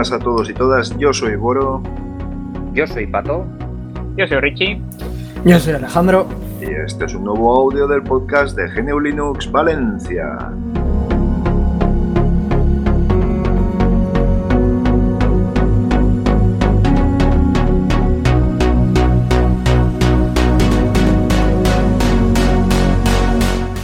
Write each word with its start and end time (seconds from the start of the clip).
Buenas 0.00 0.18
a 0.18 0.18
todos 0.18 0.48
y 0.48 0.54
todas. 0.54 0.96
Yo 0.96 1.12
soy 1.12 1.36
Boro. 1.36 1.82
Yo 2.72 2.86
soy 2.86 3.06
Pato. 3.06 3.44
Yo 4.16 4.26
soy 4.26 4.40
Richie. 4.40 4.80
Yo 5.44 5.58
soy 5.58 5.74
Alejandro. 5.74 6.26
Y 6.58 6.70
este 6.70 7.04
es 7.04 7.14
un 7.14 7.24
nuevo 7.24 7.54
audio 7.54 7.86
del 7.86 8.02
podcast 8.02 8.56
de 8.56 8.66
GNU 8.66 8.98
Linux 8.98 9.52
Valencia. 9.52 10.38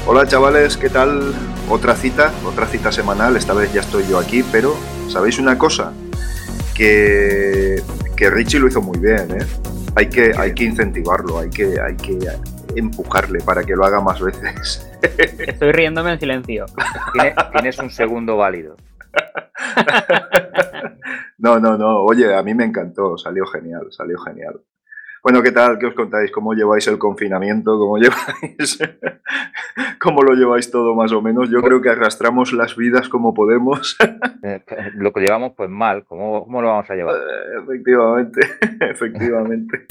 Hola 0.07 0.27
chavales, 0.27 0.79
¿qué 0.79 0.89
tal? 0.89 1.35
Otra 1.69 1.95
cita, 1.95 2.33
otra 2.47 2.67
cita 2.67 2.91
semanal, 2.91 3.37
esta 3.37 3.53
vez 3.53 3.71
ya 3.75 3.83
estoy 3.83 4.07
yo 4.09 4.19
aquí, 4.19 4.43
pero 4.51 4.75
¿sabéis 5.11 5.39
una 5.39 5.59
cosa? 5.59 5.93
Que, 6.77 7.81
que 8.17 8.31
Richie 8.31 8.61
lo 8.61 8.69
hizo 8.69 8.83
muy 8.83 8.99
bien, 8.99 9.31
¿eh? 9.31 9.47
Hay 9.95 10.09
que, 10.11 10.33
hay 10.37 10.53
que 10.53 10.65
incentivarlo, 10.65 11.39
hay 11.39 11.49
que, 11.49 11.81
hay 11.81 11.97
que 11.97 12.19
empujarle 12.75 13.41
para 13.41 13.65
que 13.65 13.75
lo 13.75 13.85
haga 13.85 14.01
más 14.01 14.21
veces. 14.21 14.87
Estoy 15.39 15.73
riéndome 15.73 16.13
en 16.13 16.21
silencio. 16.21 16.67
Tienes 17.53 17.79
un 17.79 17.91
segundo 17.91 18.37
válido. 18.37 18.77
No, 21.39 21.61
no, 21.61 21.77
no. 21.77 22.01
Oye, 22.01 22.35
a 22.35 22.43
mí 22.43 22.55
me 22.55 22.65
encantó, 22.65 23.19
salió 23.19 23.45
genial, 23.47 23.89
salió 23.91 24.19
genial. 24.19 24.59
Bueno, 25.27 25.43
¿qué 25.43 25.51
tal? 25.51 25.77
¿Qué 25.77 25.87
os 25.87 25.95
contáis? 25.95 26.31
¿Cómo 26.31 26.55
lleváis 26.55 26.87
el 26.87 26.99
confinamiento? 26.99 27.77
¿Cómo 27.77 27.99
lleváis? 27.99 28.79
¿Cómo 30.01 30.23
lo 30.23 30.35
lleváis 30.35 30.71
todo 30.71 30.95
más 30.95 31.11
o 31.11 31.21
menos? 31.21 31.51
Yo 31.51 31.63
creo 31.63 31.83
que 31.83 31.89
arrastramos 31.89 32.53
las 32.53 32.77
vidas 32.77 33.09
como 33.09 33.35
podemos. 33.35 33.97
Eh, 34.43 34.63
lo 34.95 35.13
que 35.13 35.23
llevamos, 35.23 35.55
pues 35.57 35.69
mal. 35.69 36.05
¿Cómo, 36.05 36.45
cómo 36.45 36.63
lo 36.63 36.69
vamos 36.69 36.89
a 36.89 36.95
llevar? 36.95 37.17
Eh, 37.17 37.63
efectivamente, 37.65 38.41
efectivamente. 38.81 39.87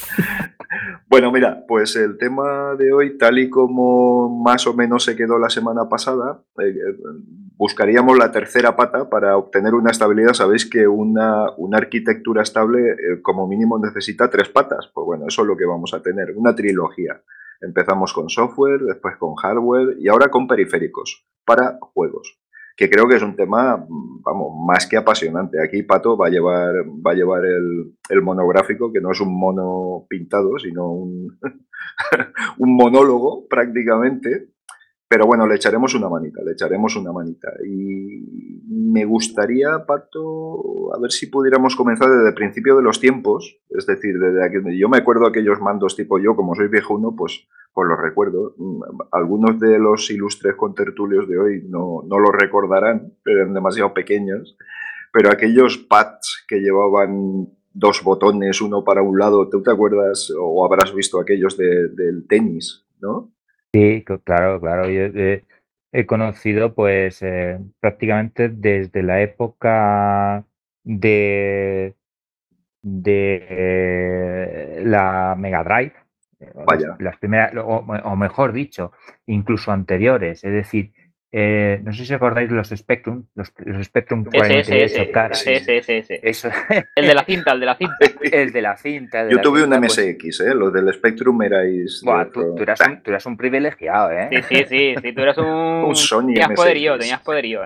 Bueno, 1.09 1.29
mira, 1.29 1.65
pues 1.67 1.97
el 1.97 2.17
tema 2.17 2.73
de 2.75 2.93
hoy, 2.93 3.17
tal 3.17 3.37
y 3.37 3.49
como 3.49 4.29
más 4.29 4.65
o 4.65 4.73
menos 4.73 5.03
se 5.03 5.17
quedó 5.17 5.37
la 5.37 5.49
semana 5.49 5.89
pasada, 5.89 6.39
eh, 6.59 6.73
buscaríamos 7.57 8.17
la 8.17 8.31
tercera 8.31 8.75
pata 8.75 9.09
para 9.09 9.37
obtener 9.37 9.73
una 9.73 9.91
estabilidad. 9.91 10.33
Sabéis 10.33 10.69
que 10.69 10.87
una, 10.87 11.51
una 11.57 11.77
arquitectura 11.77 12.43
estable 12.43 12.95
como 13.21 13.47
mínimo 13.47 13.79
necesita 13.79 14.29
tres 14.29 14.49
patas. 14.49 14.89
Pues 14.93 15.05
bueno, 15.05 15.25
eso 15.27 15.41
es 15.41 15.47
lo 15.47 15.57
que 15.57 15.65
vamos 15.65 15.93
a 15.93 16.01
tener, 16.01 16.33
una 16.35 16.55
trilogía. 16.55 17.21
Empezamos 17.61 18.13
con 18.13 18.29
software, 18.29 18.81
después 18.81 19.15
con 19.17 19.35
hardware 19.35 19.97
y 19.99 20.07
ahora 20.07 20.29
con 20.29 20.47
periféricos 20.47 21.25
para 21.45 21.77
juegos, 21.79 22.39
que 22.75 22.89
creo 22.89 23.07
que 23.07 23.15
es 23.15 23.23
un 23.23 23.35
tema, 23.35 23.85
vamos, 23.87 24.53
más 24.67 24.87
que 24.87 24.97
apasionante. 24.97 25.61
Aquí 25.63 25.83
Pato 25.83 26.17
va 26.17 26.27
a 26.27 26.29
llevar, 26.29 26.73
va 26.85 27.11
a 27.11 27.15
llevar 27.15 27.45
el, 27.45 28.21
monográfico, 28.21 28.91
que 28.91 28.99
no 28.99 29.11
es 29.11 29.21
un 29.21 29.37
mono 29.37 30.05
pintado, 30.09 30.57
sino 30.59 30.91
un, 30.91 31.39
un 32.57 32.75
monólogo 32.75 33.47
prácticamente, 33.47 34.49
pero 35.07 35.27
bueno, 35.27 35.45
le 35.45 35.55
echaremos 35.55 35.93
una 35.93 36.09
manita, 36.09 36.41
le 36.43 36.53
echaremos 36.53 36.95
una 36.95 37.11
manita. 37.11 37.51
Y 37.63 38.63
me 38.67 39.05
gustaría, 39.05 39.85
Pato, 39.85 40.93
a 40.95 40.99
ver 40.99 41.11
si 41.11 41.27
pudiéramos 41.27 41.75
comenzar 41.75 42.09
desde 42.09 42.29
el 42.29 42.33
principio 42.33 42.75
de 42.75 42.81
los 42.81 42.99
tiempos. 42.99 43.59
Es 43.69 43.85
decir, 43.85 44.17
desde 44.17 44.43
aquí, 44.43 44.57
yo 44.79 44.89
me 44.89 44.97
acuerdo 44.97 45.27
aquellos 45.27 45.61
mandos 45.61 45.95
tipo 45.95 46.17
yo, 46.17 46.35
como 46.35 46.55
soy 46.55 46.69
viejo 46.69 46.95
uno, 46.95 47.15
pues, 47.15 47.47
pues 47.73 47.87
los 47.87 47.99
recuerdo. 47.99 48.55
Algunos 49.11 49.59
de 49.59 49.77
los 49.77 50.09
ilustres 50.09 50.55
contertulios 50.55 51.27
de 51.27 51.37
hoy 51.37 51.63
no, 51.69 52.01
no 52.07 52.19
los 52.19 52.33
recordarán, 52.33 53.13
eran 53.25 53.53
demasiado 53.53 53.93
pequeños. 53.93 54.57
Pero 55.13 55.29
aquellos 55.29 55.77
pads 55.77 56.45
que 56.47 56.61
llevaban 56.61 57.47
dos 57.73 58.01
botones, 58.03 58.59
uno 58.59 58.83
para 58.83 59.03
un 59.03 59.19
lado, 59.19 59.49
¿tú 59.49 59.61
te 59.61 59.69
acuerdas 59.69 60.33
o 60.35 60.65
habrás 60.65 60.95
visto 60.95 61.19
aquellos 61.19 61.57
del 61.57 62.25
tenis, 62.27 62.85
¿no? 62.99 63.34
Sí, 63.75 64.05
claro, 64.23 64.61
claro. 64.61 64.89
Yo 64.89 65.03
he 65.91 66.05
conocido 66.05 66.73
pues 66.73 67.21
eh, 67.21 67.59
prácticamente 67.81 68.47
desde 68.47 69.03
la 69.03 69.21
época 69.21 70.45
de, 70.85 71.93
de 72.81 74.81
la 74.85 75.35
Mega 75.37 75.61
Drive, 75.65 75.93
eh, 76.39 76.53
las 76.99 77.17
primeras, 77.17 77.51
o, 77.57 78.15
mejor 78.15 78.53
dicho, 78.53 78.93
incluso 79.25 79.73
anteriores, 79.73 80.45
es 80.45 80.53
decir, 80.53 80.93
eh, 81.37 81.81
no 81.83 81.91
sé 81.91 82.05
si 82.05 82.13
acordáis 82.13 82.49
los 82.49 82.69
Spectrum, 82.69 83.25
los, 83.35 83.51
Spectrum 83.83 84.23
48 84.23 85.11
caras. 85.11 85.43
Eso. 85.45 86.49
El 86.95 87.07
de 87.07 87.13
la 87.13 87.25
cinta, 87.25 87.51
el 87.51 87.59
de 87.59 87.65
la 87.65 87.75
cinta. 87.75 87.97
el 88.31 88.53
de 88.53 88.61
la 88.61 88.77
cinta. 88.77 89.27
Yo 89.27 89.41
tuve 89.41 89.61
un 89.65 89.69
MSX, 89.69 90.17
pues 90.17 90.39
¿eh? 90.39 90.55
Los 90.55 90.71
del 90.71 90.93
Spectrum 90.93 91.41
erais. 91.41 92.01
tú, 92.31 92.57
eras 92.57 92.79
un, 92.79 93.03
tú, 93.03 93.11
eras 93.11 93.25
un, 93.25 93.35
privilegiado, 93.35 94.11
¿eh? 94.11 94.29
Sí, 94.31 94.43
sí, 94.47 94.65
sí. 94.69 94.95
sí 95.01 95.11
tú 95.11 95.21
eras 95.21 95.37
un. 95.37 95.45
un 95.87 95.95
Sony 95.95 96.27
tenías 96.27 96.51
poderío, 96.55 96.97
tenías 96.97 97.21
poderío. 97.21 97.63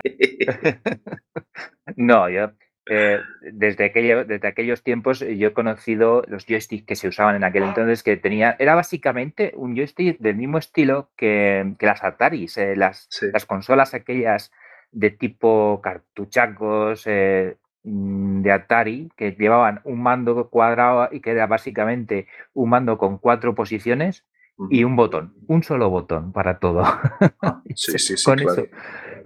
no, 1.94 2.28
yo 2.28 2.50
eh, 2.86 3.20
desde, 3.52 3.84
aquello, 3.84 4.24
desde 4.24 4.48
aquellos 4.48 4.82
tiempos 4.82 5.20
yo 5.20 5.48
he 5.48 5.52
conocido 5.52 6.22
los 6.26 6.46
joysticks 6.46 6.86
que 6.86 6.96
se 6.96 7.08
usaban 7.08 7.36
en 7.36 7.44
aquel 7.44 7.64
entonces, 7.64 8.02
que 8.02 8.16
tenía, 8.16 8.56
era 8.58 8.74
básicamente 8.74 9.52
un 9.54 9.76
joystick 9.76 10.18
del 10.18 10.36
mismo 10.36 10.58
estilo 10.58 11.10
que, 11.16 11.74
las 11.80 12.02
Ataris, 12.02 12.56
eh, 12.56 12.76
las, 12.76 13.08
las, 13.32 13.46
consolas 13.46 13.94
aquellas 13.94 14.50
de 14.92 15.10
tipo 15.10 15.80
cartuchacos 15.82 17.06
eh, 17.06 17.56
mm, 17.84 18.42
de 18.42 18.52
Atari, 18.52 19.10
que 19.16 19.32
llevaban 19.32 19.80
un 19.84 20.02
mando 20.02 20.48
cuadrado 20.50 21.08
y 21.12 21.20
que 21.20 21.30
era 21.30 21.46
básicamente 21.46 22.26
un 22.54 22.70
mando 22.70 22.98
con 22.98 23.18
cuatro 23.18 23.54
posiciones 23.54 24.24
y 24.68 24.84
un 24.84 24.96
botón, 24.96 25.32
un 25.46 25.62
solo 25.62 25.88
botón 25.88 26.32
para 26.32 26.58
todo. 26.58 26.82
Sí, 27.76 27.98
sí, 27.98 28.16
sí. 28.16 28.24
con, 28.24 28.40
eso, 28.40 28.66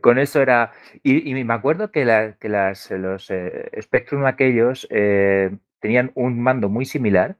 con 0.00 0.18
eso 0.18 0.42
era. 0.42 0.72
Y, 1.02 1.32
me 1.32 1.54
acuerdo 1.54 1.90
que, 1.90 2.34
que 2.38 2.48
las, 2.50 2.90
los 2.90 3.30
eh, 3.30 3.70
Spectrum 3.80 4.26
aquellos 4.26 4.86
eh, 4.90 5.56
tenían 5.80 6.12
un 6.14 6.40
mando 6.40 6.68
muy 6.68 6.84
similar. 6.84 7.36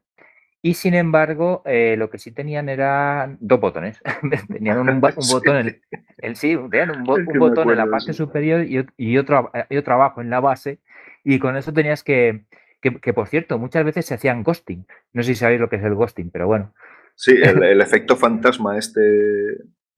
Y 0.63 0.75
sin 0.75 0.95
embargo, 0.95 1.63
eh, 1.67 1.95
lo 1.99 2.09
que 2.09 2.17
sí 2.17 2.33
tenían 2.33 2.71
eran 2.71 3.37
dos 3.41 3.61
botones. 3.61 4.01
tenían 4.49 4.79
un, 4.79 5.01
botón 5.31 5.79
en, 6.23 6.37
sí, 6.37 6.57
tenían 6.71 6.91
un, 6.91 7.05
botón 7.05 7.71
en 7.71 7.77
la 7.77 7.87
parte 7.87 8.15
superior 8.15 8.65
y, 8.65 8.87
y, 8.97 9.19
otro, 9.19 9.53
y 9.69 9.77
otro 9.77 9.95
abajo 9.95 10.23
en 10.23 10.31
la 10.31 10.41
base. 10.41 10.79
Y 11.23 11.39
con 11.39 11.57
eso 11.59 11.75
tenías 11.75 12.03
que, 12.03 12.45
que, 12.81 12.99
que, 12.99 13.13
por 13.13 13.29
cierto, 13.29 13.59
muchas 13.59 13.85
veces 13.85 14.07
se 14.07 14.15
hacían 14.15 14.43
ghosting. 14.43 14.87
No 15.13 15.23
sé 15.23 15.35
si 15.35 15.41
sabéis 15.41 15.61
lo 15.61 15.69
que 15.69 15.77
es 15.77 15.85
el 15.85 15.95
ghosting, 15.95 16.31
pero 16.31 16.47
bueno. 16.47 16.73
Sí, 17.17 17.35
el, 17.43 17.81
efecto 17.81 18.17
fantasma 18.17 18.79
este... 18.79 19.01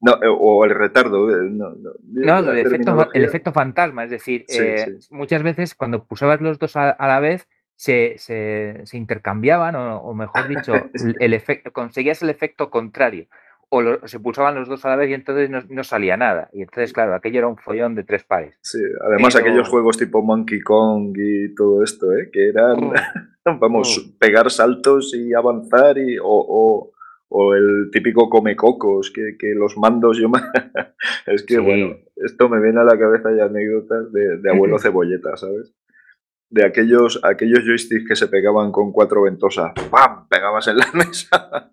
No, 0.01 0.13
eh, 0.23 0.29
o 0.29 0.65
el 0.65 0.71
retardo. 0.71 1.31
Eh, 1.31 1.49
no, 1.51 1.73
el, 2.53 3.25
efecto, 3.25 3.53
fantasma, 3.53 4.05
es 4.05 4.11
decir, 4.11 4.45
eh, 4.49 4.99
muchas 5.11 5.43
veces 5.43 5.75
cuando 5.75 6.05
pusabas 6.05 6.43
los 6.43 6.59
dos 6.59 6.77
a, 6.77 6.95
la 6.99 7.19
vez 7.19 7.49
se, 7.77 8.17
se, 8.19 8.85
intercambiaban, 8.93 9.75
o, 9.75 10.13
mejor 10.13 10.49
dicho, 10.49 10.75
el, 11.21 11.33
efecto, 11.33 11.73
conseguías 11.73 12.23
el 12.23 12.31
efecto 12.31 12.71
contrario. 12.71 13.27
O 13.69 14.07
se 14.07 14.21
pulsaban 14.21 14.55
los 14.55 14.69
dos 14.69 14.85
a 14.85 14.91
la 14.91 14.97
vez 14.97 15.11
y 15.11 15.15
entonces 15.15 15.51
no, 15.51 15.83
salía 15.83 16.17
nada. 16.17 16.51
Y 16.53 16.63
entonces, 16.63 16.93
claro, 16.93 17.15
aquello 17.15 17.39
era 17.39 17.49
un 17.49 17.57
follón 17.57 17.97
de 17.97 18.05
tres 18.05 18.23
pares. 18.23 18.55
Sí, 18.61 18.79
además 19.05 19.35
aquellos 19.35 19.69
juegos 19.69 19.97
tipo 19.97 20.23
Monkey 20.23 20.61
Kong 20.61 21.17
y 21.19 21.53
todo 21.55 21.83
esto, 21.83 22.07
que 22.33 22.51
eran, 22.51 22.93
vamos, 23.61 24.15
pegar 24.21 24.51
saltos 24.53 25.13
y 25.15 25.35
avanzar 25.35 25.99
y, 25.99 26.17
o 26.19 26.27
o 26.29 26.93
el 27.31 27.91
típico 27.91 28.29
come 28.31 28.57
cocos, 28.57 29.11
que, 29.11 29.37
que 29.39 29.55
los 29.55 29.77
mandos 29.77 30.19
yo 30.19 30.31
es 31.27 31.43
que 31.45 31.59
bueno, 31.59 31.97
esto 32.17 32.49
me 32.49 32.61
viene 32.61 32.81
a 32.81 32.85
la 32.85 32.99
cabeza 32.99 33.31
ya 33.37 33.45
anécdotas 33.45 34.13
de, 34.13 34.41
abuelo 34.51 34.79
cebolleta, 34.79 35.37
¿sabes? 35.37 35.75
De 36.49 36.65
aquellos, 36.65 37.21
aquellos 37.25 37.65
joysticks 37.65 38.09
que 38.09 38.17
se 38.17 38.29
pegaban 38.29 38.71
con 38.71 38.93
cuatro 38.93 39.23
ventosas, 39.23 39.73
¡pam! 39.91 40.29
pegabas 40.29 40.69
en 40.69 40.79
la 40.79 40.91
mesa, 40.95 41.73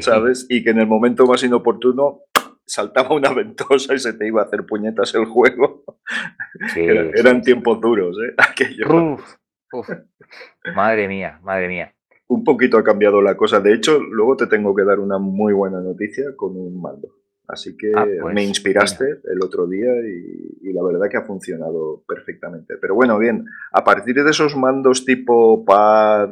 ¿sabes? 0.00 0.46
Y 0.48 0.64
que 0.64 0.70
en 0.70 0.78
el 0.78 0.86
momento 0.86 1.26
más 1.26 1.42
inoportuno 1.42 2.22
saltaba 2.66 3.14
una 3.14 3.34
ventosa 3.34 3.94
y 3.94 3.98
se 3.98 4.14
te 4.14 4.26
iba 4.26 4.40
a 4.40 4.46
hacer 4.46 4.64
puñetas 4.64 5.14
el 5.14 5.26
juego. 5.26 5.84
eran 6.74 7.42
tiempos 7.42 7.78
duros, 7.78 8.16
¿eh? 8.26 8.34
Madre 10.74 11.08
mía, 11.08 11.38
madre 11.42 11.68
mía 11.68 11.93
un 12.28 12.44
poquito 12.44 12.78
ha 12.78 12.84
cambiado 12.84 13.20
la 13.20 13.36
cosa. 13.36 13.60
De 13.60 13.74
hecho, 13.74 14.00
luego 14.00 14.36
te 14.36 14.46
tengo 14.46 14.74
que 14.74 14.84
dar 14.84 14.98
una 14.98 15.18
muy 15.18 15.52
buena 15.52 15.80
noticia 15.80 16.34
con 16.36 16.56
un 16.56 16.80
mando. 16.80 17.08
Así 17.46 17.76
que 17.76 17.92
ah, 17.94 18.06
pues, 18.20 18.34
me 18.34 18.42
inspiraste 18.42 19.20
el 19.24 19.42
otro 19.42 19.66
día 19.66 19.92
y, 20.00 20.72
la 20.72 20.82
verdad 20.82 21.08
que 21.10 21.18
ha 21.18 21.22
funcionado 21.22 22.02
perfectamente. 22.08 22.76
Pero 22.80 22.94
bueno, 22.94 23.18
bien, 23.18 23.46
a 23.72 23.84
partir 23.84 24.14
de 24.24 24.28
esos 24.28 24.56
mandos 24.56 25.04
tipo 25.04 25.64
pad 25.64 26.30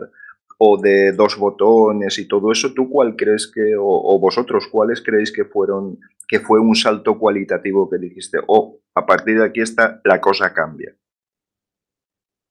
o 0.59 0.81
de 0.81 1.13
dos 1.13 1.37
botones 1.39 2.19
y 2.19 2.27
todo 2.27 2.51
eso, 2.51 2.73
¿tú 2.75 2.89
cuál 2.89 3.15
crees 3.15 3.47
que, 3.47 3.75
o, 3.79 4.19
vosotros 4.19 4.67
cuáles 4.69 5.01
creéis 5.01 5.31
que 5.31 5.45
fueron, 5.45 5.99
que 6.27 6.41
fue 6.41 6.59
un 6.61 6.75
salto 6.75 7.19
cualitativo 7.19 7.89
que 7.89 7.99
dijiste? 7.99 8.39
O 8.47 8.81
a 8.95 9.07
partir 9.07 9.39
de 9.39 9.45
aquí 9.45 9.61
está, 9.61 10.01
la 10.05 10.21
cosa 10.21 10.53
cambia. 10.53 10.95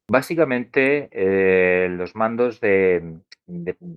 Básicamente, 0.10 1.10
eh, 1.12 1.90
los 1.90 2.16
mandos 2.16 2.62
de, 2.62 3.22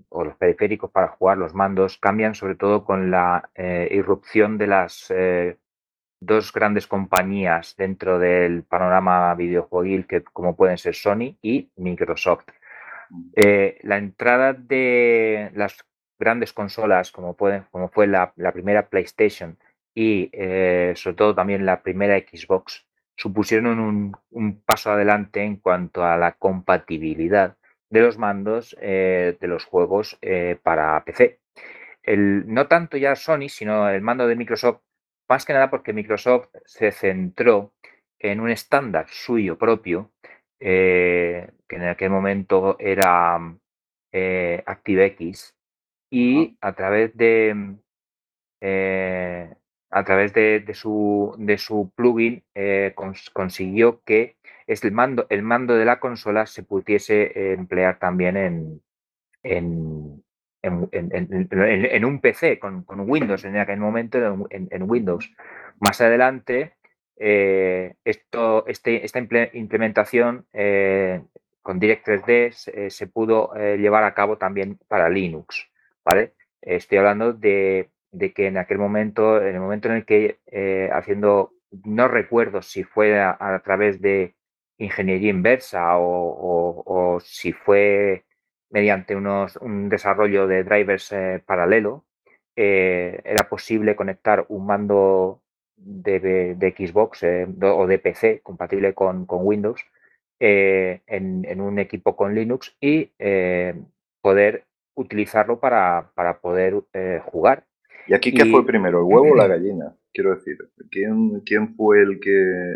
o 0.08 0.24
los 0.24 0.36
periféricos 0.36 0.90
para 0.90 1.08
jugar, 1.08 1.38
los 1.38 1.54
mandos 1.54 1.98
cambian 1.98 2.34
sobre 2.34 2.54
todo 2.54 2.84
con 2.84 3.10
la 3.10 3.50
eh, 3.54 3.88
irrupción 3.90 4.58
de 4.58 4.66
las 4.66 5.10
eh, 5.10 5.58
dos 6.20 6.52
grandes 6.52 6.86
compañías 6.86 7.76
dentro 7.76 8.18
del 8.18 8.64
panorama 8.64 9.34
videojueguil 9.34 10.06
que 10.06 10.22
como 10.24 10.56
pueden 10.56 10.78
ser 10.78 10.94
Sony 10.94 11.36
y 11.42 11.70
Microsoft. 11.76 12.46
la 13.82 13.98
entrada 13.98 14.54
de 14.54 15.50
las 15.54 15.84
grandes 16.18 16.52
consolas 16.52 17.12
como, 17.12 17.34
pueden, 17.36 17.64
como 17.70 17.88
fue 17.88 18.06
la, 18.06 18.32
la 18.36 18.52
primera 18.52 18.88
PlayStation 18.88 19.58
y 19.94 20.30
sobre 20.94 21.16
todo 21.16 21.34
también 21.34 21.66
la 21.66 21.82
primera 21.82 22.18
Xbox 22.18 22.86
supusieron 23.16 23.78
un, 24.30 24.62
paso 24.64 24.90
adelante 24.90 25.42
en 25.42 25.56
cuanto 25.56 26.04
a 26.04 26.16
la 26.16 26.32
compatibilidad 26.32 27.56
de 27.94 28.00
los 28.00 28.18
mandos 28.18 28.76
eh, 28.80 29.38
de 29.40 29.46
los 29.46 29.64
juegos 29.64 30.18
eh, 30.20 30.58
para 30.60 31.02
PC. 31.04 31.38
El, 32.02 32.52
no 32.52 32.66
tanto 32.66 32.96
ya 32.96 33.14
Sony, 33.14 33.48
sino 33.48 33.88
el 33.88 34.02
mando 34.02 34.26
de 34.26 34.34
Microsoft, 34.34 34.80
más 35.28 35.44
que 35.44 35.52
nada 35.52 35.70
porque 35.70 35.92
Microsoft 35.92 36.48
se 36.64 36.90
centró 36.90 37.72
en 38.18 38.40
un 38.40 38.50
estándar 38.50 39.06
suyo 39.08 39.56
propio, 39.56 40.10
eh, 40.58 41.52
que 41.68 41.76
en 41.76 41.84
aquel 41.84 42.10
momento 42.10 42.76
era 42.80 43.38
ActiveX, 44.66 45.54
y 46.10 46.56
a 46.60 46.72
través 46.74 47.16
de, 47.16 47.76
a 49.94 50.02
través 50.02 50.32
de, 50.34 50.64
su, 50.74 51.36
de 51.38 51.56
su, 51.56 51.92
plugin 51.94 52.42
eh, 52.56 52.94
consiguió 53.32 54.02
que 54.04 54.36
el 54.66 54.90
mando, 54.90 55.26
el 55.30 55.42
mando 55.42 55.76
de 55.76 55.84
la 55.84 56.00
consola 56.00 56.46
se 56.46 56.64
pudiese 56.64 57.52
emplear 57.52 58.00
también 58.00 58.36
en, 58.36 58.82
en, 59.44 60.24
en, 60.62 62.04
un 62.04 62.20
PC 62.20 62.58
con, 62.58 62.84
Windows 62.88 63.44
en 63.44 63.56
aquel 63.56 63.78
momento 63.78 64.18
en, 64.50 64.82
Windows. 64.82 65.30
Más 65.78 66.00
adelante, 66.00 66.72
eh, 67.16 67.94
esto, 68.04 68.66
este, 68.66 69.04
esta 69.04 69.20
implementación 69.20 70.44
eh, 70.52 71.22
con 71.62 71.80
Direct3D 71.80 72.90
se, 72.90 73.06
pudo 73.06 73.52
llevar 73.54 74.02
a 74.02 74.14
cabo 74.14 74.38
también 74.38 74.76
para 74.88 75.08
Linux. 75.08 75.70
¿vale? 76.04 76.32
Estoy 76.60 76.98
hablando 76.98 77.32
de 77.32 77.90
de 78.14 78.32
que 78.32 78.46
en 78.46 78.56
aquel 78.56 78.78
momento, 78.78 79.42
en 79.42 79.54
el 79.56 79.60
momento 79.60 79.88
en 79.88 79.96
el 79.96 80.04
que 80.06 80.38
eh, 80.46 80.88
haciendo, 80.92 81.52
no 81.84 82.08
recuerdo 82.08 82.62
si 82.62 82.84
fue 82.84 83.20
a, 83.20 83.60
través 83.64 84.00
de 84.00 84.34
ingeniería 84.78 85.30
inversa 85.30 85.98
o, 85.98 87.18
si 87.22 87.52
fue 87.52 88.24
mediante 88.70 89.16
unos, 89.16 89.56
un 89.56 89.88
desarrollo 89.88 90.46
de 90.46 90.64
drivers 90.64 91.12
eh, 91.12 91.42
paralelo, 91.44 92.04
eh, 92.56 93.20
era 93.24 93.48
posible 93.48 93.96
conectar 93.96 94.46
un 94.48 94.66
mando 94.66 95.42
de, 95.76 96.56
Xbox 96.76 97.24
o 97.24 97.86
de 97.86 97.98
PC 97.98 98.40
compatible 98.42 98.94
con, 98.94 99.26
Windows 99.28 99.84
en, 100.38 101.60
un 101.60 101.78
equipo 101.78 102.16
con 102.16 102.34
Linux 102.34 102.76
y 102.80 103.12
poder 104.20 104.66
utilizarlo 104.94 105.58
para, 105.58 106.12
para 106.14 106.40
poder 106.40 106.82
jugar 107.24 107.64
¿Y 108.06 108.14
aquí 108.14 108.32
qué 108.32 108.44
fue 108.46 108.66
primero, 108.66 108.98
el 108.98 109.04
huevo 109.04 109.32
o 109.32 109.36
la 109.36 109.46
gallina? 109.48 109.96
Quiero 110.12 110.34
decir, 110.34 110.56
¿quién, 110.90 111.40
quién 111.40 111.74
fue 111.74 112.02
el 112.02 112.20
que, 112.20 112.30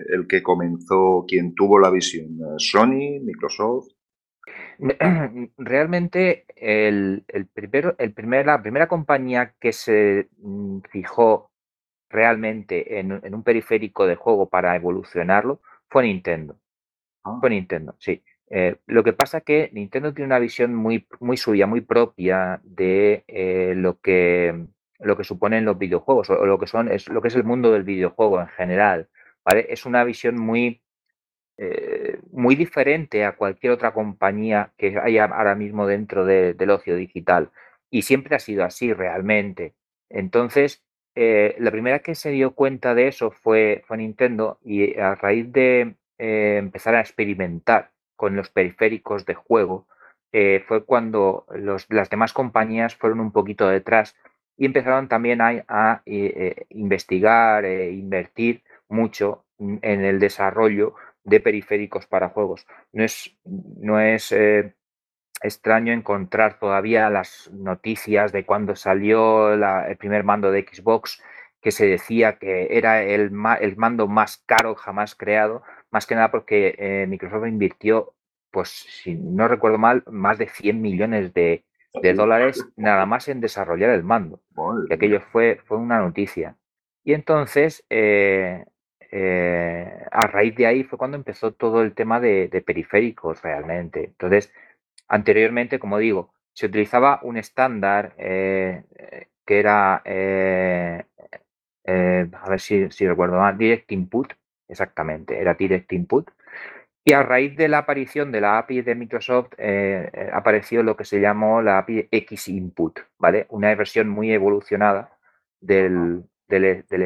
el 0.08 0.26
que 0.26 0.42
comenzó, 0.42 1.25
quién 1.28 1.54
tuvo 1.54 1.78
la 1.78 1.90
visión? 1.90 2.38
¿Sony, 2.56 3.20
Microsoft? 3.22 3.88
Realmente 5.58 6.46
el, 6.56 7.25
primero, 7.52 7.94
el 7.98 8.12
primer, 8.12 8.46
la 8.46 8.62
primera 8.62 8.88
compañía 8.88 9.54
que 9.60 9.72
se 9.72 10.28
mm, 10.38 10.80
fijó 10.90 11.50
realmente 12.10 12.98
en, 12.98 13.12
un 13.12 13.42
periférico 13.42 14.06
de 14.06 14.16
juego 14.16 14.48
para 14.48 14.74
evolucionarlo 14.74 15.60
fue 15.88 16.04
Nintendo. 16.04 16.58
Ah. 17.24 17.38
Fue 17.40 17.50
Nintendo, 17.50 17.94
sí. 17.98 18.22
Eh, 18.50 18.76
lo 18.86 19.04
que 19.04 19.12
pasa 19.12 19.38
es 19.38 19.44
que 19.44 19.70
Nintendo 19.74 20.14
tiene 20.14 20.26
una 20.26 20.38
visión 20.38 20.74
muy, 20.74 21.06
muy 21.20 21.36
suya, 21.36 21.66
muy 21.66 21.82
propia 21.82 22.60
de 22.64 23.24
eh, 23.28 23.74
lo 23.76 24.00
que 24.00 24.66
lo 25.00 25.16
que 25.16 25.24
suponen 25.24 25.64
los 25.64 25.78
videojuegos 25.78 26.30
o 26.30 26.46
lo 26.46 26.58
que 26.58 26.66
son 26.66 26.90
es 26.90 27.08
lo 27.08 27.22
que 27.22 27.28
es 27.28 27.34
el 27.34 27.44
mundo 27.44 27.72
del 27.72 27.84
videojuego 27.84 28.40
en 28.40 28.48
general. 28.48 29.08
¿vale? 29.44 29.66
Es 29.70 29.86
una 29.86 30.04
visión 30.04 30.36
muy, 30.38 30.82
eh, 31.56 32.20
muy 32.32 32.56
diferente 32.56 33.24
a 33.24 33.36
cualquier 33.36 33.72
otra 33.72 33.92
compañía 33.92 34.72
que 34.76 34.98
haya 34.98 35.24
ahora 35.24 35.54
mismo 35.54 35.86
dentro 35.86 36.24
del 36.24 36.70
ocio 36.70 36.96
digital. 36.96 37.50
Y 37.90 38.02
siempre 38.02 38.36
ha 38.36 38.40
sido 38.40 38.64
así 38.64 38.92
realmente. 38.92 39.74
Entonces, 40.10 40.84
eh, 41.14 41.56
la 41.58 41.70
primera 41.70 42.00
que 42.00 42.14
se 42.14 42.30
dio 42.30 42.54
cuenta 42.54 42.94
de 42.94 43.08
eso 43.08 43.30
fue, 43.30 43.82
fue 43.86 43.96
Nintendo 43.98 44.58
y 44.62 44.98
a 44.98 45.14
raíz 45.14 45.50
de 45.52 45.94
eh, 46.18 46.56
empezar 46.58 46.94
a 46.94 47.00
experimentar 47.00 47.90
con 48.16 48.36
los 48.36 48.50
periféricos 48.50 49.24
de 49.26 49.34
juego, 49.34 49.86
fue 50.66 50.84
cuando 50.84 51.46
los, 51.54 51.86
las 51.88 52.10
demás 52.10 52.34
compañías 52.34 52.94
fueron 52.94 53.20
un 53.20 53.32
poquito 53.32 53.66
detrás 53.68 54.14
y 54.58 54.66
empezaron 54.66 55.08
también 55.08 55.40
a, 55.40 56.02
eh, 56.05 56.66
investigar 56.70 57.64
e 57.64 57.93
invertir 57.93 58.64
mucho 58.88 59.44
en 59.58 60.05
el 60.05 60.19
desarrollo 60.19 60.94
de 61.22 61.40
periféricos 61.40 62.06
para 62.06 62.31
juegos. 62.31 62.66
No 62.93 63.05
es, 63.05 63.38
no 63.44 64.00
es 64.00 64.32
eh, 64.32 64.75
extraño 65.43 65.93
encontrar 65.93 66.58
todavía 66.58 67.08
las 67.08 67.50
noticias 67.52 68.32
de 68.32 68.44
cuando 68.44 68.75
salió 68.75 69.52
el 69.52 69.96
primer 69.96 70.25
mando 70.25 70.50
de 70.50 70.66
Xbox, 70.69 71.22
que 71.60 71.70
se 71.70 71.87
decía 71.87 72.38
que 72.38 72.76
era 72.76 73.02
el, 73.02 73.31
el 73.60 73.76
mando 73.76 74.08
más 74.08 74.38
caro 74.44 74.75
jamás 74.75 75.14
creado, 75.14 75.62
más 75.90 76.06
que 76.06 76.16
nada 76.16 76.31
porque 76.32 77.06
Microsoft 77.08 77.46
invirtió, 77.46 78.14
pues 78.50 78.70
si 78.70 79.15
no 79.15 79.46
recuerdo 79.46 79.79
mal, 79.79 80.03
más 80.06 80.38
de 80.38 80.48
100 80.48 80.81
millones 80.81 81.32
de, 81.34 81.65
de 82.02 82.14
dólares 82.14 82.67
nada 82.76 83.06
más 83.06 83.28
en 83.28 83.40
desarrollar 83.40 83.90
el 83.90 84.02
mando. 84.02 84.40
que 84.88 84.94
aquello 84.94 85.20
fue, 85.20 85.60
fue 85.64 85.78
una 85.78 85.98
noticia. 86.00 86.56
Y 87.05 87.14
entonces, 87.14 87.84
eh, 87.90 88.64
eh, 89.10 90.05
a 90.10 90.26
raíz 90.26 90.55
de 90.56 90.67
ahí 90.67 90.84
fue 90.84 90.98
cuando 90.98 91.17
empezó 91.17 91.52
todo 91.52 91.82
el 91.82 91.94
tema 91.94 92.20
de, 92.20 92.62
periféricos 92.67 93.43
realmente. 93.43 94.05
Entonces, 94.05 94.52
anteriormente, 95.08 95.78
como 95.78 95.98
digo, 95.98 96.32
se 96.52 96.67
utilizaba 96.67 97.20
un 97.22 97.36
estándar 97.38 98.14
eh, 98.19 98.82
que 99.46 99.58
era, 99.58 99.94
a 99.96 100.02
ver 102.50 102.60
si, 102.60 102.90
si 102.90 103.08
recuerdo 103.08 103.38
mal, 103.38 103.56
Direct 103.56 103.90
Input, 103.93 104.32
exactamente, 104.69 105.40
era 105.40 105.55
Direct 105.55 105.93
Input, 105.93 106.28
y 107.08 107.15
a 107.15 107.22
raíz 107.22 107.56
de 107.56 107.69
la 107.69 107.79
aparición 107.79 108.31
de 108.31 108.43
la 108.43 108.58
API 108.58 108.82
de 108.82 108.94
Microsoft, 108.94 109.55
eh, 109.56 110.10
eh, 110.12 110.31
apareció 110.31 110.82
lo 110.82 110.94
que 110.94 111.06
se 111.06 111.19
llamó 111.20 111.62
la 111.62 111.79
API 111.79 112.06
X 112.10 112.48
Input, 112.48 112.98
¿vale? 113.19 113.46
Una 113.48 113.74
versión 113.74 114.10
muy 114.10 114.31
evolucionada 114.31 115.17
del, 115.58 116.24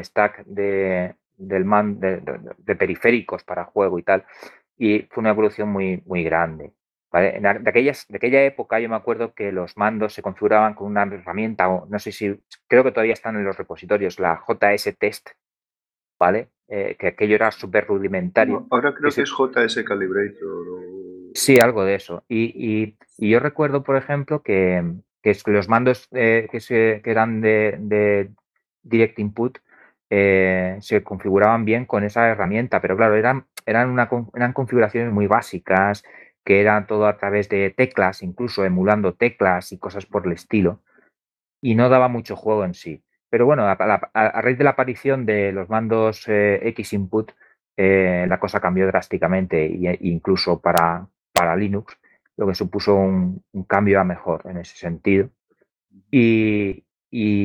stack 0.03 0.45
de, 0.45 1.15
del 1.37 1.65
man, 1.65 2.01
de, 2.01 2.75
periféricos 2.77 3.45
para 3.45 3.65
juego 3.65 3.97
y 4.01 4.03
tal. 4.03 4.25
Y 4.77 5.03
fue 5.03 5.21
una 5.21 5.31
evolución 5.31 5.69
muy, 5.69 6.03
muy 6.05 6.25
grande. 6.25 6.73
¿vale? 7.13 7.39
de, 7.39 7.71
aquellas, 7.71 8.05
de 8.09 8.17
aquella 8.17 8.43
época 8.43 8.81
yo 8.81 8.89
me 8.89 8.97
acuerdo 8.97 9.35
que 9.35 9.53
los 9.53 9.77
mandos 9.77 10.15
se 10.15 10.23
configuraban 10.23 10.75
con 10.75 10.89
una 10.89 11.05
herramienta, 11.05 11.69
o 11.69 11.87
no 11.87 11.99
sé 12.01 12.11
si, 12.11 12.41
creo 12.67 12.83
que 12.83 12.91
todavía 12.91 13.13
están 13.13 13.37
en 13.37 13.45
los 13.45 13.57
repositorios, 13.57 14.19
la 14.19 14.43
JS 14.49 14.97
Test, 14.99 15.31
¿vale? 16.19 16.49
Eh, 16.75 16.97
que 16.99 17.09
aquello 17.09 17.35
era 17.35 17.51
súper 17.51 17.87
rudimentario. 17.87 18.67
ahora 18.71 18.95
creo 18.95 19.11
que, 19.11 19.21
es 19.21 19.29
JS 19.31 19.85
Calibrator. 19.85 20.49
Sí, 21.35 21.59
algo 21.61 21.85
de 21.85 21.97
eso. 21.97 22.25
Y, 22.31 22.97
yo 23.19 23.41
recuerdo, 23.41 23.83
por 23.83 23.97
ejemplo, 23.97 24.43
que, 24.43 24.83
los 25.45 25.69
mandos 25.69 26.09
eh, 26.13 26.49
que, 26.51 26.61
se, 26.61 27.03
eran 27.05 27.43
de, 27.43 28.31
Direct 28.85 29.19
Input 29.19 29.59
eh, 30.09 30.79
se 30.81 31.03
configuraban 31.03 31.67
bien 31.67 31.85
con 31.85 32.05
esa 32.05 32.27
herramienta, 32.31 32.81
pero 32.81 32.97
claro, 32.97 33.17
eran, 33.17 33.45
eran, 33.67 33.91
una, 33.91 34.09
eran 34.35 34.55
configuraciones 34.55 35.13
muy 35.13 35.27
básicas, 35.27 36.03
que 36.43 36.63
eran 36.63 36.87
todo 36.87 37.07
a 37.07 37.19
través 37.19 37.51
de 37.51 37.69
teclas, 37.69 38.23
incluso 38.23 38.65
emulando 38.65 39.13
teclas 39.13 39.73
y 39.73 39.79
cosas 39.79 40.07
por 40.07 40.27
el 40.27 40.33
estilo, 40.33 40.81
y 41.61 41.75
no 41.75 41.91
daba 41.91 42.09
mucho 42.09 42.35
juego 42.35 42.65
en 42.65 42.73
sí. 42.73 43.03
Pero 43.33 43.47
bueno, 43.47 43.67
a, 43.67 44.43
raíz 44.43 44.59
de 44.59 44.65
la 44.65 44.71
aparición 44.71 45.25
de 45.25 45.53
los 45.53 45.71
mandos 45.71 46.29
eh, 46.29 46.61
X 46.69 46.93
Input, 46.93 47.33
eh, 47.79 48.27
la 48.29 48.39
cosa 48.39 48.61
cambió 48.61 48.87
drásticamente, 48.87 49.65
e 49.65 49.99
incluso 50.03 50.61
para, 50.61 51.09
para 51.33 51.57
Linux, 51.57 51.97
lo 52.37 52.47
que 52.47 52.55
supuso 52.55 52.95
un, 52.95 53.43
cambio 53.67 54.01
a 54.01 54.05
mejor 54.05 54.43
en 54.45 54.59
ese 54.59 54.77
sentido. 54.77 55.31
Y, 56.11 56.85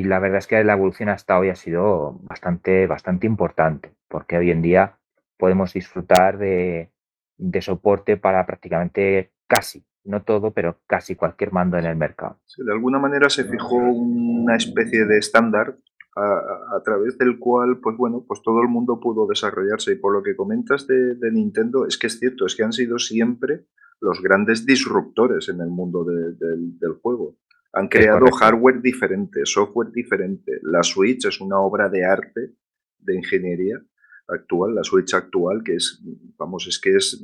la 0.04 0.20
verdad 0.20 0.40
es 0.40 0.48
que 0.48 0.62
la 0.66 0.74
evolución 0.74 1.08
hasta 1.08 1.40
hoy 1.40 1.48
ha 1.52 1.56
sido 1.56 2.20
bastante, 2.24 2.86
bastante 2.86 3.26
importante, 3.26 3.94
porque 4.10 4.38
hoy 4.38 4.52
en 4.52 4.62
día 4.62 4.98
podemos 5.38 5.72
disfrutar 5.72 6.38
de, 6.38 6.92
de 7.38 7.62
soporte 7.62 8.18
para 8.18 8.46
prácticamente 8.46 9.32
casi, 9.48 9.86
no 10.08 10.24
todo, 10.24 10.52
pero 10.52 10.80
casi 10.88 11.16
cualquier 11.16 11.52
mando 11.52 11.78
en 11.78 11.86
el 11.86 11.96
mercado. 11.96 12.40
de 12.58 12.72
alguna 12.72 12.98
manera 12.98 13.30
se 13.30 13.44
fijó 13.44 13.76
una 13.76 14.56
especie 14.56 15.06
de 15.06 15.18
estándar 15.18 15.78
a, 16.16 16.82
través 16.84 17.18
del 17.18 17.38
cual, 17.38 17.80
pues 17.80 17.96
bueno, 17.96 18.26
pues 18.28 18.42
todo 18.42 18.62
el 18.62 18.68
mundo 18.68 19.00
pudo 19.00 19.28
desarrollarse. 19.28 19.92
Y 19.92 19.96
por 19.96 20.14
lo 20.14 20.24
que 20.24 20.36
comentas 20.36 20.88
de, 20.88 21.16
Nintendo, 21.32 21.86
es 21.86 21.98
que 21.98 22.08
es 22.08 22.20
cierto, 22.20 22.46
es 22.46 22.56
que 22.56 22.64
han 22.64 22.74
sido 22.74 22.98
siempre 22.98 23.66
los 24.02 24.22
grandes 24.22 24.66
disruptores 24.66 25.50
en 25.50 25.62
el 25.62 25.70
mundo 25.70 26.04
del 26.04 26.94
juego. 27.02 27.38
Han 27.74 27.88
creado 27.88 28.32
hardware 28.32 28.82
diferente, 28.82 29.42
software 29.44 29.92
diferente. 29.92 30.60
La 30.64 30.82
Switch 30.82 31.26
es 31.26 31.40
una 31.40 31.60
obra 31.60 31.90
de 31.90 32.06
arte, 32.06 32.54
de 32.98 33.16
ingeniería 33.16 33.80
actual, 34.28 34.74
la 34.74 34.84
Switch 34.84 35.14
actual, 35.14 35.64
que 35.64 35.76
es, 35.76 36.02
vamos, 36.38 36.66
es 36.68 36.80
que 36.80 36.96
es 36.96 37.24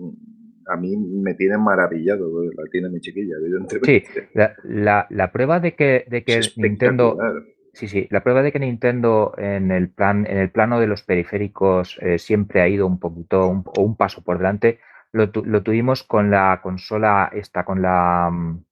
a 0.68 0.76
mí 0.78 0.96
me 0.98 1.34
tiene 1.34 1.58
maravillado, 1.58 2.44
la 2.44 2.64
tiene 2.72 2.90
mi 2.90 3.00
chiquilla, 3.00 3.36
evidentemente. 3.40 4.06
Sí, 4.14 4.22
la, 4.34 5.08
la, 5.10 5.32
prueba 5.32 5.60
de 5.60 5.76
que, 5.76 6.06
de 6.08 6.24
que 6.24 6.42
Nintendo 6.58 7.18
Sí, 7.74 7.88
sí. 7.88 8.08
La 8.12 8.22
prueba 8.22 8.44
de 8.44 8.52
que 8.52 8.60
Nintendo 8.60 9.34
en 9.38 9.72
el 9.72 9.90
plan, 9.90 10.28
en 10.30 10.38
el 10.38 10.52
plano 10.52 10.80
de 10.80 10.86
los 10.86 11.02
periféricos 11.02 11.98
eh, 12.02 12.20
siempre 12.20 12.62
ha 12.62 12.68
ido 12.68 12.86
un 12.86 13.00
poquito 13.00 13.48
o 13.48 13.82
un 13.82 13.98
paso 13.98 14.24
por 14.24 14.38
delante, 14.38 14.80
lo, 15.12 15.32
tuvimos 15.32 16.04
con 16.04 16.30
la 16.30 16.60
consola 16.62 17.32
esta, 17.34 17.66
con 17.66 17.82
la 17.82 18.30
mm, 18.32 18.64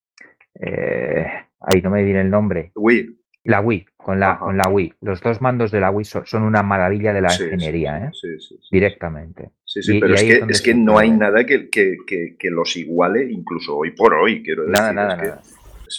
eh, 0.60 1.26
ahí 1.60 1.82
no 1.82 1.90
me 1.90 2.04
viene 2.04 2.22
el 2.22 2.30
nombre. 2.30 2.72
Wii. 2.76 3.21
La 3.44 3.60
Wii, 3.62 3.86
con 3.98 4.20
la, 4.20 4.38
con 4.38 4.58
la 4.58 4.68
Wii. 4.70 4.94
Los 5.02 5.22
dos 5.22 5.42
mandos 5.42 5.72
de 5.72 5.80
la 5.80 5.90
Wii 5.90 6.06
son, 6.06 6.44
una 6.44 6.62
maravilla 6.62 7.12
de 7.14 7.22
la 7.22 7.34
ingeniería, 7.34 7.98
¿eh? 7.98 8.10
sí, 8.14 8.40
sí, 8.40 8.56
directamente. 8.72 9.52
Sí, 9.66 9.82
sí, 9.82 10.00
pero 10.00 10.14
es, 10.14 10.22
que, 10.22 10.44
es, 10.48 10.62
que, 10.62 10.76
no 10.76 11.00
hay 11.00 11.12
nada 11.12 11.46
que, 11.46 11.70
que, 11.70 11.98
que, 12.06 12.50
los 12.52 12.76
iguale, 12.76 13.32
incluso 13.32 13.78
hoy 13.78 13.92
por 13.92 14.14
hoy, 14.14 14.44
quiero 14.44 14.64
decir. 14.64 14.78
Nada, 14.78 14.94
nada, 14.94 15.16
nada 15.16 15.42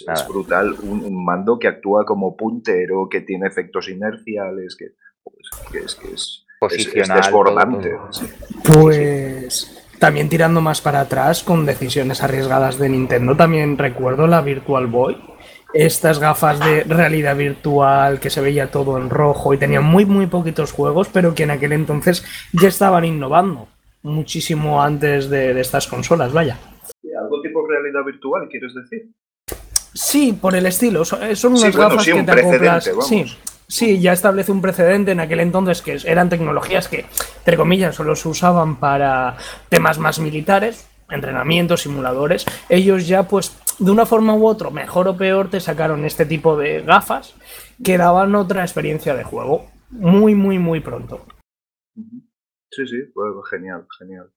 es, 0.01 0.27
brutal. 0.27 0.75
Un, 0.81 1.23
mando 1.23 1.59
que 1.59 1.67
actúa 1.67 2.05
como 2.05 2.35
puntero, 2.35 3.07
que 3.09 3.21
tiene 3.21 3.47
efectos 3.47 3.89
inerciales, 3.89 4.75
que, 4.75 4.91
pues, 5.23 5.83
es, 5.83 6.87
que 6.87 6.99
es, 7.01 7.09
desbordante. 7.09 7.91
Pues 8.63 9.79
también 9.99 10.29
tirando 10.29 10.61
más 10.61 10.81
para 10.81 11.01
atrás 11.01 11.43
con 11.43 11.65
decisiones 11.65 12.23
arriesgadas 12.23 12.77
de 12.77 12.89
Nintendo, 12.89 13.35
también 13.35 13.77
recuerdo 13.77 14.27
la 14.27 14.41
Virtual 14.41 14.87
Boy. 14.87 15.17
Estas 15.73 16.19
gafas 16.19 16.59
de 16.59 16.83
realidad 16.83 17.35
virtual 17.35 18.19
que 18.19 18.29
se 18.29 18.41
veía 18.41 18.69
todo 18.69 18.97
en 18.97 19.09
rojo 19.09 19.53
y 19.53 19.57
tenían 19.57 19.83
muy 19.83 20.05
muy 20.05 20.27
poquitos 20.27 20.71
juegos, 20.71 21.09
pero 21.11 21.33
que 21.33 21.43
en 21.43 21.51
aquel 21.51 21.73
entonces 21.73 22.23
ya 22.53 22.67
estaban 22.67 23.05
innovando 23.05 23.67
muchísimo 24.03 24.83
antes 24.83 25.29
de, 25.29 25.53
de 25.53 25.61
estas 25.61 25.87
consolas, 25.87 26.31
vaya. 26.31 26.57
¿Algo 27.19 27.41
tipo 27.41 27.65
realidad 27.67 28.03
virtual, 28.05 28.47
quieres 28.49 28.73
decir? 28.75 29.09
Sí, 29.93 30.37
por 30.39 30.55
el 30.55 30.65
estilo. 30.65 31.05
Son, 31.05 31.21
eh, 31.23 31.35
unas 31.43 31.75
gafas 31.75 32.05
que 32.05 32.23
te 32.23 32.31
acoplas. 32.31 32.89
Sí, 33.01 33.25
sí, 33.67 33.99
ya 33.99 34.13
establece 34.13 34.51
un 34.51 34.61
precedente 34.61 35.11
en 35.11 35.19
aquel 35.19 35.39
entonces 35.39 35.81
que 35.81 35.97
eran 36.05 36.29
tecnologías 36.29 36.87
que, 36.87 37.05
entre 37.39 37.57
comillas, 37.57 37.95
solo 37.95 38.15
se 38.15 38.27
usaban 38.27 38.77
para 38.77 39.37
temas 39.69 39.99
más 39.99 40.19
militares, 40.19 40.87
entrenamientos, 41.09 41.81
simuladores. 41.81 42.45
Ellos 42.69 43.07
ya, 43.07 43.23
pues, 43.23 43.55
de 43.79 43.91
una 43.91 44.05
forma 44.05 44.35
u 44.35 44.45
otra, 44.45 44.69
mejor 44.69 45.07
o 45.07 45.17
peor, 45.17 45.49
te 45.49 45.59
sacaron 45.59 46.05
este 46.05 46.25
tipo 46.25 46.57
de 46.57 46.81
gafas 46.81 47.35
que 47.83 47.97
daban 47.97 48.35
otra 48.35 48.61
experiencia 48.61 49.15
de 49.15 49.23
juego. 49.23 49.65
Muy, 49.89 50.35
muy, 50.35 50.59
muy 50.59 50.79
pronto. 50.79 51.25
Sí, 51.95 52.87
sí, 52.87 52.97
genial, 53.49 53.85
genial. 53.99 54.31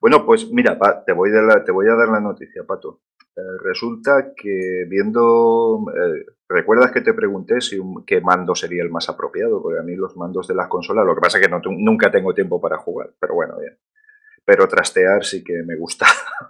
Bueno, 0.00 0.26
pues 0.26 0.50
mira, 0.50 0.78
te, 1.06 1.12
voy 1.12 1.30
te 1.64 1.72
voy 1.72 1.88
a 1.88 1.94
dar 1.94 2.08
la 2.08 2.20
noticia, 2.20 2.64
Pato. 2.64 3.00
Eh, 3.36 3.40
resulta 3.62 4.32
que 4.34 4.86
viendo, 4.88 5.84
eh, 5.94 6.24
¿recuerdas 6.48 6.90
que 6.90 7.02
te 7.02 7.12
pregunté 7.12 7.60
si 7.60 7.78
qué 8.06 8.20
mando 8.20 8.54
sería 8.54 8.82
el 8.82 8.90
más 8.90 9.08
apropiado? 9.08 9.62
Porque 9.62 9.78
a 9.78 9.82
mí 9.82 9.94
los 9.94 10.16
mandos 10.16 10.48
de 10.48 10.54
las 10.54 10.68
consolas, 10.68 11.04
lo 11.04 11.14
que 11.14 11.20
pasa 11.20 11.38
es 11.38 11.46
que 11.46 11.52
nunca 11.70 12.10
tengo 12.10 12.34
tiempo 12.34 12.60
para 12.60 12.78
jugar, 12.78 13.12
pero 13.20 13.34
bueno, 13.34 13.58
bien. 13.58 13.78
Pero 14.44 14.66
trastear 14.68 15.24
sí 15.24 15.44
que 15.44 15.62
me 15.64 15.76
gusta. 15.76 16.06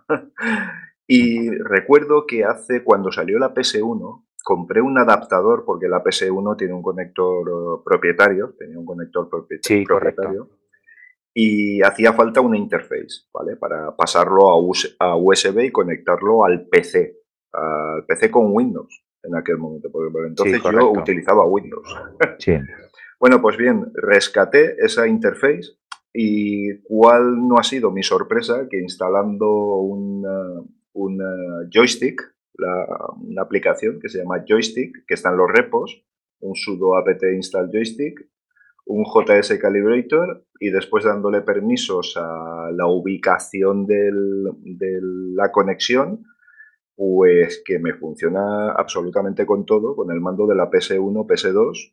y 1.06 1.50
recuerdo 1.50 2.26
que 2.26 2.44
hace, 2.44 2.82
cuando 2.82 3.12
salió 3.12 3.38
la 3.38 3.54
PS1, 3.54 4.24
compré 4.42 4.80
un 4.80 4.98
adaptador, 4.98 5.64
porque 5.64 5.88
la 5.88 6.02
PS1 6.02 6.56
tiene 6.56 6.74
un 6.74 6.82
conector 6.82 7.82
propietario, 7.84 8.54
tenía 8.58 8.78
un 8.78 8.86
conector 8.86 9.28
propietario 9.28 10.48
y 11.34 11.82
hacía 11.82 12.12
falta 12.12 12.40
una 12.40 12.56
interface, 12.56 13.26
¿vale? 13.32 13.56
Para 13.56 13.94
pasarlo 13.94 14.48
a, 14.48 15.16
USB 15.16 15.64
y 15.64 15.70
conectarlo 15.70 16.44
al 16.44 16.66
PC, 16.66 17.18
al 17.52 18.06
PC 18.06 18.30
con 18.30 18.52
Windows 18.52 19.04
en 19.22 19.36
aquel 19.36 19.58
momento, 19.58 19.90
porque 19.92 20.10
entonces 20.28 20.62
yo 20.62 20.92
utilizaba 20.92 21.44
Windows. 21.44 21.86
Sí. 22.38 22.52
bueno, 23.20 23.42
pues 23.42 23.56
bien, 23.56 23.92
rescaté 23.94 24.76
esa 24.78 25.06
interface 25.06 25.76
y 26.12 26.80
cuál 26.82 27.46
no 27.46 27.58
ha 27.58 27.62
sido 27.62 27.90
mi 27.90 28.02
sorpresa 28.02 28.66
que 28.70 28.80
instalando 28.80 29.48
un 30.96 31.18
joystick, 31.70 32.22
una 32.58 33.42
aplicación 33.42 34.00
que 34.00 34.08
se 34.08 34.18
llama 34.18 34.44
Joystick, 34.46 35.04
que 35.06 35.14
está 35.14 35.30
en 35.30 35.36
los 35.36 35.50
repos, 35.50 36.04
un 36.40 36.54
sudo 36.54 36.96
apt 36.96 37.22
install 37.22 37.70
joystick, 37.70 38.28
un 38.86 39.04
JS 39.04 39.58
Calibrator 39.58 40.46
y 40.60 40.70
después 40.70 41.04
dándole 41.04 41.42
permisos 41.42 42.16
a 42.16 42.70
la 42.72 42.86
ubicación 42.86 43.86
de 43.86 44.10
la 45.34 45.50
conexión, 45.52 46.24
pues 46.94 47.62
que 47.64 47.78
me 47.78 47.94
funciona 47.94 48.72
absolutamente 48.72 49.44
con 49.44 49.66
todo, 49.66 49.94
con 49.94 50.10
el 50.10 50.20
mando 50.20 50.46
de 50.46 50.54
la 50.54 50.70
PS1, 50.70 51.26
PS2 51.26 51.92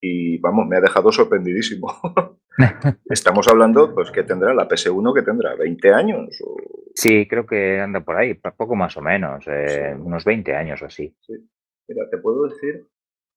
y 0.00 0.38
vamos, 0.38 0.66
me 0.66 0.76
ha 0.76 0.80
dejado 0.80 1.12
sorprendidísimo. 1.12 1.88
Estamos 3.10 3.48
hablando, 3.48 3.94
pues, 3.94 4.10
que 4.10 4.22
tendrá 4.22 4.54
la 4.54 4.68
PS1 4.68 5.14
que 5.14 5.22
tendrá 5.22 5.54
20 5.56 5.92
años. 5.92 6.42
Sí, 7.00 7.26
creo 7.26 7.46
que 7.46 7.80
anda 7.80 8.04
por 8.04 8.16
ahí, 8.16 8.34
poco 8.34 8.76
más 8.76 8.94
o 8.98 9.00
menos, 9.00 9.42
eh, 9.48 9.96
unos 9.98 10.22
20 10.22 10.54
años 10.54 10.82
o 10.82 10.84
así. 10.84 11.16
Sí. 11.22 11.32
Mira, 11.88 12.10
te 12.10 12.18
puedo 12.18 12.44
decir 12.44 12.86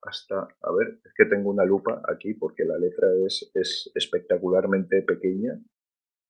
hasta, 0.01 0.41
a 0.41 0.71
ver, 0.73 0.99
es 1.05 1.13
que 1.15 1.23
tengo 1.25 1.49
una 1.49 1.63
lupa 1.63 2.01
aquí 2.09 2.33
porque 2.33 2.65
la 2.65 2.77
letra 2.77 3.07
es, 3.25 3.49
es 3.53 3.89
espectacularmente 3.95 5.01
pequeña. 5.03 5.57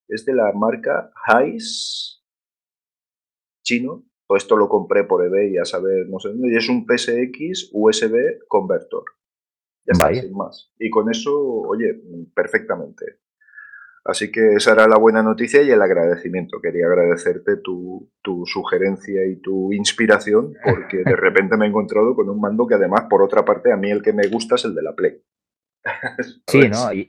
Es 0.08 0.24
de 0.24 0.34
la 0.34 0.52
marca 0.52 1.10
Heiss 1.26 2.24
chino. 3.64 4.04
O 4.26 4.36
esto 4.36 4.56
lo 4.56 4.68
compré 4.68 5.04
por 5.04 5.22
eBay, 5.22 5.58
a 5.58 5.64
saber, 5.66 6.08
no 6.08 6.18
sé 6.18 6.30
y 6.34 6.56
es 6.56 6.68
un 6.70 6.86
PSX 6.86 7.70
USB 7.72 8.46
convertor. 8.48 9.04
Ya 9.86 9.92
está, 9.92 10.14
sin 10.14 10.32
más. 10.32 10.72
Y 10.78 10.88
con 10.88 11.10
eso, 11.10 11.36
oye, 11.36 12.00
perfectamente. 12.34 13.18
Así 14.04 14.30
que 14.30 14.54
esa 14.56 14.72
era 14.72 14.86
la 14.86 14.98
buena 14.98 15.22
noticia 15.22 15.62
y 15.62 15.70
el 15.70 15.80
agradecimiento. 15.80 16.60
Quería 16.60 16.86
agradecerte 16.86 17.56
tu, 17.56 18.10
sugerencia 18.44 19.24
y 19.24 19.36
tu 19.36 19.72
inspiración 19.72 20.52
porque 20.62 20.98
de 20.98 21.16
repente 21.16 21.56
me 21.56 21.64
he 21.64 21.68
encontrado 21.68 22.14
con 22.14 22.28
un 22.28 22.38
mando 22.38 22.66
que 22.66 22.74
además, 22.74 23.06
por 23.08 23.22
otra 23.22 23.44
parte, 23.44 23.72
a 23.72 23.76
mí 23.76 23.90
el 23.90 24.02
que 24.02 24.12
me 24.12 24.26
gusta 24.26 24.56
es 24.56 24.66
el 24.66 24.74
de 24.74 24.82
la 24.82 24.94
Play. 24.94 25.22
sí, 26.46 26.68
¿no? 26.68 26.92
Y, 26.92 27.08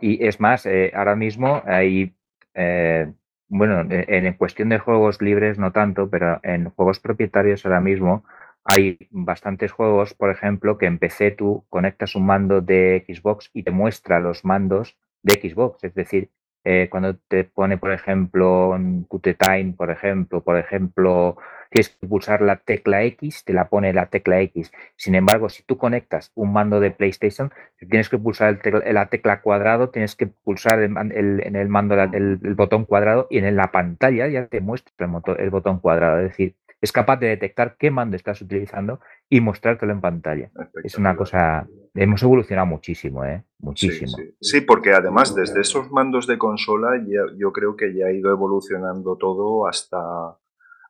es 0.00 0.40
más, 0.40 0.66
eh, 0.66 0.92
ahora 0.94 1.16
mismo 1.16 1.62
hay, 1.64 2.14
eh, 2.54 3.10
bueno, 3.48 3.86
en, 3.88 4.34
cuestión 4.34 4.68
de 4.68 4.78
juegos 4.78 5.22
libres 5.22 5.58
no 5.58 5.72
tanto, 5.72 6.10
pero 6.10 6.38
en 6.42 6.68
juegos 6.70 7.00
propietarios 7.00 7.64
ahora 7.64 7.80
mismo 7.80 8.24
hay 8.64 8.98
bastantes 9.10 9.72
juegos, 9.72 10.12
por 10.12 10.30
ejemplo, 10.30 10.76
que 10.76 10.86
en 10.86 10.98
PC 10.98 11.30
tú 11.30 11.64
conectas 11.70 12.14
un 12.14 12.26
mando 12.26 12.60
de 12.60 13.04
Xbox 13.08 13.50
y 13.54 13.62
te 13.62 13.70
muestra 13.70 14.20
los 14.20 14.44
mandos 14.44 14.98
de 15.22 15.34
Xbox. 15.34 15.84
Es 15.84 15.94
decir, 15.94 16.30
eh, 16.64 16.88
cuando 16.90 17.16
te 17.16 17.44
pone, 17.44 17.78
por 17.78 17.92
ejemplo, 17.92 18.76
en 18.76 19.04
QT 19.04 19.76
por 19.76 19.90
ejemplo, 19.90 20.42
por 20.42 20.58
ejemplo, 20.58 21.36
tienes 21.70 21.88
que 21.88 22.06
pulsar 22.06 22.42
la 22.42 22.56
tecla 22.56 23.02
X, 23.04 23.44
te 23.44 23.54
la 23.54 23.68
pone 23.68 23.92
la 23.94 24.06
tecla 24.06 24.40
X. 24.42 24.70
Sin 24.96 25.14
embargo, 25.14 25.48
si 25.48 25.62
tú 25.62 25.78
conectas 25.78 26.32
un 26.34 26.52
mando 26.52 26.80
de 26.80 26.90
PlayStation, 26.90 27.50
tienes 27.78 28.10
que 28.10 28.18
pulsar 28.18 28.60
la 28.86 29.06
tecla 29.06 29.40
cuadrado, 29.40 29.88
tienes 29.90 30.16
que 30.16 30.26
pulsar 30.26 30.82
en 30.82 31.56
el 31.56 31.68
mando 31.68 31.94
el, 31.94 32.36
botón 32.56 32.84
cuadrado 32.84 33.26
y 33.30 33.38
en 33.38 33.56
la 33.56 33.72
pantalla 33.72 34.28
ya 34.28 34.46
te 34.46 34.60
muestra 34.60 34.92
el, 35.06 35.40
el 35.40 35.50
botón 35.50 35.80
cuadrado. 35.80 36.18
Es 36.18 36.30
decir, 36.30 36.56
es 36.80 36.92
capaz 36.92 37.18
de 37.18 37.28
detectar 37.28 37.76
qué 37.78 37.90
mando 37.90 38.16
estás 38.16 38.40
utilizando 38.40 39.00
y 39.28 39.40
mostrártelo 39.40 39.92
en 39.92 40.00
pantalla. 40.00 40.50
Es 40.82 40.96
una 40.96 41.14
cosa, 41.14 41.68
hemos 41.94 42.22
evolucionado 42.22 42.66
muchísimo, 42.66 43.24
¿eh? 43.24 43.44
Muchísimo. 43.58 44.12
Sí, 44.40 44.62
porque 44.62 44.92
además 44.92 45.34
desde 45.34 45.60
esos 45.60 45.90
mandos 45.90 46.26
de 46.26 46.38
consola 46.38 47.02
yo 47.36 47.52
creo 47.52 47.76
que 47.76 47.94
ya 47.94 48.06
ha 48.06 48.12
ido 48.12 48.30
evolucionando 48.30 49.16
todo 49.16 49.68
hasta, 49.68 49.98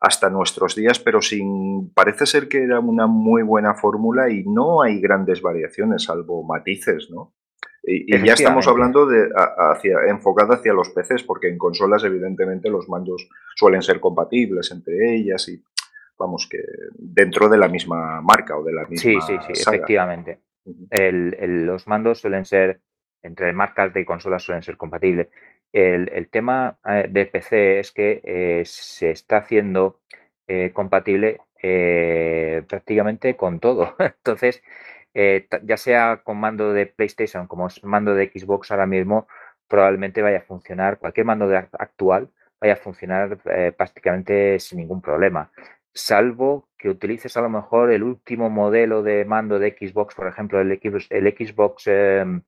hasta 0.00 0.30
nuestros 0.30 0.74
días, 0.74 0.98
pero 0.98 1.20
sin 1.20 1.92
parece 1.92 2.26
ser 2.26 2.48
que 2.48 2.62
era 2.62 2.80
una 2.80 3.06
muy 3.06 3.42
buena 3.42 3.74
fórmula 3.74 4.30
y 4.30 4.44
no 4.44 4.82
hay 4.82 5.00
grandes 5.00 5.42
variaciones, 5.42 6.04
salvo 6.04 6.44
matices, 6.44 7.08
¿no? 7.10 7.34
Y, 7.82 8.24
ya 8.24 8.34
estamos 8.34 8.66
hablando 8.68 9.06
de 9.06 9.30
hacia, 9.34 10.04
enfocado 10.08 10.52
hacia 10.52 10.72
los 10.72 10.90
PCs, 10.90 11.22
porque 11.22 11.48
en 11.48 11.56
consolas 11.56 12.04
evidentemente 12.04 12.68
los 12.68 12.88
mandos 12.88 13.26
suelen 13.56 13.82
ser 13.82 14.00
compatibles 14.00 14.70
entre 14.70 15.16
ellas 15.16 15.48
y 15.48 15.62
vamos 16.20 16.46
que 16.48 16.58
dentro 16.92 17.48
de 17.48 17.58
la 17.58 17.66
misma 17.66 18.20
marca 18.20 18.56
o 18.56 18.62
de 18.62 18.72
la 18.72 18.86
misma. 18.86 19.02
Sí, 19.02 19.18
sí, 19.26 19.38
sí, 19.46 19.62
efectivamente. 19.62 20.38
los 20.92 21.88
mandos 21.88 22.20
suelen 22.20 22.44
ser 22.44 22.80
entre 23.22 23.52
marcas 23.52 23.92
de 23.92 24.04
consolas 24.04 24.42
suelen 24.42 24.62
ser 24.62 24.76
compatibles. 24.76 25.28
El, 25.72 26.28
tema 26.30 26.78
eh, 26.84 27.06
de 27.08 27.26
PC 27.26 27.80
es 27.80 27.92
que 27.92 28.20
eh, 28.24 28.62
se 28.64 29.10
está 29.10 29.38
haciendo 29.38 30.00
eh, 30.48 30.72
compatible 30.72 31.40
prácticamente 32.66 33.36
con 33.36 33.60
todo. 33.60 33.94
Entonces, 33.98 34.62
ya 35.14 35.76
sea 35.76 36.22
con 36.24 36.38
mando 36.38 36.72
de 36.72 36.86
PlayStation 36.86 37.46
como 37.46 37.68
mando 37.82 38.14
de 38.14 38.30
Xbox 38.34 38.70
ahora 38.70 38.86
mismo, 38.86 39.28
probablemente 39.68 40.22
vaya 40.22 40.38
a 40.38 40.42
funcionar, 40.42 40.98
cualquier 40.98 41.26
mando 41.26 41.48
de 41.48 41.58
actual 41.58 42.30
vaya 42.60 42.74
a 42.74 42.76
funcionar 42.76 43.38
prácticamente 43.76 44.58
sin 44.58 44.78
ningún 44.78 45.00
problema. 45.00 45.50
Salvo 45.92 46.68
que 46.78 46.88
utilices 46.88 47.36
a 47.36 47.42
lo 47.42 47.48
mejor 47.48 47.90
el 47.90 48.02
último 48.02 48.48
modelo 48.50 49.02
de 49.02 49.24
mando 49.24 49.58
de 49.58 49.76
Xbox, 49.78 50.14
por 50.14 50.28
ejemplo, 50.28 50.60
el, 50.60 50.72
el 50.72 51.36
Xbox 51.36 51.86
em, 51.86 52.42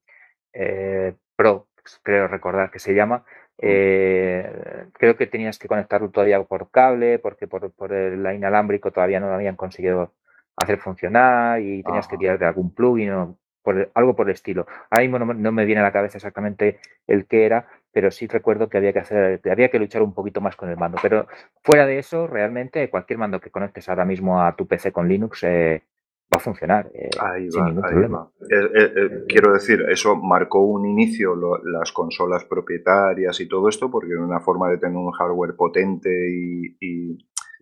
Pro, 1.35 1.67
creo 2.03 2.27
recordar 2.27 2.71
que 2.71 2.79
se 2.79 2.93
llama. 2.93 3.25
Eh, 3.57 4.87
creo 4.93 5.15
que 5.15 5.27
tenías 5.27 5.59
que 5.59 5.67
conectarlo 5.67 6.09
todavía 6.09 6.41
por 6.43 6.69
cable, 6.71 7.19
porque 7.19 7.47
por, 7.47 7.71
por, 7.71 7.93
el 7.93 8.25
inalámbrico 8.33 8.91
todavía 8.91 9.19
no 9.19 9.27
lo 9.27 9.35
habían 9.35 9.55
conseguido 9.55 10.13
hacer 10.55 10.79
funcionar 10.79 11.61
y 11.61 11.83
tenías 11.83 12.07
que 12.07 12.17
tirar 12.17 12.37
de 12.39 12.45
algún 12.45 12.73
plugin 12.73 13.11
o 13.11 13.37
por, 13.61 13.91
algo 13.93 14.15
por 14.15 14.27
el 14.27 14.33
estilo. 14.33 14.67
Ahora 14.89 15.01
mismo 15.03 15.19
no, 15.19 15.51
me 15.51 15.65
viene 15.65 15.81
a 15.81 15.85
la 15.85 15.91
cabeza 15.91 16.17
exactamente 16.17 16.79
el 17.07 17.25
que 17.25 17.45
era, 17.45 17.67
pero 17.93 18.09
sí 18.09 18.27
recuerdo 18.27 18.67
que 18.67 18.77
había 18.77 18.91
que 18.91 18.99
hacer, 18.99 19.39
había 19.49 19.69
que 19.69 19.79
luchar 19.79 20.01
un 20.01 20.13
poquito 20.13 20.41
más 20.41 20.55
con 20.55 20.69
el 20.69 20.77
mando. 20.77 20.97
Pero 21.01 21.27
fuera 21.61 21.85
de 21.85 21.99
eso, 21.99 22.25
realmente 22.25 22.89
cualquier 22.89 23.19
mando 23.19 23.39
que 23.39 23.51
conectes 23.51 23.87
ahora 23.87 24.03
mismo 24.03 24.41
a 24.41 24.55
tu 24.55 24.65
PC 24.67 24.91
con 24.91 25.07
Linux 25.07 25.43
eh, 25.43 25.83
va 26.33 26.37
a 26.37 26.39
funcionar 26.39 26.89
eh, 26.91 27.11
sin 27.51 27.65
ningún 27.65 27.83
problema. 27.83 28.31
Eh, 28.49 29.25
quiero 29.27 29.53
decir, 29.53 29.85
eso 29.89 30.15
marcó 30.15 30.61
un 30.61 30.87
inicio 30.87 31.35
las 31.63 31.91
consolas 31.91 32.43
propietarias 32.45 33.39
y 33.39 33.47
todo 33.47 33.69
esto, 33.69 33.91
porque 33.91 34.13
era 34.13 34.23
una 34.23 34.39
forma 34.39 34.71
de 34.71 34.79
tener 34.79 34.97
un 34.97 35.11
hardware 35.11 35.55
potente 35.55 36.09
y, 36.09 37.17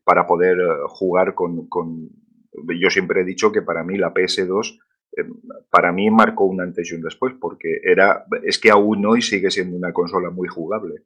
para 0.05 0.25
poder 0.25 0.57
jugar 0.87 1.35
con, 1.35 1.67
Yo 2.79 2.89
siempre 2.89 3.21
he 3.21 3.25
dicho 3.25 3.51
que 3.51 3.61
para 3.61 3.83
mí 3.83 3.97
la 3.97 4.13
PS2 4.13 4.79
para 5.69 5.91
mí 5.91 6.09
marcó 6.09 6.45
un 6.45 6.61
antes 6.61 6.91
y 6.91 6.95
un 6.95 7.01
después, 7.01 7.33
porque 7.39 7.81
era, 7.83 8.25
es 8.43 8.59
que 8.59 8.71
aún 8.71 9.05
hoy 9.05 9.21
sigue 9.21 9.51
siendo 9.51 9.75
una 9.75 9.93
consola 9.93 10.29
muy 10.29 10.47
jugable. 10.47 11.03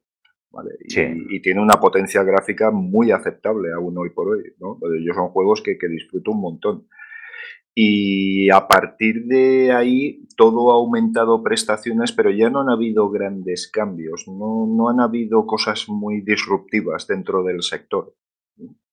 Y, 0.80 1.40
tiene 1.40 1.60
una 1.60 1.78
potencia 1.78 2.22
gráfica 2.22 2.70
muy 2.70 3.10
aceptable 3.10 3.72
aún 3.72 3.98
hoy 3.98 4.10
por 4.10 4.28
hoy. 4.28 4.54
¿no? 4.58 4.78
Yo 5.04 5.12
son 5.12 5.28
juegos 5.28 5.60
que, 5.62 5.76
que 5.76 5.88
disfruto 5.88 6.30
un 6.30 6.40
montón. 6.40 6.86
Y 7.74 8.48
a 8.48 8.66
partir 8.66 9.26
de 9.26 9.70
ahí 9.70 10.26
todo 10.34 10.70
ha 10.70 10.74
aumentado 10.74 11.42
prestaciones, 11.42 12.10
pero 12.12 12.30
ya 12.30 12.48
no 12.48 12.60
han 12.60 12.70
habido 12.70 13.10
grandes 13.10 13.70
cambios, 13.70 14.24
no, 14.26 14.66
no 14.66 14.88
han 14.88 15.00
habido 15.00 15.44
cosas 15.44 15.86
muy 15.86 16.22
disruptivas 16.22 17.06
dentro 17.06 17.42
del 17.42 17.62
sector. 17.62 18.14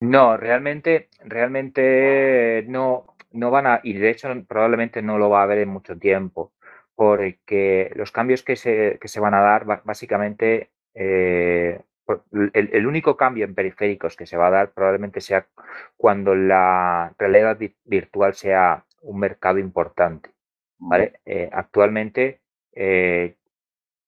No, 0.02 0.36
realmente, 0.36 1.08
realmente 1.24 2.66
no, 2.68 3.13
no 3.34 3.52
van 3.52 3.68
a, 3.68 3.82
y 3.84 3.94
de 3.94 4.10
hecho 4.12 4.30
probablemente 4.48 5.02
no 5.02 5.18
lo 5.18 5.30
va 5.30 5.42
a 5.42 5.44
haber 5.44 5.60
en 5.60 5.70
mucho 5.70 5.98
tiempo, 5.98 6.54
porque 6.96 7.92
los 7.96 8.12
cambios 8.12 8.44
que 8.44 8.56
se, 8.56 8.98
que 9.02 9.08
se 9.08 9.20
van 9.20 9.34
a 9.34 9.42
dar 9.42 9.66
básicamente 9.84 10.72
eh, 10.94 11.82
el, 12.54 12.88
único 12.88 13.18
cambio 13.18 13.46
en 13.46 13.56
periféricos 13.56 14.16
que 14.16 14.26
se 14.26 14.38
va 14.38 14.48
a 14.48 14.52
dar 14.52 14.72
probablemente 14.74 15.22
sea 15.22 15.48
cuando 15.98 16.36
la 16.36 17.14
realidad 17.18 17.58
virtual 17.86 18.34
sea 18.36 18.86
un 19.02 19.20
mercado 19.20 19.60
importante. 19.60 20.30
¿vale? 20.78 21.20
Eh, 21.26 21.50
actualmente 21.52 22.42
eh, 22.74 23.38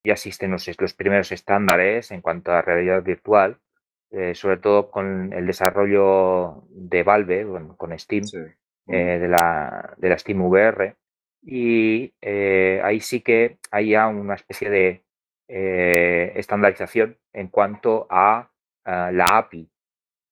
ya 0.03 0.13
existen 0.13 0.51
los, 0.51 0.93
primeros 0.95 1.31
estándares 1.31 2.11
en 2.11 2.21
cuanto 2.21 2.51
a 2.51 2.61
realidad 2.61 3.03
virtual, 3.03 3.59
sobre 4.33 4.57
todo 4.57 4.91
con 4.91 5.33
el 5.33 5.45
desarrollo 5.45 6.63
de 6.69 7.03
Valve, 7.03 7.45
con, 7.75 7.99
Steam, 7.99 8.23
de, 8.85 9.27
la, 9.27 9.93
de 9.97 10.09
la 10.09 10.17
Steam 10.17 10.41
VR. 10.41 10.95
Y 11.41 12.13
ahí 12.21 12.99
sí 12.99 13.21
que 13.21 13.57
hay 13.71 13.91
ya 13.91 14.07
una 14.07 14.35
especie 14.35 14.69
de 14.69 15.05
eh, 15.47 16.33
estandarización 16.35 17.17
en 17.31 17.49
cuanto 17.49 18.07
a, 18.09 18.49
la 18.83 19.25
API 19.37 19.67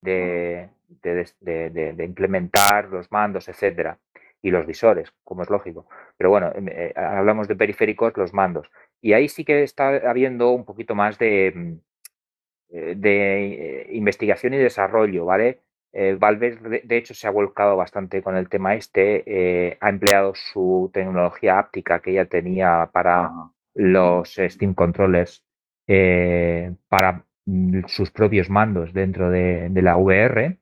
de, 0.02 0.70
de, 1.02 2.04
implementar 2.04 2.88
los 2.90 3.12
mandos, 3.12 3.48
etcétera, 3.50 3.98
y 4.44 4.52
los 4.52 4.68
visores, 4.68 5.12
como 5.24 5.42
es 5.42 5.50
lógico. 5.50 5.88
Pero 6.18 6.30
bueno, 6.30 6.52
em, 6.54 6.68
eh, 6.70 6.94
hablamos 6.96 7.48
de 7.48 7.56
periféricos, 7.56 8.16
los 8.16 8.32
mandos. 8.34 8.70
Y 9.02 9.14
ahí 9.14 9.28
sí 9.28 9.44
que 9.44 9.64
está 9.64 9.88
habiendo 10.08 10.52
un 10.52 10.66
poquito 10.66 10.94
más 10.94 11.18
de, 11.18 11.52
mm, 11.56 11.74
eh, 12.70 12.94
de 12.96 13.88
investigación 13.92 14.54
y 14.54 14.58
desarrollo, 14.58 15.26
¿vale? 15.26 15.62
Valve, 16.20 16.82
de, 16.84 16.98
hecho, 16.98 17.14
se 17.14 17.28
ha 17.28 17.32
volcado 17.32 17.78
bastante 17.78 18.24
con 18.24 18.36
el 18.36 18.50
tema 18.50 18.76
este, 18.76 19.78
ha 19.80 19.90
empleado 19.90 20.34
su 20.36 20.90
tecnología 20.94 21.60
áptica 21.60 22.00
que 22.02 22.14
ya 22.14 22.26
tenía 22.26 22.90
para, 22.92 23.32
los 23.74 24.36
Steam 24.36 24.74
Controllers 24.74 25.44
eh, 25.88 26.74
para 26.88 27.26
mm, 27.46 27.86
sus 27.88 28.12
propios 28.12 28.50
mandos 28.50 28.94
dentro 28.94 29.30
de, 29.30 29.70
la 29.74 29.98
VR 29.98 30.58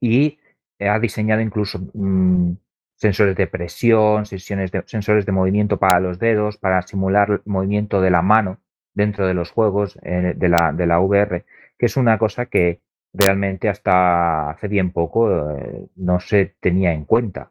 y 0.00 0.38
ha 0.80 0.98
diseñado 0.98 1.40
incluso 1.40 1.80
mm, 1.94 2.52
sensores 2.96 3.36
de 3.36 3.46
presión, 3.46 4.24
de, 4.24 4.82
sensores 4.86 5.26
de 5.26 5.32
movimiento 5.32 5.78
para 5.78 6.00
los 6.00 6.18
dedos, 6.18 6.56
para 6.58 6.82
simular 6.82 7.30
el 7.30 7.40
movimiento 7.44 8.00
de 8.00 8.10
la 8.10 8.22
mano 8.22 8.60
dentro 8.94 9.26
de 9.26 9.34
los 9.34 9.50
juegos 9.50 9.98
eh, 10.02 10.34
de, 10.36 10.48
la, 10.48 10.72
de, 10.72 10.86
la, 10.86 11.00
VR, 11.00 11.44
que 11.78 11.86
es 11.86 11.96
una 11.96 12.18
cosa 12.18 12.46
que 12.46 12.80
realmente 13.12 13.68
hasta 13.68 14.50
hace 14.50 14.68
bien 14.68 14.92
poco 14.92 15.50
eh, 15.56 15.86
no 15.96 16.20
se 16.20 16.56
tenía 16.60 16.92
en 16.92 17.04
cuenta. 17.04 17.50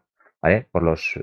Por 0.71 0.83
los, 0.83 1.19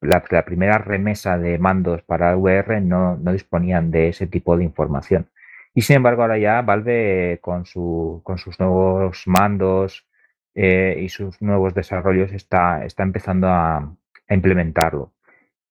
la, 0.00 0.44
primera 0.44 0.78
remesa 0.78 1.38
de 1.38 1.58
mandos 1.58 2.02
para 2.02 2.36
VR 2.36 2.80
no, 2.80 3.16
disponían 3.32 3.90
de 3.92 4.08
ese 4.08 4.26
tipo 4.26 4.56
de 4.56 4.64
información. 4.64 5.28
Y 5.74 5.82
sin 5.82 5.96
embargo, 5.96 6.22
ahora 6.22 6.38
ya 6.38 6.60
Valve 6.62 7.38
con, 7.40 7.66
su, 7.66 8.20
con 8.24 8.38
sus 8.38 8.58
nuevos 8.58 9.24
mandos 9.26 10.06
eh, 10.54 10.98
y 11.00 11.08
sus 11.08 11.40
nuevos 11.40 11.74
desarrollos 11.74 12.32
está, 12.32 12.84
está 12.84 13.02
empezando 13.04 13.48
a, 13.48 13.96
implementarlo. 14.28 15.12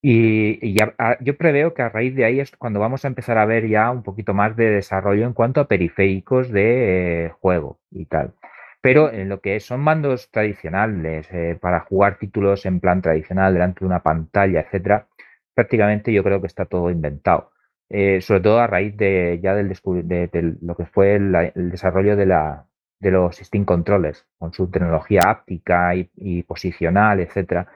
Y, 0.06 0.74
ya, 0.74 0.94
yo 1.22 1.38
preveo 1.38 1.74
que 1.74 1.82
a 1.82 1.88
raíz 1.88 2.14
de 2.14 2.26
ahí 2.26 2.42
es 2.42 2.52
cuando 2.58 2.82
vamos 2.82 3.06
a 3.06 3.08
empezar 3.08 3.38
a 3.38 3.46
ver 3.46 3.70
ya 3.70 3.90
un 3.90 4.04
poquito 4.04 4.34
más 4.34 4.54
de 4.58 4.70
desarrollo 4.70 5.26
en 5.26 5.32
cuanto 5.32 5.62
a 5.62 5.68
periféricos 5.70 6.52
de 6.52 7.28
eh, 7.28 7.30
juego 7.40 7.80
y 7.90 8.06
tal. 8.06 8.34
Pero 8.82 9.12
en 9.14 9.30
lo 9.30 9.40
que 9.40 9.62
son 9.62 9.80
mandos 9.80 10.30
tradicionales, 10.30 11.30
eh, 11.32 11.58
para 11.62 11.80
jugar 11.82 12.18
títulos 12.20 12.66
en 12.66 12.82
plan 12.82 13.02
tradicional 13.02 13.54
delante 13.54 13.80
de 13.80 13.86
una 13.86 14.04
pantalla, 14.04 14.60
etcétera, 14.60 15.08
prácticamente 15.56 16.12
yo 16.12 16.22
creo 16.22 16.42
que 16.42 16.48
está 16.48 16.66
todo 16.66 16.92
inventado. 16.92 17.52
Eh, 17.90 18.20
sobre 18.22 18.42
todo 18.42 18.60
a 18.60 18.68
raíz 18.68 18.98
de 18.98 19.40
ya 19.42 19.56
del 19.56 19.70
de, 19.70 20.56
lo 20.62 20.76
que 20.76 20.86
fue 20.86 21.16
el, 21.16 21.32
desarrollo 21.72 22.18
de, 22.18 22.26
la, 22.26 22.66
de 23.00 23.12
los 23.12 23.38
Steam 23.38 23.64
Controllers, 23.66 24.26
con 24.38 24.52
su 24.54 24.70
tecnología 24.70 25.22
áptica 25.28 25.96
y, 25.96 26.44
posicional, 26.44 27.22
etcétera, 27.22 27.68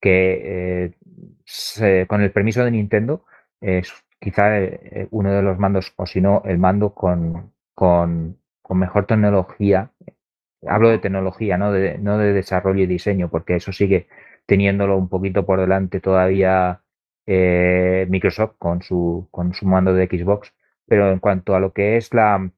que 0.00 0.94
eh, 1.86 2.06
con 2.06 2.22
el 2.22 2.32
permiso 2.32 2.64
de 2.64 2.70
Nintendo 2.70 3.24
es 3.60 3.92
quizá 4.18 4.50
uno 5.10 5.32
de 5.32 5.42
los 5.42 5.58
mandos, 5.58 5.92
o 5.96 6.06
si 6.06 6.20
no, 6.20 6.42
el 6.44 6.58
mando 6.58 6.94
con, 6.94 7.52
con, 7.74 8.38
con 8.62 8.78
mejor 8.78 9.06
tecnología 9.06 9.90
hablo 10.66 10.90
de 10.90 10.98
tecnología, 10.98 11.58
no 11.58 11.72
de, 11.72 11.98
no 11.98 12.18
de 12.18 12.32
desarrollo 12.32 12.82
y 12.82 12.86
diseño, 12.86 13.28
porque 13.30 13.56
eso 13.56 13.72
sigue 13.72 14.08
teniéndolo 14.46 14.96
un 14.96 15.08
poquito 15.08 15.46
por 15.46 15.60
delante 15.60 16.00
todavía 16.00 16.82
eh, 17.26 18.06
Microsoft 18.10 18.56
con 18.58 18.82
su, 18.82 19.28
con 19.30 19.54
su 19.54 19.66
mando 19.66 19.94
de 19.94 20.06
Xbox, 20.06 20.52
pero 20.86 21.10
en 21.12 21.18
cuanto 21.20 21.54
a 21.54 21.60
lo 21.60 21.72
que 21.72 21.96
es 21.96 22.12
la, 22.14 22.50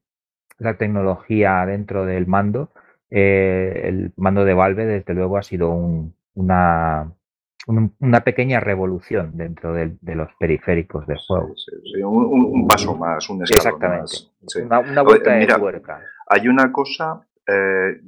la 0.57 0.77
tecnología 0.77 1.65
dentro 1.65 2.05
del 2.05 2.27
mando, 2.27 2.71
eh, 3.09 3.81
el 3.85 4.13
mando 4.17 4.45
de 4.45 4.53
Valve 4.53 4.85
desde 4.85 5.13
luego 5.13 5.37
ha 5.37 5.43
sido 5.43 5.71
una, 6.33 7.13
una 7.67 8.21
pequeña 8.21 8.59
revolución 8.59 9.31
dentro 9.35 9.73
de, 9.73 9.97
los 10.01 10.29
periféricos 10.39 11.07
del 11.07 11.17
juego. 11.17 11.53
un, 12.03 12.67
paso 12.67 12.95
más, 12.97 13.29
un 13.29 13.43
escalón 13.43 13.81
Exactamente. 13.81 14.15
Una, 14.91 15.01
vuelta 15.01 15.33
de 15.33 15.47
tuerca. 15.47 16.01
Hay 16.27 16.47
una 16.47 16.71
cosa 16.71 17.21
eh, 17.45 17.99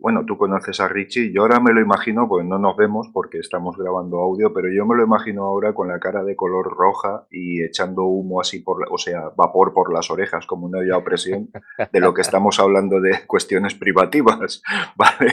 bueno, 0.00 0.24
tú 0.26 0.36
conoces 0.36 0.80
a 0.80 0.88
Richie, 0.88 1.32
yo 1.32 1.42
ahora 1.42 1.60
me 1.60 1.72
lo 1.72 1.80
imagino, 1.80 2.28
pues 2.28 2.44
no 2.44 2.58
nos 2.58 2.76
vemos 2.76 3.08
porque 3.12 3.38
estamos 3.38 3.76
grabando 3.76 4.18
audio, 4.18 4.52
pero 4.52 4.68
yo 4.72 4.84
me 4.86 4.96
lo 4.96 5.04
imagino 5.04 5.44
ahora 5.44 5.72
con 5.72 5.88
la 5.88 6.00
cara 6.00 6.24
de 6.24 6.34
color 6.34 6.74
roja 6.76 7.26
y 7.30 7.62
echando 7.62 8.02
humo 8.02 8.40
así, 8.40 8.58
por, 8.58 8.84
o 8.90 8.98
sea, 8.98 9.30
vapor 9.36 9.72
por 9.72 9.92
las 9.92 10.10
orejas 10.10 10.46
como 10.46 10.66
una 10.66 10.78
olla 10.78 10.96
a 10.96 11.04
presión 11.04 11.50
de 11.92 12.00
lo 12.00 12.12
que 12.12 12.22
estamos 12.22 12.58
hablando 12.58 13.00
de 13.00 13.24
cuestiones 13.26 13.74
privativas, 13.74 14.62
¿vale? 14.96 15.32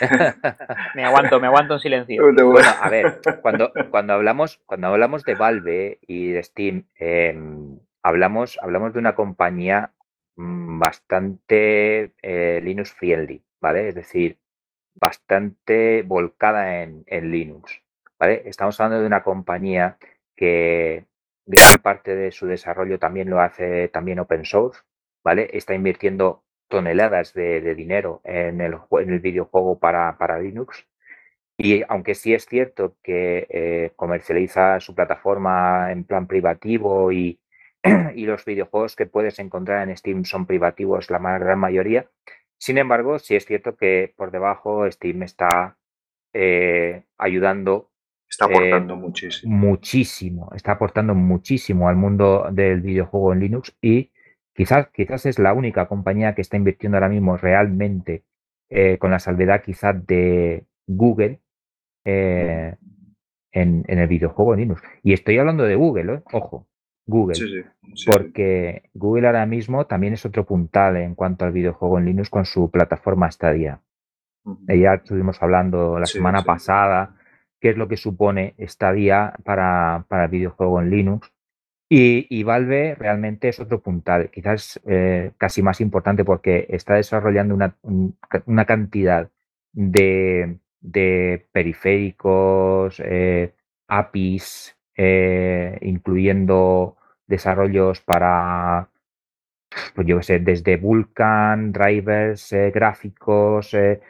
me 0.96 1.04
aguanto, 1.04 1.38
me 1.38 1.46
aguanto 1.46 1.74
en 1.74 1.80
silencio. 1.80 2.22
Bueno, 2.22 2.68
a 2.80 2.88
ver, 2.88 3.20
cuando, 3.42 3.70
cuando, 3.90 4.12
hablamos, 4.12 4.60
cuando 4.66 4.88
hablamos 4.88 5.22
de 5.22 5.34
Valve 5.36 5.98
y 6.06 6.30
de 6.30 6.42
Steam, 6.42 6.84
em, 6.98 7.78
hablamos, 8.02 8.58
hablamos 8.60 8.92
de 8.92 8.98
una 8.98 9.14
compañía 9.14 9.92
bastante 10.36 12.12
eh, 12.22 12.60
Linux 12.62 12.92
friendly, 12.92 13.42
¿vale? 13.60 13.88
Es 13.88 13.94
decir, 13.94 14.38
bastante 14.94 16.02
volcada 16.02 16.82
en, 16.82 17.04
Linux, 17.30 17.82
¿vale? 18.18 18.42
Estamos 18.46 18.80
hablando 18.80 19.00
de 19.00 19.06
una 19.06 19.22
compañía 19.22 19.98
que 20.36 21.06
gran 21.46 21.78
parte 21.82 22.14
de 22.16 22.32
su 22.32 22.46
desarrollo 22.46 22.98
también 22.98 23.30
lo 23.30 23.40
hace 23.40 23.88
también 23.88 24.20
open 24.20 24.44
source, 24.44 24.80
¿vale? 25.24 25.50
Está 25.52 25.74
invirtiendo 25.74 26.44
toneladas 26.68 27.32
de, 27.34 27.74
dinero 27.74 28.20
en 28.24 28.60
el, 28.60 28.78
videojuego 29.20 29.78
para, 29.78 30.18
para, 30.18 30.38
Linux. 30.40 30.86
Y 31.58 31.82
aunque 31.88 32.14
sí 32.14 32.34
es 32.34 32.46
cierto 32.46 32.96
que 33.02 33.46
eh, 33.50 33.92
comercializa 33.96 34.80
su 34.80 34.94
plataforma 34.94 35.90
en 35.92 36.04
plan 36.04 36.26
privativo 36.26 37.12
y, 37.12 37.40
y 38.14 38.26
los 38.26 38.44
videojuegos 38.44 38.96
que 38.96 39.06
puedes 39.06 39.38
encontrar 39.38 39.88
en 39.88 39.96
Steam 39.96 40.24
son 40.24 40.46
privativos 40.46 41.10
la 41.10 41.18
gran 41.18 41.58
mayoría. 41.58 42.06
Sin 42.58 42.78
embargo, 42.78 43.18
sí 43.18 43.36
es 43.36 43.44
cierto 43.44 43.76
que 43.76 44.14
por 44.16 44.30
debajo 44.30 44.90
Steam 44.90 45.22
está 45.22 45.76
eh, 46.32 47.04
ayudando. 47.18 47.90
Está 48.28 48.46
aportando 48.46 48.94
eh, 48.94 48.96
muchísimo. 48.96 49.56
Muchísimo, 49.56 50.50
está 50.54 50.72
aportando 50.72 51.14
muchísimo 51.14 51.88
al 51.88 51.96
mundo 51.96 52.48
del 52.50 52.80
videojuego 52.80 53.32
en 53.32 53.40
Linux 53.40 53.76
y 53.80 54.10
quizás, 54.54 54.88
quizás 54.92 55.26
es 55.26 55.38
la 55.38 55.52
única 55.52 55.86
compañía 55.86 56.34
que 56.34 56.42
está 56.42 56.56
invirtiendo 56.56 56.96
ahora 56.96 57.08
mismo 57.08 57.36
realmente, 57.36 58.24
eh, 58.68 58.98
con 58.98 59.12
la 59.12 59.20
salvedad 59.20 59.62
quizás 59.64 60.04
de 60.06 60.64
Google, 60.86 61.40
en, 62.04 62.76
en, 63.52 63.98
el 63.98 64.06
videojuego 64.06 64.54
en 64.54 64.60
Linux. 64.60 64.82
Y 65.02 65.12
estoy 65.12 65.38
hablando 65.38 65.64
de 65.64 65.74
Google, 65.74 66.22
ojo, 66.32 66.66
Google. 67.06 67.66
porque 68.06 68.90
Google 68.94 69.28
ahora 69.28 69.46
mismo 69.46 69.86
también 69.86 70.14
es 70.14 70.26
otro 70.26 70.44
puntal 70.44 70.96
en 70.96 71.14
cuanto 71.14 71.44
al 71.44 71.52
videojuego 71.52 71.98
en 71.98 72.06
Linux 72.06 72.30
con 72.30 72.44
su 72.44 72.70
plataforma 72.70 73.30
Stadia. 73.30 73.80
Ya 74.68 74.94
estuvimos 74.94 75.42
hablando 75.42 75.98
la 75.98 76.06
semana 76.06 76.42
pasada 76.42 77.16
qué 77.60 77.70
es 77.70 77.76
lo 77.76 77.88
que 77.88 77.96
supone 77.96 78.54
Stadia 78.60 79.34
para, 79.44 80.04
para 80.08 80.24
el 80.24 80.30
videojuego 80.30 80.80
en 80.80 80.90
Linux. 80.90 81.32
Y, 81.88 82.42
Valve 82.42 82.96
realmente 82.96 83.48
es 83.48 83.60
otro 83.60 83.80
puntal, 83.80 84.28
quizás 84.30 84.80
eh, 84.86 85.30
casi 85.38 85.62
más 85.62 85.80
importante 85.80 86.24
porque 86.24 86.66
está 86.68 86.94
desarrollando 86.94 87.54
una, 87.54 87.76
una 88.46 88.64
cantidad 88.64 89.30
de, 89.72 90.58
de 90.80 91.46
periféricos, 91.52 93.00
eh, 93.04 93.54
APIs, 93.86 94.75
eh, 94.96 95.76
incluyendo 95.82 96.96
desarrollos 97.26 98.00
para, 98.00 98.88
pues 99.94 100.06
yo 100.06 100.22
sé, 100.22 100.38
desde 100.38 100.78
Vulkan, 100.78 101.70
drivers, 101.72 102.52
eh, 102.54 102.70
gráficos, 102.74 103.74
eh, 103.74 104.00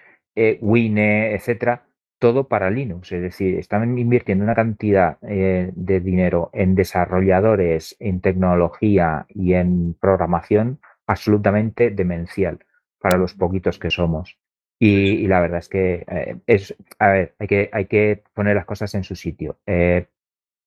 Wine, 0.61 1.35
etcétera, 1.35 1.87
todo 2.19 2.47
para 2.47 2.71
Linux. 2.71 3.11
Es 3.11 3.23
decir, 3.23 3.59
están 3.59 3.99
invirtiendo 3.99 4.45
una 4.45 4.55
cantidad 4.55 5.19
de 5.21 6.01
dinero 6.01 6.51
en 6.53 6.75
desarrolladores, 6.75 7.97
en 7.99 8.21
tecnología 8.21 9.27
y 9.29 9.55
en 9.55 9.95
programación 9.95 10.79
absolutamente 11.07 11.91
demencial 11.91 12.61
para 13.01 13.19
los 13.19 13.35
poquitos 13.35 13.79
que 13.79 13.91
somos. 13.91 14.39
Y, 14.79 15.27
la 15.27 15.41
verdad 15.41 15.59
es 15.61 15.69
que 15.71 16.05
es, 16.47 16.77
a 16.99 17.09
ver, 17.09 17.35
hay 17.39 17.47
que, 17.47 17.71
hay 17.73 17.87
que 17.87 18.23
poner 18.35 18.57
las 18.57 18.67
cosas 18.67 18.95
en 18.95 19.05
su 19.05 19.17
sitio. 19.17 19.59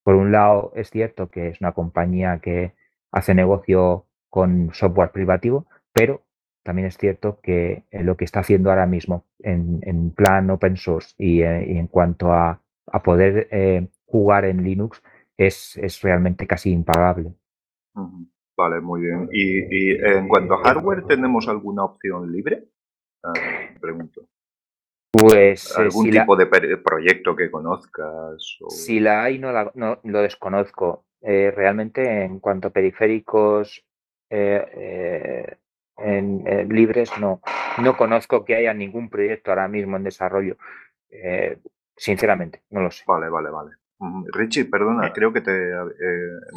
Por 0.10 0.16
un 0.16 0.32
lado, 0.32 0.72
es 0.74 0.90
cierto 0.90 1.30
que 1.30 1.50
es 1.50 1.62
una 1.62 1.74
compañía 1.74 2.40
que 2.40 2.74
hace 3.12 3.36
negocio 3.36 4.08
con 4.28 4.74
software 4.74 5.12
privativo, 5.12 5.68
pero 5.94 6.24
también 6.64 6.88
es 6.88 6.98
cierto 6.98 7.40
que 7.44 7.84
eh, 7.92 8.04
lo 8.04 8.18
que 8.18 8.26
está 8.26 8.40
haciendo 8.40 8.72
ahora 8.72 8.88
mismo 8.88 9.26
en, 9.38 10.10
plan 10.16 10.50
open 10.50 10.78
source 10.78 11.14
y, 11.20 11.44
eh, 11.44 11.78
en 11.78 11.86
cuanto 11.86 12.34
a, 12.34 12.60
poder 13.04 13.50
eh, 13.52 13.88
jugar 14.08 14.46
en 14.46 14.64
Linux 14.64 15.00
es, 15.38 15.78
es, 15.78 16.02
realmente 16.02 16.48
casi 16.48 16.72
impagable. 16.72 17.36
Vale, 18.58 18.82
muy 18.82 19.02
bien. 19.02 19.30
¿Y, 19.32 19.92
en 19.92 20.28
cuanto 20.28 20.56
a 20.56 20.64
hardware, 20.64 21.04
tenemos 21.06 21.48
alguna 21.48 21.84
opción 21.84 22.32
libre? 22.32 22.68
Ah, 23.24 23.34
pregunto. 23.80 24.28
Pues 25.12 25.72
eh, 25.72 25.82
algún 25.82 26.10
tipo 26.12 26.36
de 26.36 26.46
proyecto 26.78 27.36
que 27.36 27.50
conozcas. 27.50 28.58
Si 28.70 29.00
la 29.00 29.24
hay, 29.24 29.40
no, 29.40 29.52
lo 29.54 30.22
desconozco. 30.22 31.06
Eh, 31.22 31.52
realmente, 31.54 32.24
en 32.24 32.40
cuanto 32.40 32.70
a 32.70 32.72
periféricos 32.72 33.84
eh, 34.30 35.58
en, 35.98 36.70
libres, 36.70 37.12
no, 37.20 37.42
no 37.82 37.98
conozco 37.98 38.46
que 38.46 38.56
haya 38.56 38.74
ningún 38.74 39.10
proyecto 39.10 39.52
ahora 39.52 39.68
mismo 39.68 39.98
en 39.98 40.04
desarrollo. 40.04 40.58
sinceramente, 41.96 42.62
no 42.70 42.82
lo 42.82 42.92
sé. 42.92 43.04
Vale, 43.08 43.30
vale, 43.30 43.50
vale. 43.50 43.72
Richie, 44.32 44.66
perdona, 44.66 45.12
creo 45.12 45.34
que 45.34 45.42
te. 45.42 45.72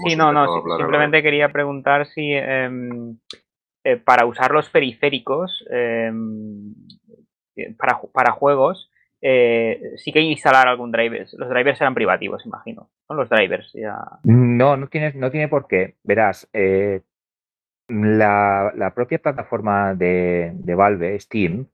sí, 0.07 0.15
no, 0.15 0.31
no, 0.31 0.63
simplemente 0.77 1.23
quería 1.23 1.51
preguntar 1.51 2.07
si 2.07 2.31
em, 2.33 3.19
para 4.05 4.27
usar 4.27 4.53
los 4.53 4.71
periféricos 4.71 5.65
em, 5.69 6.71
eh, 6.71 7.02
para, 7.77 8.01
para 8.13 8.33
juegos, 8.33 8.91
eh, 9.25 9.93
sí 9.99 10.13
que 10.13 10.19
hay 10.19 10.25
que 10.27 10.33
instalar 10.33 10.67
algún 10.67 10.91
driver. 10.91 11.27
Los 11.39 11.49
drivers 11.49 11.79
serán 11.79 11.95
privativos, 11.95 12.45
imagino. 12.45 12.91
¿no? 13.09 13.15
Los 13.15 13.29
drivers 13.29 13.73
ya. 13.73 13.97
No, 14.25 14.77
no 14.77 14.89
tiene, 14.89 15.13
no 15.15 15.31
tiene 15.31 15.49
por 15.49 15.69
qué. 15.69 15.95
Verás, 16.03 16.49
eh, 16.53 17.03
la, 17.89 18.93
propia 18.95 19.19
plataforma 19.19 19.95
de, 19.95 20.53
Valve, 20.77 21.21
Steam, 21.21 21.67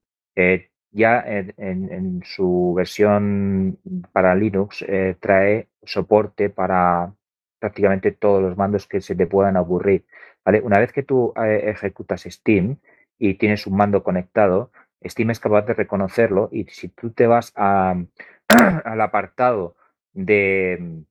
ya 0.90 1.24
en, 1.26 2.22
su 2.24 2.74
versión 2.76 3.78
para 4.12 4.34
Linux 4.34 4.84
trae 5.20 5.68
soporte 5.82 6.50
para 6.50 7.12
prácticamente 7.58 8.12
todos 8.12 8.42
los 8.42 8.56
mandos 8.56 8.86
que 8.86 9.00
se 9.00 9.14
te 9.14 9.26
puedan 9.26 9.56
ocurrir. 9.56 10.04
¿vale? 10.44 10.60
Una 10.60 10.78
vez 10.78 10.92
que 10.92 11.02
tú 11.02 11.32
ejecutas 11.36 12.22
Steam 12.22 12.76
y 13.18 13.34
tienes 13.34 13.66
un 13.66 13.76
mando 13.76 14.02
conectado, 14.02 14.70
Steam 15.04 15.30
es 15.30 15.40
capaz 15.40 15.62
de 15.62 15.74
reconocerlo 15.74 16.48
y 16.52 16.64
si 16.64 16.88
tú 16.88 17.10
te 17.10 17.26
vas 17.26 17.52
al 17.56 19.00
apartado 19.00 19.76
de 20.12 21.04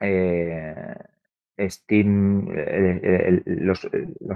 eh, 0.00 0.94
Steam, 1.58 2.48
los, 3.44 3.88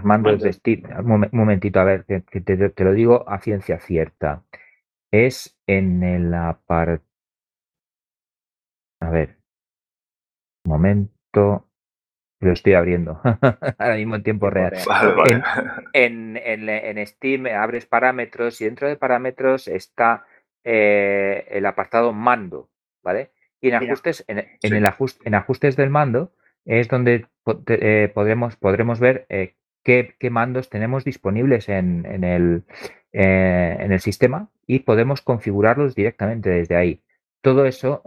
mandos 0.03 0.43
de 0.43 0.53
Steam, 0.53 0.83
un, 1.05 1.29
momentito, 1.33 1.81
a 1.81 1.85
ver, 1.85 2.05
que, 2.05 2.21
te, 2.21 2.85
lo 2.85 2.93
digo 2.93 3.29
a 3.29 3.41
ciencia 3.41 3.79
cierta. 3.79 4.43
Es 5.11 5.59
en 5.67 6.03
el 6.03 6.35
apartado. 6.35 7.09
A 9.01 9.11
ver, 9.11 9.37
un 10.65 10.73
momento. 10.73 11.69
Lo 12.45 12.53
estoy 12.53 12.75
abriendo 12.75 13.21
ahora 13.79 13.97
mismo 13.97 14.17
en 14.17 14.23
tiempo 14.23 14.51
real. 14.51 14.75
En, 15.95 17.07
Steam 17.07 17.47
abres 17.47 17.87
parámetros 17.87 18.61
y 18.61 18.67
dentro 18.67 18.87
de 18.87 18.97
parámetros 18.97 19.67
está 19.67 20.27
eh, 20.63 21.47
el 21.51 21.65
apartado 21.65 22.13
mando, 22.13 22.69
¿vale? 23.03 23.31
Y 23.63 23.69
en 23.69 23.77
ajustes, 23.77 24.25
en, 24.29 24.45
el 24.61 24.85
ajuste, 24.85 25.27
en 25.27 25.35
ajustes 25.35 25.75
del 25.77 25.89
mando 25.89 26.33
es 26.67 26.89
donde 26.89 27.27
eh, 27.69 28.13
podremos, 28.15 28.57
podremos 28.57 29.01
ver 29.01 29.25
eh, 29.31 29.55
qué, 29.83 30.15
mandos 30.31 30.69
tenemos 30.69 31.03
disponibles 31.03 31.71
en, 31.71 32.05
el, 32.25 32.65
en 33.13 33.91
el 33.91 34.01
sistema 34.01 34.51
y 34.67 34.81
podemos 34.81 35.23
configurarlos 35.23 35.95
directamente 35.95 36.51
desde 36.51 36.77
ahí. 36.77 37.01
Todo 37.41 37.65
eso 37.65 38.03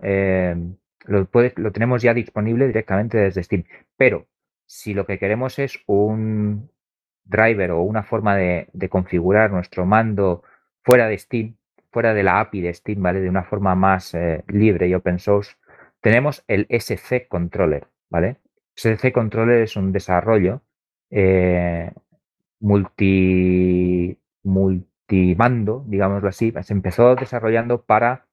lo, 1.08 1.72
tenemos 1.72 2.02
ya 2.02 2.14
disponible 2.14 2.68
directamente 2.68 3.18
desde 3.18 3.44
Steam. 3.44 3.64
Pero 3.96 4.28
si 4.66 4.94
lo 4.94 5.06
que 5.06 5.20
queremos 5.20 5.60
es 5.60 5.80
un 5.88 6.70
driver 7.24 7.72
o 7.72 7.82
una 7.82 8.04
forma 8.04 8.36
de, 8.36 8.68
configurar 8.90 9.52
nuestro 9.52 9.86
mando 9.86 10.44
fuera 10.84 11.08
de 11.08 11.18
Steam, 11.18 11.56
fuera 11.92 12.14
de 12.14 12.24
la 12.24 12.40
API 12.40 12.62
de 12.62 12.74
Steam, 12.74 13.02
¿vale? 13.02 13.22
De 13.22 13.30
una 13.30 13.44
forma 13.44 13.76
más 13.76 14.14
eh, 14.14 14.44
libre 14.48 14.88
y 14.88 14.94
open 14.94 15.20
source, 15.20 15.56
tenemos 16.02 16.44
el 16.48 16.68
SC 16.70 17.28
Controller, 17.28 17.88
¿vale? 18.10 18.38
SC 18.76 19.12
Controller 19.12 19.62
es 19.62 19.76
un 19.76 19.92
desarrollo 19.92 20.62
eh, 21.10 21.92
multi 22.60 24.18
multimando, 24.44 25.84
digámoslo 25.88 26.30
así, 26.30 26.54
se 26.62 26.74
empezó 26.74 27.16
desarrollando 27.16 27.82
para 27.82 28.26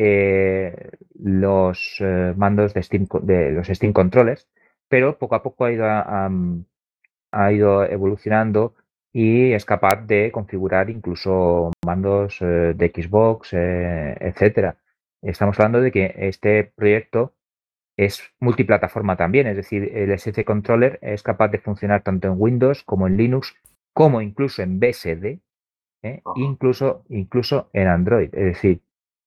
eh, 0.00 0.90
los 1.18 1.96
eh, 1.98 2.32
mandos 2.36 2.72
de, 2.72 2.84
Steam, 2.84 3.08
de 3.22 3.50
los 3.50 3.66
Steam 3.66 3.92
Controllers, 3.92 4.48
pero 4.88 5.18
poco 5.18 5.34
a 5.34 5.42
poco 5.42 5.64
ha 5.64 5.72
ido, 5.72 5.86
ha 7.32 7.52
ido 7.52 7.84
evolucionando 7.84 8.76
y 9.12 9.52
es 9.52 9.64
capaz 9.64 10.06
de 10.06 10.30
configurar 10.30 10.88
incluso 10.88 11.72
mandos 11.84 12.40
eh, 12.42 12.74
de 12.76 12.92
Xbox, 12.94 13.54
etcétera. 13.54 14.76
Estamos 15.20 15.58
hablando 15.58 15.80
de 15.80 15.90
que 15.90 16.14
este 16.16 16.62
proyecto 16.76 17.34
es 17.96 18.22
multiplataforma 18.38 19.16
también, 19.16 19.48
es 19.48 19.56
decir, 19.56 19.90
el 19.96 20.16
SC 20.16 20.44
Controller 20.44 21.00
es 21.02 21.24
capaz 21.24 21.48
de 21.48 21.58
funcionar 21.58 22.04
tanto 22.04 22.28
en 22.28 22.34
Windows 22.38 22.84
como 22.84 23.08
en 23.08 23.16
Linux, 23.16 23.56
como 23.92 24.20
incluso 24.22 24.62
en 24.62 24.78
BSD, 24.78 25.40
incluso, 26.36 27.02
incluso 27.08 27.68
en 27.72 27.88
Android. 27.88 28.32
Es 28.32 28.44
decir, 28.44 28.80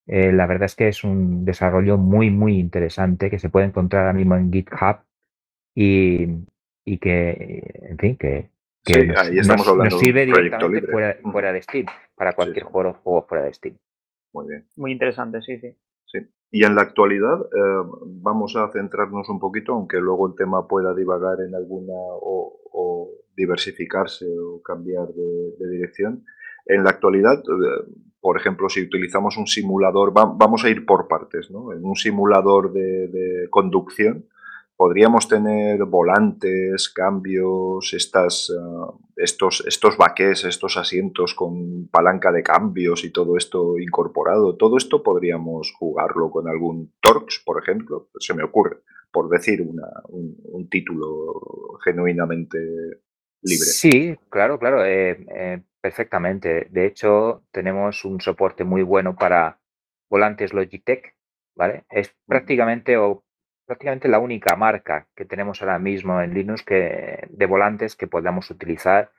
eh, 0.07 0.31
la 0.31 0.47
verdad 0.47 0.65
es 0.65 0.75
que 0.75 0.87
es 0.87 1.03
un 1.03 1.45
desarrollo 1.45 1.97
muy, 1.97 2.29
muy 2.29 2.59
interesante 2.59 3.29
que 3.29 3.39
se 3.39 3.49
puede 3.49 3.67
encontrar 3.67 4.03
ahora 4.03 4.17
mismo 4.17 4.35
en 4.35 4.51
GitHub 4.51 4.97
y, 5.75 6.27
que, 6.99 7.63
en 7.89 7.97
fin, 7.97 8.17
que, 8.17 8.49
nos, 8.85 9.99
sirve 9.99 10.25
directamente 10.25 10.87
fuera, 11.21 11.53
de 11.53 11.61
Steam, 11.61 11.85
para 12.15 12.33
cualquier 12.33 12.65
juego, 12.65 12.93
juego 13.03 13.25
fuera 13.27 13.45
de 13.45 13.53
Steam. 13.53 13.77
Muy 14.33 14.47
bien. 14.47 14.67
Muy 14.75 14.91
interesante, 14.91 15.41
sí, 15.41 15.59
sí. 15.59 15.75
Sí. 16.05 16.19
Y 16.51 16.65
en 16.65 16.75
la 16.75 16.81
actualidad 16.81 17.39
eh, 17.41 17.89
vamos 18.05 18.55
a 18.57 18.69
centrarnos 18.71 19.29
un 19.29 19.39
poquito, 19.39 19.73
aunque 19.73 19.97
luego 19.97 20.27
el 20.27 20.35
tema 20.35 20.67
pueda 20.67 20.93
divagar 20.93 21.39
en 21.47 21.55
alguna 21.55 21.93
o, 21.95 22.57
diversificarse 23.35 24.25
o 24.37 24.61
cambiar 24.61 25.07
de, 25.07 25.69
dirección. 25.69 26.25
En 26.65 26.83
la 26.83 26.89
actualidad, 26.89 27.39
eh, 27.39 27.91
por 28.21 28.37
ejemplo, 28.37 28.69
si 28.69 28.81
utilizamos 28.81 29.35
un 29.37 29.47
simulador, 29.47 30.13
vamos 30.13 30.63
a 30.63 30.69
ir 30.69 30.85
por 30.85 31.07
partes, 31.07 31.49
¿no? 31.49 31.73
En 31.73 31.83
un 31.83 31.95
simulador 31.95 32.71
de, 32.71 33.47
conducción 33.49 34.27
podríamos 34.77 35.27
tener 35.27 35.83
volantes, 35.85 36.89
cambios, 36.89 37.93
estas, 37.93 38.51
ah, 38.59 38.91
estos, 39.15 39.63
estos 39.67 39.95
baqués, 39.95 40.43
estos 40.43 40.75
asientos 40.75 41.35
con 41.35 41.87
palanca 41.89 42.31
de 42.31 42.41
cambios 42.41 43.03
y 43.03 43.11
todo 43.11 43.37
esto 43.37 43.77
incorporado. 43.77 44.55
Todo 44.55 44.77
esto 44.77 45.03
podríamos 45.03 45.71
jugarlo 45.77 46.31
con 46.31 46.47
algún 46.47 46.93
Torx, 46.99 47.43
por 47.45 47.61
ejemplo, 47.61 48.09
se 48.17 48.33
me 48.33 48.43
ocurre, 48.43 48.77
por 49.11 49.29
decir 49.29 49.61
un, 49.61 49.79
un, 50.09 50.67
título 50.67 51.77
genuinamente 51.83 52.57
libre. 53.43 53.65
Sí, 53.65 54.15
claro, 54.29 54.57
claro. 54.57 54.83
Eh, 54.83 55.25
eh, 55.35 55.61
Perfectamente. 55.81 56.67
De 56.69 56.85
hecho, 56.85 57.43
tenemos 57.51 58.05
un 58.05 58.21
soporte 58.21 58.63
muy 58.63 58.83
bueno 58.83 59.15
para 59.15 59.59
volantes 60.09 60.53
Logitech, 60.53 61.15
¿vale? 61.55 61.85
Es 61.89 62.15
prácticamente 62.27 62.97
o 62.97 63.23
prácticamente 63.65 64.07
la 64.07 64.19
única 64.19 64.55
marca 64.55 65.07
que 65.15 65.25
tenemos 65.25 65.61
ahora 65.61 65.79
mismo 65.79 66.21
en 66.21 66.33
Linux 66.33 66.63
que, 66.63 67.27
de 67.29 67.45
volantes 67.45 67.95
que 67.95 68.05
podamos 68.05 68.51
utilizar 68.51 69.11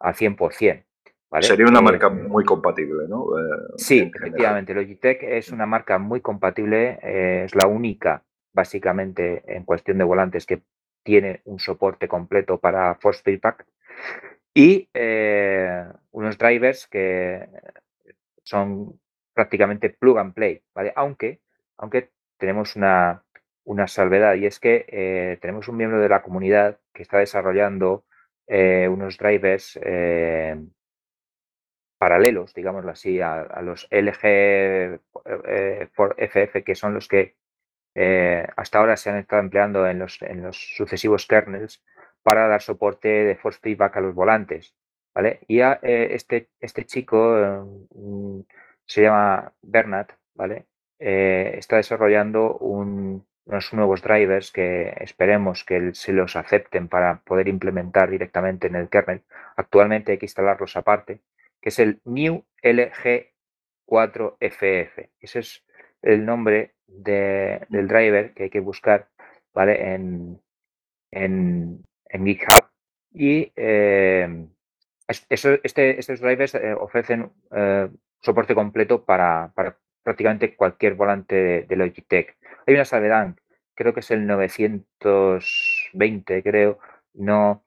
al 0.00 0.14
100%. 0.14 0.84
¿vale? 1.30 1.46
Sería 1.46 1.66
una 1.66 1.80
eh, 1.80 1.82
marca 1.82 2.08
muy 2.08 2.44
compatible, 2.44 3.06
¿no? 3.06 3.38
Eh, 3.38 3.74
sí, 3.76 4.10
efectivamente. 4.12 4.74
Logitech 4.74 5.22
es 5.22 5.50
una 5.50 5.66
marca 5.66 5.98
muy 5.98 6.20
compatible, 6.20 6.98
eh, 7.02 7.42
es 7.44 7.54
la 7.54 7.68
única, 7.68 8.24
básicamente, 8.52 9.44
en 9.46 9.64
cuestión 9.64 9.98
de 9.98 10.04
volantes 10.04 10.46
que 10.46 10.62
tiene 11.04 11.42
un 11.44 11.58
soporte 11.58 12.08
completo 12.08 12.58
para 12.58 12.94
Force 12.96 13.22
Feedback 13.22 13.66
y 14.54 14.88
eh, 14.94 15.84
unos 16.10 16.38
drivers 16.38 16.86
que 16.86 17.48
son 18.42 19.00
prácticamente 19.32 19.90
plug 19.90 20.18
and 20.18 20.34
play, 20.34 20.62
¿vale? 20.74 20.92
Aunque, 20.96 21.40
aunque 21.76 22.10
tenemos 22.38 22.76
una, 22.76 23.22
salvedad 23.86 24.34
y 24.34 24.46
es 24.46 24.58
que 24.58 24.86
eh, 24.88 25.38
tenemos 25.40 25.68
un 25.68 25.76
miembro 25.76 26.00
de 26.00 26.08
la 26.08 26.22
comunidad 26.22 26.80
que 26.92 27.02
está 27.02 27.18
desarrollando 27.18 28.04
eh, 28.46 28.88
unos 28.90 29.18
drivers 29.18 29.78
paralelos, 31.98 32.54
digámoslo 32.54 32.90
así, 32.90 33.20
a, 33.20 33.60
los 33.62 33.86
LG 33.90 35.00
FF, 36.16 36.64
que 36.64 36.74
son 36.74 36.94
los 36.94 37.08
que 37.08 37.36
hasta 38.56 38.78
ahora 38.78 38.96
se 38.96 39.10
han 39.10 39.18
estado 39.18 39.42
empleando 39.42 39.86
en 39.86 39.98
los, 39.98 40.22
en 40.22 40.42
los 40.42 40.56
sucesivos 40.76 41.26
kernels 41.26 41.82
para 42.28 42.46
dar 42.46 42.60
soporte 42.60 43.08
de 43.08 43.36
force 43.36 43.58
feedback 43.58 43.96
a 43.96 44.00
los 44.00 44.14
volantes. 44.14 44.74
¿vale? 45.14 45.40
Y 45.48 45.62
a, 45.62 45.80
eh, 45.82 46.08
este, 46.10 46.50
este 46.60 46.84
chico 46.84 47.38
eh, 47.38 47.62
se 48.84 49.00
llama 49.00 49.54
Bernat, 49.62 50.12
¿vale? 50.34 50.66
Eh, 50.98 51.54
está 51.56 51.76
desarrollando 51.76 52.58
unos 52.58 53.72
nuevos 53.72 54.02
drivers 54.02 54.52
que 54.52 54.94
esperemos 55.00 55.64
que 55.64 55.94
se 55.94 56.12
los 56.12 56.36
acepten 56.36 56.88
para 56.88 57.22
poder 57.24 57.48
implementar 57.48 58.10
directamente 58.10 58.66
en 58.66 58.76
el 58.76 58.90
kernel. 58.90 59.22
Actualmente 59.56 60.12
hay 60.12 60.18
que 60.18 60.26
instalarlos 60.26 60.76
aparte, 60.76 61.22
que 61.62 61.70
es 61.70 61.78
el 61.78 62.02
New 62.04 62.44
LG4FF. 62.62 65.08
Ese 65.18 65.38
es 65.38 65.64
el 66.02 66.26
nombre 66.26 66.74
del 66.86 67.88
driver 67.88 68.34
que 68.34 68.42
hay 68.42 68.50
que 68.50 68.60
buscar 68.60 69.08
¿vale? 69.54 69.94
en, 69.94 70.42
en, 71.10 71.86
en 72.10 72.26
GitHub. 72.26 72.68
Y 73.12 73.52
eh, 73.56 74.46
este, 75.28 75.98
estos 75.98 76.20
drivers 76.20 76.54
eh, 76.54 76.74
ofrecen 76.74 77.32
eh, 77.50 77.88
soporte 78.20 78.54
completo 78.54 79.04
para, 79.04 79.52
prácticamente 80.02 80.54
cualquier 80.56 80.94
volante 80.94 81.66
de, 81.68 81.76
Logitech. 81.76 82.36
Hay 82.66 82.74
una 82.74 82.84
salvedad, 82.84 83.34
creo 83.74 83.94
que 83.94 84.00
es 84.00 84.10
el 84.10 84.26
920, 84.26 86.42
creo, 86.42 86.78
no 87.14 87.64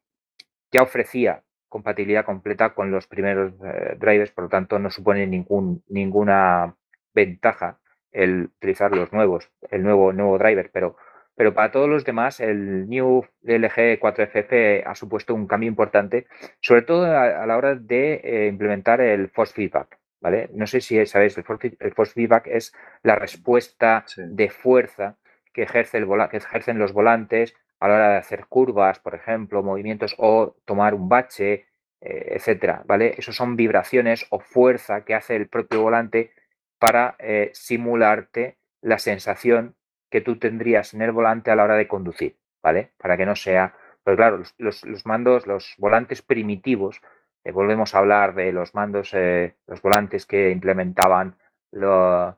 ya 0.72 0.84
ofrecía 0.84 1.44
compatibilidad 1.68 2.26
completa 2.26 2.74
con 2.74 2.92
los 2.92 3.08
primeros 3.08 3.54
drivers, 3.98 4.32
por 4.32 4.46
lo 4.46 4.50
tanto 4.50 4.80
no 4.80 4.90
supone 4.92 5.28
ningún, 5.28 5.84
ninguna 5.88 6.76
ventaja 7.14 7.80
el 8.12 8.50
utilizar 8.58 8.96
los 8.96 9.12
nuevos, 9.14 9.50
el 9.70 9.84
nuevo, 9.84 10.14
nuevo 10.14 10.38
driver, 10.38 10.70
pero 10.72 10.98
pero 11.42 11.56
para 11.56 11.72
todos 11.72 11.90
los 11.90 12.06
demás 12.06 12.40
el 12.40 12.88
New 12.88 13.26
LG 13.42 14.00
4FF 14.00 14.84
ha 14.86 14.94
supuesto 14.94 15.34
un 15.34 15.48
cambio 15.48 15.70
importante, 15.70 16.28
sobre 16.60 16.84
todo 16.84 17.06
a, 17.06 17.48
la 17.48 17.58
hora 17.58 17.74
de 17.74 18.22
eh, 18.24 18.48
implementar 18.48 19.02
el 19.02 19.28
Force 19.28 19.52
Feedback. 19.52 19.98
¿vale? 20.20 20.52
No 20.54 20.68
sé 20.68 20.82
si 20.82 21.04
sabéis, 21.08 21.36
el 21.36 21.44
Force, 21.44 22.14
Feedback 22.14 22.46
es 22.46 22.76
la 23.02 23.16
respuesta 23.16 24.06
de 24.18 24.52
fuerza 24.52 25.18
que, 25.52 25.64
ejerce 25.64 25.98
el 25.98 26.08
que 26.30 26.38
ejercen 26.38 26.78
los 26.78 26.94
volantes 26.94 27.56
a 27.80 27.88
la 27.88 27.96
hora 27.96 28.10
de 28.12 28.18
hacer 28.18 28.46
curvas, 28.46 29.00
por 29.00 29.16
ejemplo, 29.16 29.64
movimientos 29.64 30.14
o 30.20 30.56
tomar 30.66 30.94
un 30.94 31.10
bache, 31.10 31.66
eh, 32.02 32.34
etcétera, 32.36 32.84
¿vale? 32.86 33.16
Eso 33.18 33.34
son 33.34 33.56
vibraciones 33.56 34.28
o 34.30 34.40
fuerza 34.40 35.06
que 35.06 35.16
hace 35.16 35.38
el 35.38 35.48
propio 35.48 35.82
volante 35.82 36.34
para 36.78 37.16
eh, 37.18 37.50
simularte 37.56 38.60
la 38.80 39.00
sensación 39.00 39.76
que 40.12 40.22
tú 40.22 40.38
tendrías 40.38 40.94
en 40.94 41.02
el 41.02 41.12
volante 41.12 41.50
a 41.50 41.56
la 41.56 41.64
hora 41.64 41.76
de 41.76 41.88
conducir, 41.88 42.36
¿vale? 42.62 42.92
Para 42.98 43.18
que 43.18 43.26
no 43.26 43.36
sea, 43.36 43.74
pues 44.04 44.18
claro, 44.18 44.44
los, 44.58 45.06
mandos, 45.06 45.48
los 45.48 45.74
volantes 45.78 46.22
primitivos, 46.22 47.02
eh, 47.44 47.52
volvemos 47.52 47.96
a 47.96 48.00
hablar 48.00 48.36
de 48.36 48.52
los 48.52 48.76
mandos, 48.76 49.12
eh, 49.14 49.56
los 49.68 49.82
volantes 49.82 50.26
que 50.26 50.52
implementaban 50.52 51.38
eh, 51.72 52.32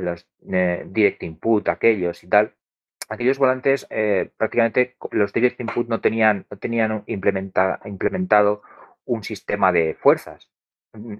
los 0.00 0.26
direct 0.42 1.22
input, 1.22 1.68
aquellos 1.68 2.22
y 2.22 2.28
tal. 2.28 2.54
Aquellos 3.08 3.38
volantes, 3.38 3.88
prácticamente 4.36 4.96
los 5.12 5.32
direct 5.32 5.58
input 5.60 5.88
no 5.88 6.02
tenían, 6.02 6.44
no 6.50 6.58
tenían 6.58 7.04
implementado 7.06 8.62
un 9.06 9.24
sistema 9.24 9.72
de 9.72 9.94
fuerzas. 9.94 10.50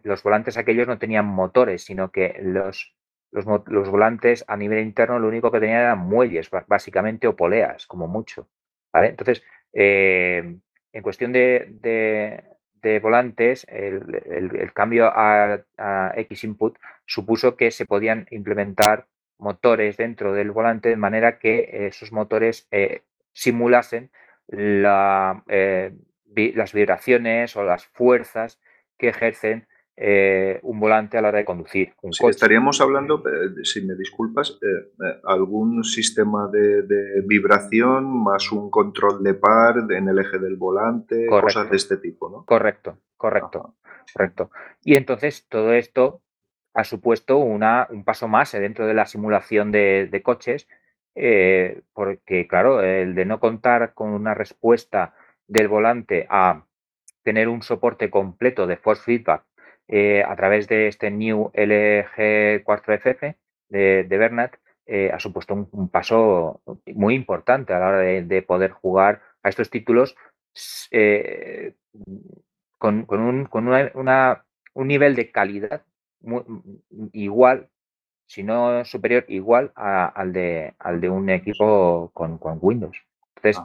Los 0.03 0.23
volantes 0.23 0.59
aquellos 0.59 0.87
no 0.87 0.99
tenían 0.99 1.25
motores, 1.25 1.85
sino 1.85 2.11
que 2.11 2.39
los, 2.43 2.95
los, 3.31 3.45
volantes 3.91 4.45
a 4.49 4.57
nivel 4.57 4.81
interno 4.81 5.19
lo 5.19 5.29
único 5.29 5.51
que 5.51 5.61
tenían 5.61 5.81
eran 5.81 5.99
muelles, 5.99 6.51
básicamente, 6.67 7.27
o 7.27 7.37
poleas, 7.37 7.87
como 7.87 8.09
mucho. 8.09 8.49
¿vale? 8.93 9.09
Entonces, 9.09 9.43
eh, 9.73 10.57
en 10.93 11.03
cuestión 11.03 11.33
de, 11.33 12.43
volantes, 13.03 13.67
el, 13.69 14.73
cambio 14.73 15.11
a, 15.15 15.63
X 16.17 16.45
input 16.45 16.79
supuso 17.07 17.57
que 17.57 17.71
se 17.71 17.87
podían 17.87 18.27
implementar 18.31 19.07
motores 19.39 19.97
dentro 19.97 20.33
del 20.33 20.51
volante 20.51 20.89
de 20.89 20.97
manera 20.97 21.39
que 21.39 21.87
esos 21.87 22.13
motores 22.13 22.67
eh, 22.71 23.03
simulasen 23.33 24.11
la, 24.49 25.45
eh, 25.49 25.93
las 26.55 26.73
vibraciones 26.73 27.57
o 27.57 27.63
las 27.63 27.87
fuerzas 27.87 28.61
que 28.97 29.09
ejercen 29.09 29.69
eh, 30.01 30.61
un 30.63 30.79
volante 30.79 31.19
a 31.19 31.23
la 31.23 31.29
hora 31.29 31.39
de 31.39 31.45
conducir. 31.45 31.93
estaríamos 32.29 32.81
hablando, 32.81 33.21
eh, 33.27 33.65
si 33.65 33.85
me 33.85 33.97
disculpas, 33.97 34.57
eh, 34.63 35.21
algún 35.25 35.83
sistema 35.83 36.49
de, 36.53 37.23
vibración 37.27 38.23
más 38.23 38.53
un 38.53 38.71
control 38.71 39.25
de 39.25 39.35
par 39.35 39.75
en 39.91 40.09
el 40.09 40.21
eje 40.21 40.39
del 40.39 40.57
volante, 40.57 41.27
cosas 41.27 41.69
de 41.69 41.77
este 41.77 41.97
tipo, 41.97 42.31
¿no? 42.31 42.45
Correcto, 42.45 42.99
correcto. 43.17 43.75
Correcto. 44.15 44.51
Y 44.85 44.97
entonces 44.97 45.47
todo 45.49 45.73
esto 45.73 46.23
ha 46.75 46.85
supuesto 46.85 47.39
una, 47.39 47.89
un 47.91 48.05
paso 48.05 48.29
más 48.29 48.53
dentro 48.53 48.87
de 48.87 48.95
la 48.95 49.05
simulación 49.05 49.73
de, 49.73 50.21
coches, 50.25 50.69
eh, 51.17 51.83
porque 51.93 52.47
claro, 52.47 52.83
el 52.83 53.17
de 53.17 53.25
no 53.25 53.41
contar 53.41 53.95
con 53.95 54.11
una 54.11 54.35
respuesta 54.35 55.15
del 55.49 55.67
volante 55.67 56.29
a 56.31 56.65
tener 57.25 57.49
un 57.49 57.63
soporte 57.63 58.11
completo 58.11 58.69
de 58.69 58.77
force 58.77 59.03
feedback 59.03 59.48
eh, 59.89 60.23
a 60.27 60.37
través 60.37 60.69
de 60.69 60.89
este 60.89 61.11
New 61.11 61.51
LG4FF 61.55 63.37
de, 63.69 64.05
de 64.05 64.19
Bernat, 64.19 64.55
eh, 64.87 65.11
ha 65.13 65.19
supuesto 65.19 65.55
un, 65.55 65.89
paso 65.89 66.63
muy 66.87 67.15
importante 67.15 67.73
a 67.75 67.79
la 67.79 67.89
hora 67.89 67.99
de, 67.99 68.43
poder 68.43 68.71
jugar 68.71 69.21
a 69.43 69.49
estos 69.49 69.69
títulos 69.71 70.17
con, 72.79 73.07
un, 73.09 73.49
un 74.75 74.87
nivel 74.87 75.15
de 75.15 75.31
calidad 75.31 75.83
igual, 77.13 77.69
si 78.27 78.43
no 78.43 78.85
superior, 78.85 79.25
igual 79.29 79.73
al, 79.75 80.33
de, 80.33 80.75
al 80.79 81.01
de 81.01 81.11
un 81.11 81.31
equipo 81.31 82.11
con, 82.13 82.39
Windows. 82.61 82.97
Entonces, 83.37 83.63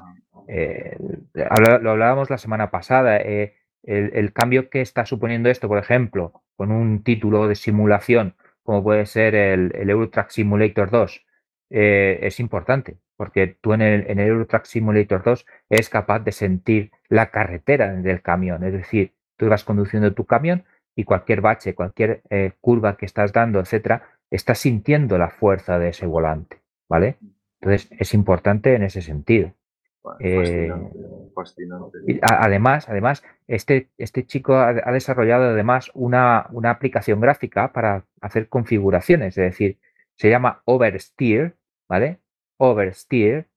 eh, 0.47 0.97
lo 1.33 1.91
hablábamos 1.91 2.29
la 2.29 2.37
semana 2.37 2.69
pasada, 2.69 3.17
eh, 3.17 3.55
el, 3.83 4.33
cambio 4.33 4.69
que 4.69 4.81
está 4.81 5.05
suponiendo 5.05 5.49
esto, 5.49 5.67
por 5.67 5.77
ejemplo, 5.77 6.41
con 6.55 6.71
un 6.71 7.03
título 7.03 7.47
de 7.47 7.55
simulación 7.55 8.35
como 8.63 8.81
puede 8.83 9.05
ser 9.05 9.35
el, 9.35 9.71
el 9.75 9.89
Eurotrack 9.89 10.29
Simulator 10.29 10.89
2, 10.89 11.25
eh, 11.69 12.19
es 12.23 12.39
importante, 12.39 12.97
porque 13.17 13.47
tú 13.47 13.73
en 13.73 13.81
el, 13.81 14.09
en 14.09 14.19
el 14.19 14.29
Eurotrack 14.29 14.65
Simulator 14.65 15.23
2 15.23 15.45
eres 15.69 15.89
capaz 15.89 16.19
de 16.19 16.31
sentir 16.31 16.91
la 17.09 17.29
carretera 17.29 17.93
del 17.93 18.21
camión, 18.21 18.63
es 18.63 18.73
decir, 18.73 19.13
tú 19.37 19.47
vas 19.47 19.63
conduciendo 19.63 20.13
tu 20.13 20.25
camión 20.25 20.63
y 20.95 21.03
cualquier 21.03 21.41
bache, 21.41 21.75
cualquier 21.75 22.21
eh, 22.29 22.53
curva 22.61 22.97
que 22.97 23.05
estás 23.05 23.33
dando, 23.33 23.59
etcétera, 23.59 24.03
estás 24.31 24.59
sintiendo 24.59 25.17
la 25.17 25.29
fuerza 25.29 25.77
de 25.77 25.89
ese 25.89 26.05
volante, 26.05 26.61
¿vale? 26.89 27.17
Entonces 27.59 27.89
es 27.99 28.13
importante 28.13 28.75
en 28.75 28.83
ese 28.83 29.01
sentido. 29.01 29.53
Eh, 30.19 30.71
además, 32.21 32.89
además, 32.89 33.23
este, 33.47 33.89
este 33.97 34.25
chico 34.25 34.55
ha, 34.55 34.73
desarrollado 34.91 35.45
además 35.45 35.91
una, 35.93 36.47
una, 36.51 36.71
aplicación 36.71 37.21
gráfica 37.21 37.71
para 37.71 38.05
hacer 38.21 38.49
configuraciones, 38.49 39.37
es 39.37 39.51
decir, 39.51 39.79
se 40.15 40.29
llama 40.29 40.61
Oversteer, 40.65 41.55
¿vale? 41.87 42.19
Oversteer, 42.57 43.47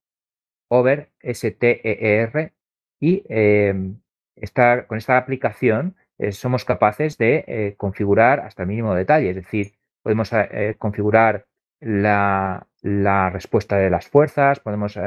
Over, 0.69 1.11
S-T-E-E-R, 1.21 2.53
y 3.01 3.25
em, 3.29 4.01
con 4.89 4.99
esta 4.99 5.19
aplicación 5.19 5.97
eh, 6.19 6.33
somos 6.33 6.65
capaces 6.65 7.19
de 7.19 7.45
eh, 7.47 7.75
configurar 7.77 8.41
hasta 8.41 8.63
el 8.63 8.69
mínimo 8.69 8.95
detalle, 8.95 9.31
es 9.31 9.37
decir, 9.37 9.73
podemos 10.03 10.31
eh, 10.33 10.77
configurar 10.79 11.47
la, 11.81 12.67
respuesta 13.31 13.77
de 13.77 13.91
las 13.91 14.09
fuerzas, 14.09 14.61
podemos 14.61 14.99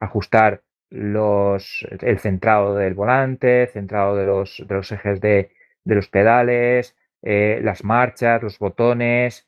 ajustar 0.00 0.62
los, 0.90 1.86
el 2.00 2.18
centrado 2.18 2.74
del 2.74 2.94
volante, 2.94 3.62
el 3.62 3.68
centrado 3.68 4.16
de 4.16 4.26
los, 4.26 4.62
de 4.66 4.74
los 4.74 4.90
ejes 4.92 5.20
de, 5.20 5.50
los 5.84 6.08
pedales, 6.08 6.96
las 7.22 7.84
marchas, 7.84 8.42
los 8.42 8.58
botones, 8.58 9.46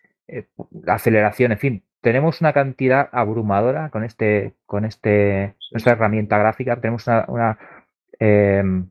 la 0.84 0.94
aceleración, 0.94 1.52
en 1.52 1.58
fin, 1.58 1.84
tenemos 2.02 2.40
una 2.40 2.52
cantidad 2.52 3.08
abrumadora 3.12 3.88
con 3.90 4.04
este, 4.04 4.54
con 4.66 4.84
este, 4.84 5.54
nuestra 5.70 5.92
herramienta 5.92 6.36
gráfica, 6.36 6.76
tenemos 6.76 7.06
una, 7.06 7.58
em, 8.18 8.90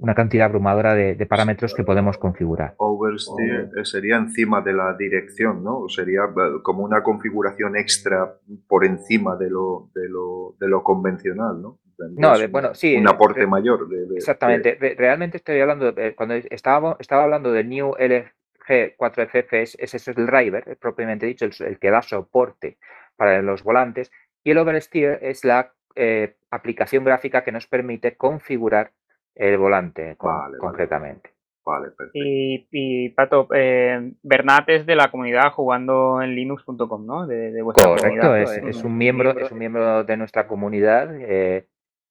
una 0.00 0.14
cantidad 0.14 0.46
abrumadora 0.46 0.94
de, 0.94 1.26
parámetros 1.26 1.74
que 1.74 1.84
podemos 1.84 2.16
configurar. 2.16 2.74
Oversteer 2.78 3.70
eh, 3.76 3.84
sería 3.84 4.16
encima 4.16 4.62
de 4.62 4.72
la 4.72 4.94
dirección, 4.96 5.62
¿no? 5.62 5.88
Sería 5.88 6.22
eh, 6.24 6.62
como 6.62 6.82
una 6.82 7.02
configuración 7.02 7.76
extra 7.76 8.34
por 8.66 8.84
encima 8.84 9.36
de 9.36 9.50
lo, 9.50 9.90
de 9.94 10.08
lo, 10.08 10.56
de 10.58 10.68
lo 10.68 10.82
convencional, 10.82 11.60
¿no? 11.60 11.78
No, 12.16 12.32
bueno, 12.48 12.74
sí. 12.74 12.96
Un 12.96 13.08
aporte 13.08 13.46
mayor. 13.46 13.86
exactamente. 14.16 14.78
Realmente 14.96 15.36
estoy 15.36 15.60
hablando, 15.60 15.94
cuando 16.16 16.34
estaba, 16.34 16.96
estaba 16.98 17.24
hablando 17.24 17.52
del 17.52 17.68
New 17.68 17.90
LG4FF, 17.90 19.52
es, 19.52 19.76
ese 19.78 19.96
es 19.98 20.08
el 20.08 20.24
driver, 20.24 20.78
propiamente 20.80 21.26
dicho, 21.26 21.44
el, 21.44 21.78
que 21.78 21.90
da 21.90 22.00
soporte 22.00 22.78
para 23.16 23.42
los 23.42 23.62
volantes, 23.62 24.10
y 24.42 24.52
el 24.52 24.58
Oversteer 24.58 25.18
es 25.20 25.44
la 25.44 25.74
eh, 25.94 26.36
aplicación 26.50 27.04
gráfica 27.04 27.44
que 27.44 27.52
nos 27.52 27.66
permite 27.66 28.16
configurar 28.16 28.92
el 29.34 29.58
volante 29.58 30.16
concretamente. 30.16 31.30
Vale, 31.64 31.90
perfecto. 31.90 32.18
Y, 32.22 33.10
Pato, 33.10 33.48
eh, 33.54 34.12
Bernat 34.22 34.68
es 34.68 34.86
de 34.86 34.96
la 34.96 35.10
comunidad 35.10 35.52
jugando 35.52 36.22
en 36.22 36.34
linux.com, 36.34 37.06
¿no? 37.06 37.26
De, 37.26 37.62
Correcto, 37.74 38.34
es, 38.36 38.82
un 38.82 38.96
miembro, 38.96 39.38
es 39.38 39.52
un 39.52 39.58
miembro 39.58 40.04
de 40.04 40.16
nuestra 40.16 40.46
comunidad 40.46 41.14
eh, 41.20 41.66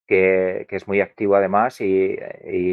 que, 0.08 0.68
es 0.70 0.88
muy 0.88 1.02
activo 1.02 1.36
además 1.36 1.82
y, 1.82 2.18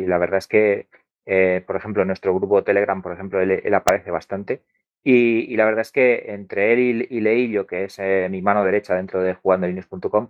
la 0.06 0.18
verdad 0.18 0.38
es 0.38 0.46
que, 0.46 0.88
eh, 1.24 1.62
por 1.66 1.76
ejemplo, 1.76 2.02
en 2.02 2.08
nuestro 2.08 2.34
grupo 2.34 2.62
Telegram, 2.62 3.00
por 3.02 3.12
ejemplo, 3.12 3.40
él, 3.40 3.74
aparece 3.74 4.10
bastante. 4.10 4.62
Y, 5.02 5.56
la 5.56 5.64
verdad 5.64 5.80
es 5.80 5.92
que 5.92 6.26
entre 6.28 6.72
él 6.72 7.06
y, 7.08 7.20
Leillo, 7.20 7.66
que 7.66 7.84
es 7.84 7.98
mi 8.30 8.42
mano 8.42 8.64
derecha 8.64 8.94
dentro 8.94 9.22
de 9.22 9.34
jugando 9.34 9.66
linux.com, 9.66 10.28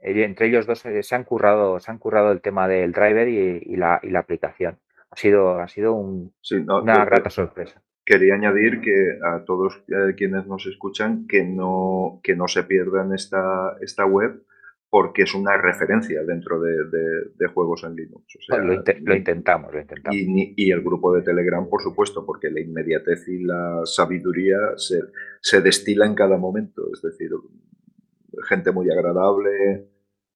entre 0.00 0.46
ellos 0.46 0.66
dos 0.66 0.84
eh, 0.86 1.02
se 1.02 1.14
han 1.14 1.24
currado, 1.24 1.80
se 1.80 1.90
han 1.90 1.98
currado 1.98 2.32
el 2.32 2.40
tema 2.40 2.68
del 2.68 2.92
driver 2.92 3.28
y, 3.28 3.76
la, 3.76 4.00
aplicación. 4.16 4.78
Ha 5.10 5.16
sido, 5.16 5.58
ha 5.58 5.68
sido 5.68 5.94
una 5.94 7.04
grata 7.04 7.30
sorpresa. 7.30 7.82
Quería 8.04 8.34
añadir 8.34 8.80
que 8.80 9.18
a 9.22 9.44
todos 9.44 9.82
eh, 9.88 10.14
quienes 10.16 10.46
nos 10.46 10.66
escuchan 10.66 11.26
que 11.26 11.44
no, 11.44 12.20
que 12.22 12.34
no 12.34 12.48
se 12.48 12.62
pierdan 12.62 13.12
esta, 13.12 13.76
esta 13.80 14.06
web 14.06 14.42
porque 14.90 15.22
es 15.22 15.34
una 15.34 15.56
referencia 15.56 16.22
dentro 16.24 16.60
de, 16.60 17.46
juegos 17.52 17.84
en 17.84 17.94
Linux. 17.94 18.38
lo, 18.48 18.72
intentamos, 19.14 19.72
lo 19.72 19.80
intentamos. 19.80 20.16
Y, 20.16 20.70
el 20.70 20.82
grupo 20.82 21.14
de 21.14 21.22
Telegram, 21.22 21.68
por 21.68 21.82
supuesto, 21.82 22.24
porque 22.24 22.50
la 22.50 22.60
inmediatez 22.60 23.28
y 23.28 23.44
la 23.44 23.82
sabiduría 23.84 24.56
se, 24.76 25.00
se 25.42 25.60
destila 25.60 26.06
en 26.06 26.14
cada 26.14 26.38
momento. 26.38 26.82
Es 26.92 27.02
decir, 27.02 27.30
gente 28.46 28.72
muy 28.72 28.90
agradable, 28.90 29.88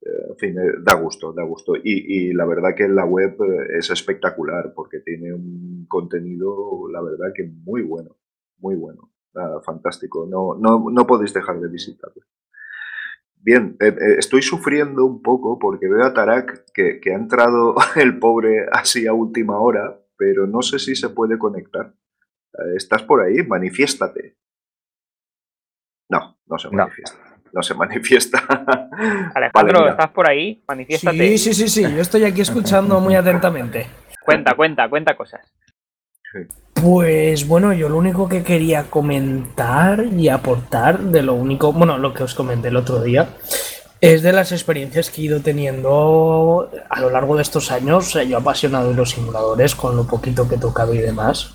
eh, 0.04 0.26
en 0.30 0.36
fin, 0.36 0.58
eh, 0.58 0.72
da 0.80 0.94
gusto, 0.94 1.32
da 1.32 1.44
gusto. 1.44 1.74
Y, 1.76 2.32
la 2.32 2.44
verdad 2.44 2.74
que 2.76 2.88
la 2.88 3.04
web 3.04 3.36
eh, 3.42 3.78
es 3.78 3.90
espectacular 3.90 4.72
porque 4.74 5.00
tiene 5.00 5.32
un 5.32 5.86
contenido, 5.88 6.88
la 6.90 7.00
verdad 7.00 7.32
que 7.34 7.44
muy 7.44 7.82
bueno, 7.82 8.16
muy 8.58 8.74
bueno, 8.74 9.10
fantástico. 9.64 10.26
No, 10.26 10.56
no, 10.56 11.06
podéis 11.06 11.32
dejar 11.32 11.60
de 11.60 11.68
visitarlo. 11.68 12.22
Bien, 13.36 13.76
estoy 13.80 14.40
sufriendo 14.40 15.04
un 15.04 15.20
poco 15.20 15.58
porque 15.58 15.88
veo 15.88 16.04
a 16.04 16.14
Tarak 16.14 16.66
que, 16.72 17.00
que 17.00 17.12
ha 17.12 17.16
entrado 17.16 17.74
el 17.96 18.18
pobre 18.18 18.66
así 18.70 19.06
a 19.06 19.12
última 19.12 19.58
hora, 19.58 20.00
pero 20.16 20.46
no 20.46 20.62
sé 20.62 20.78
si 20.78 20.94
se 20.94 21.08
puede 21.08 21.38
conectar. 21.38 21.94
¿Estás 22.76 23.02
por 23.02 23.20
ahí? 23.20 23.42
Manifiéstate. 23.42 24.36
No, 26.08 26.38
no 26.46 26.58
se 26.58 26.68
manifiesta 26.70 27.18
no 27.18 27.21
se 27.60 27.74
manifiesta. 27.74 28.38
Alejandro, 29.34 29.88
¿estás 29.88 30.10
por 30.10 30.28
ahí? 30.28 30.62
Manifiéstate. 30.66 31.36
Sí, 31.36 31.38
sí, 31.38 31.54
sí, 31.54 31.68
sí, 31.68 31.82
yo 31.82 32.00
estoy 32.00 32.24
aquí 32.24 32.40
escuchando 32.40 33.00
muy 33.00 33.14
atentamente. 33.14 33.86
Cuenta, 34.24 34.54
cuenta, 34.54 34.88
cuenta 34.88 35.16
cosas. 35.16 35.40
Pues 36.72 37.46
bueno, 37.46 37.72
yo 37.74 37.88
lo 37.88 37.96
único 37.98 38.28
que 38.28 38.42
quería 38.42 38.84
comentar 38.84 40.04
y 40.04 40.28
aportar 40.28 40.98
de 40.98 41.22
lo 41.22 41.34
único, 41.34 41.72
bueno, 41.72 41.98
lo 41.98 42.14
que 42.14 42.22
os 42.22 42.34
comenté 42.34 42.68
el 42.68 42.76
otro 42.76 43.02
día, 43.02 43.28
es 44.00 44.22
de 44.22 44.32
las 44.32 44.50
experiencias 44.50 45.10
que 45.10 45.20
he 45.20 45.24
ido 45.24 45.40
teniendo 45.40 46.70
a 46.88 47.00
lo 47.00 47.10
largo 47.10 47.36
de 47.36 47.42
estos 47.42 47.70
años. 47.70 48.14
Yo 48.26 48.38
apasionado 48.38 48.90
de 48.90 48.96
los 48.96 49.10
simuladores 49.10 49.74
con 49.74 49.94
lo 49.94 50.06
poquito 50.06 50.48
que 50.48 50.54
he 50.54 50.58
tocado 50.58 50.94
y 50.94 50.98
demás. 50.98 51.54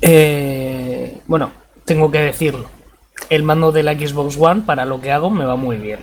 Eh, 0.00 1.20
bueno, 1.26 1.52
tengo 1.84 2.10
que 2.10 2.18
decirlo 2.18 2.81
el 3.32 3.44
mando 3.44 3.72
de 3.72 3.82
la 3.82 3.94
Xbox 3.94 4.36
One 4.38 4.60
para 4.66 4.84
lo 4.84 5.00
que 5.00 5.10
hago 5.10 5.30
me 5.30 5.46
va 5.46 5.56
muy 5.56 5.78
bien. 5.78 6.00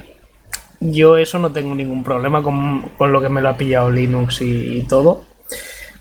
Yo 0.79 1.15
eso 1.15 1.37
no 1.37 1.51
tengo 1.51 1.75
ningún 1.75 2.03
problema 2.03 2.41
con, 2.41 2.89
lo 2.99 3.21
que 3.21 3.29
me 3.29 3.39
lo 3.39 3.49
ha 3.49 3.57
pillado 3.57 3.91
Linux 3.91 4.41
y, 4.41 4.81
todo. 4.89 5.25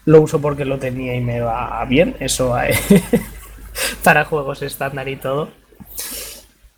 Lo 0.06 0.22
uso 0.22 0.40
porque 0.40 0.64
lo 0.64 0.78
tenía 0.78 1.14
y 1.14 1.20
me 1.20 1.40
va 1.40 1.84
bien. 1.84 2.16
Eso 2.18 2.56
para 4.02 4.24
juegos 4.24 4.62
estándar 4.62 5.06
y 5.06 5.16
todo. 5.16 5.50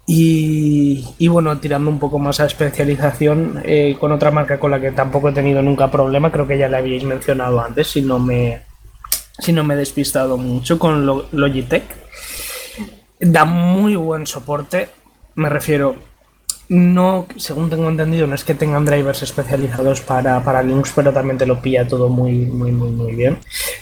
Y, 0.09 1.29
bueno, 1.29 1.57
tirando 1.59 1.89
un 1.89 2.01
poco 2.01 2.19
más 2.19 2.41
a 2.41 2.47
especialización 2.47 3.63
eh, 3.65 3.97
con 4.01 4.11
otra 4.11 4.33
marca 4.33 4.59
con 4.59 4.73
la 4.73 4.81
que 4.81 4.91
tampoco 4.91 5.29
he 5.29 5.33
tenido 5.33 5.63
nunca 5.63 5.93
problema, 5.93 6.33
creo 6.33 6.49
que 6.49 6.59
ya 6.59 6.69
la 6.69 6.79
habíais 6.79 7.05
mencionado 7.05 7.61
antes, 7.61 7.87
si 7.87 8.03
no 8.03 8.19
me, 8.19 8.63
si 9.39 9.53
no 9.53 9.63
me 9.63 9.75
he 9.75 9.77
despistado 9.77 10.37
mucho, 10.37 10.81
con 10.81 11.07
Logitech 11.07 12.00
da 13.21 13.45
muy 13.45 13.95
buen 13.97 14.27
soporte. 14.27 14.89
Me 15.35 15.49
refiero, 15.49 15.97
No, 16.71 17.27
según 17.37 17.69
tengo 17.69 17.89
entendido, 17.89 18.29
no 18.29 18.37
es 18.37 18.45
que 18.45 18.55
tengan 18.55 18.85
drivers 18.85 19.25
especializados 19.25 20.03
para, 20.03 20.45
para 20.45 20.63
Linux, 20.63 20.93
pero 20.95 21.13
también 21.13 21.37
te 21.37 21.45
lo 21.45 21.61
pilla 21.61 21.89
todo 21.89 22.09
muy, 22.09 22.47
muy, 22.47 22.71
muy, 22.71 22.91
muy 22.91 23.13
bien. 23.17 23.39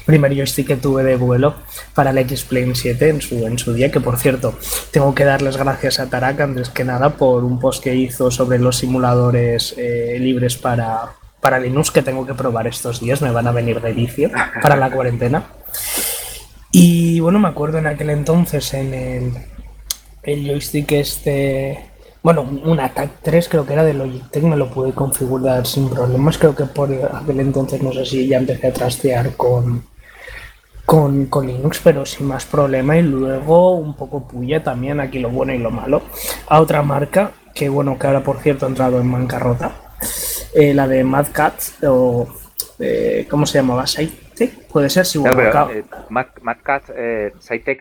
Primer 0.06 0.34
joystick 0.34 0.68
que 0.68 0.76
tuve 0.76 1.02
de 1.02 1.16
vuelo 1.16 1.54
para 1.92 2.12
el 2.12 2.18
X-Plane 2.18 2.74
7 2.74 3.10
en 3.10 3.20
su, 3.20 3.46
en 3.46 3.58
su 3.58 3.74
día, 3.74 3.90
que 3.90 4.00
por 4.00 4.16
cierto, 4.16 4.54
tengo 4.90 5.14
que 5.14 5.26
darles 5.26 5.58
gracias 5.58 6.00
a 6.00 6.08
Tarak 6.08 6.40
antes 6.40 6.70
que 6.70 6.82
nada 6.82 7.10
por 7.10 7.44
un 7.44 7.60
post 7.60 7.84
que 7.84 7.94
hizo 7.94 8.30
sobre 8.30 8.58
los 8.58 8.78
simuladores 8.78 9.74
eh, 9.76 10.16
libres 10.18 10.56
para, 10.56 11.12
para 11.42 11.60
Linux 11.60 11.90
que 11.90 12.00
tengo 12.00 12.26
que 12.26 12.32
probar 12.32 12.66
estos 12.66 13.00
días, 13.00 13.20
me 13.20 13.30
van 13.30 13.46
a 13.48 13.52
venir 13.52 13.82
de 13.82 13.92
vicio 13.92 14.30
para 14.62 14.76
la 14.76 14.90
cuarentena. 14.90 15.44
Y 16.70 17.20
bueno, 17.20 17.38
me 17.38 17.48
acuerdo 17.48 17.78
en 17.78 17.86
aquel 17.86 18.10
entonces 18.10 18.74
en 18.74 18.94
el, 18.94 19.32
el 20.22 20.46
joystick 20.46 20.92
este 20.92 21.88
bueno, 22.22 22.42
un 22.42 22.80
ATAC 22.80 23.22
3 23.22 23.48
creo 23.48 23.64
que 23.64 23.72
era 23.72 23.84
de 23.84 23.94
Logitech, 23.94 24.42
me 24.42 24.56
lo 24.56 24.68
pude 24.68 24.92
configurar 24.92 25.66
sin 25.66 25.88
problemas. 25.88 26.36
Creo 26.36 26.54
que 26.54 26.64
por 26.64 26.92
aquel 26.92 27.40
entonces 27.40 27.82
no 27.82 27.92
sé 27.92 28.04
si 28.04 28.26
ya 28.26 28.38
empecé 28.38 28.66
a 28.66 28.72
trastear 28.72 29.36
con, 29.36 29.84
con, 30.84 31.26
con, 31.26 31.46
Linux, 31.46 31.80
pero 31.82 32.04
sin 32.04 32.26
más 32.26 32.44
problema. 32.44 32.98
Y 32.98 33.02
luego 33.02 33.76
un 33.76 33.94
poco 33.94 34.26
puya 34.26 34.62
también, 34.62 35.00
aquí 35.00 35.20
lo 35.20 35.30
bueno 35.30 35.54
y 35.54 35.58
lo 35.58 35.70
malo, 35.70 36.02
a 36.48 36.60
otra 36.60 36.82
marca, 36.82 37.32
que 37.54 37.68
bueno, 37.68 37.98
que 37.98 38.06
ahora 38.08 38.22
por 38.22 38.40
cierto 38.40 38.66
ha 38.66 38.68
entrado 38.68 39.00
en 39.00 39.10
bancarrota, 39.10 39.72
eh, 40.54 40.74
la 40.74 40.88
de 40.88 41.04
Mad 41.04 41.28
Cat, 41.32 41.54
o 41.86 42.26
eh, 42.80 43.26
¿cómo 43.30 43.46
se 43.46 43.58
llamaba? 43.58 43.84
Saitek, 44.38 44.68
puede 44.68 44.88
ser 44.88 45.06
si 45.06 45.18
no, 45.18 45.34
pero, 45.34 45.70
eh, 45.70 45.84
Mad, 46.10 46.56
Cat, 46.62 46.90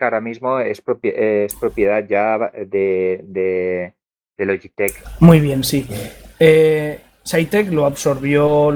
ahora 0.00 0.20
mismo 0.20 0.58
es, 0.60 0.82
es 1.02 1.54
propiedad 1.54 2.04
ya 2.06 2.50
de 2.66 3.94
de 4.38 4.46
Logitech. 4.46 4.94
Muy 5.20 5.40
bien, 5.40 5.64
sí. 5.64 5.86
Eh, 6.38 7.00
lo 7.70 7.84
absorbió 7.84 8.72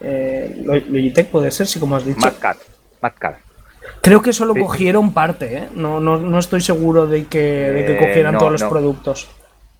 eh, 0.00 0.62
Logitech, 0.64 1.28
puede 1.28 1.50
ser, 1.50 1.66
sí, 1.66 1.80
como 1.80 1.96
has 1.96 2.06
dicho. 2.06 2.20
MadCat. 3.00 3.38
Creo 4.00 4.22
que 4.22 4.32
solo 4.32 4.54
cogieron 4.54 5.12
parte, 5.12 5.58
¿eh? 5.58 5.68
No, 5.74 6.00
no, 6.00 6.38
estoy 6.38 6.60
seguro 6.60 7.06
de 7.06 7.26
que, 7.26 7.38
de 7.38 7.84
que 7.84 7.94
eh, 7.94 7.98
cogieran 7.98 8.38
todos 8.38 8.52
los 8.52 8.64
productos. 8.64 9.28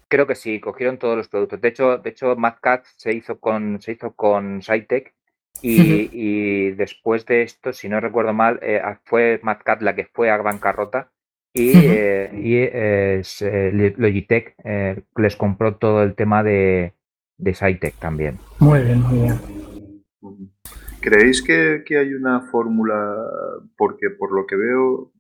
Creo 0.09 0.27
que 0.27 0.35
sí, 0.35 0.61
cogieron 0.61 0.99
todos 0.99 1.17
los 1.17 1.29
productos. 1.29 1.61
De 1.61 1.69
hecho, 1.69 1.99
de 1.99 2.11
hecho 2.11 2.37
MadCat 2.37 2.85
se 2.97 3.13
hizo 3.13 3.39
con, 3.39 3.81
se 3.81 3.93
hizo 3.93 4.13
con 4.13 4.61
Cytec 4.63 5.15
y, 5.63 6.11
y, 6.13 6.71
después 6.73 7.25
de 7.27 7.43
esto, 7.43 7.73
si 7.73 7.89
no 7.89 8.01
recuerdo 8.01 8.33
mal, 8.33 8.59
eh, 8.63 8.83
fue 9.05 9.41
MadCat 9.43 9.83
la 9.83 9.95
que 9.95 10.05
fue 10.05 10.31
a 10.31 10.37
bancarrota 10.37 11.11
y, 11.57 11.71
eh, 11.77 13.23
eh, 13.41 13.95
Logitech 13.97 14.57
eh, 14.65 15.05
les 15.17 15.37
compró 15.37 15.77
todo 15.77 16.03
el 16.03 16.17
tema 16.17 16.43
de, 16.43 16.95
de 17.39 17.55
SciTech 17.55 17.95
también. 18.01 18.39
Muy 18.59 18.83
bien, 18.83 19.01
muy 19.03 19.21
bien. 19.21 19.39
¿Creéis 21.01 21.43
que, 21.43 21.85
hay 21.97 22.15
una 22.15 22.41
fórmula? 22.51 23.17
Porque 23.77 24.11
por 24.11 24.33
lo 24.33 24.47
que 24.47 24.57
veo, 24.57 25.13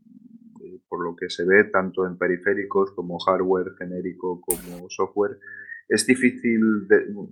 por 0.89 1.05
lo 1.05 1.14
que 1.14 1.30
se 1.30 1.45
ve 1.45 1.64
tanto 1.64 2.05
en 2.05 2.18
periféricos 2.18 2.91
como 2.93 3.20
hardware 3.20 3.76
genérico 3.78 4.41
como 4.41 4.91
software, 4.91 5.39
es 5.89 6.07
difícil 6.07 6.89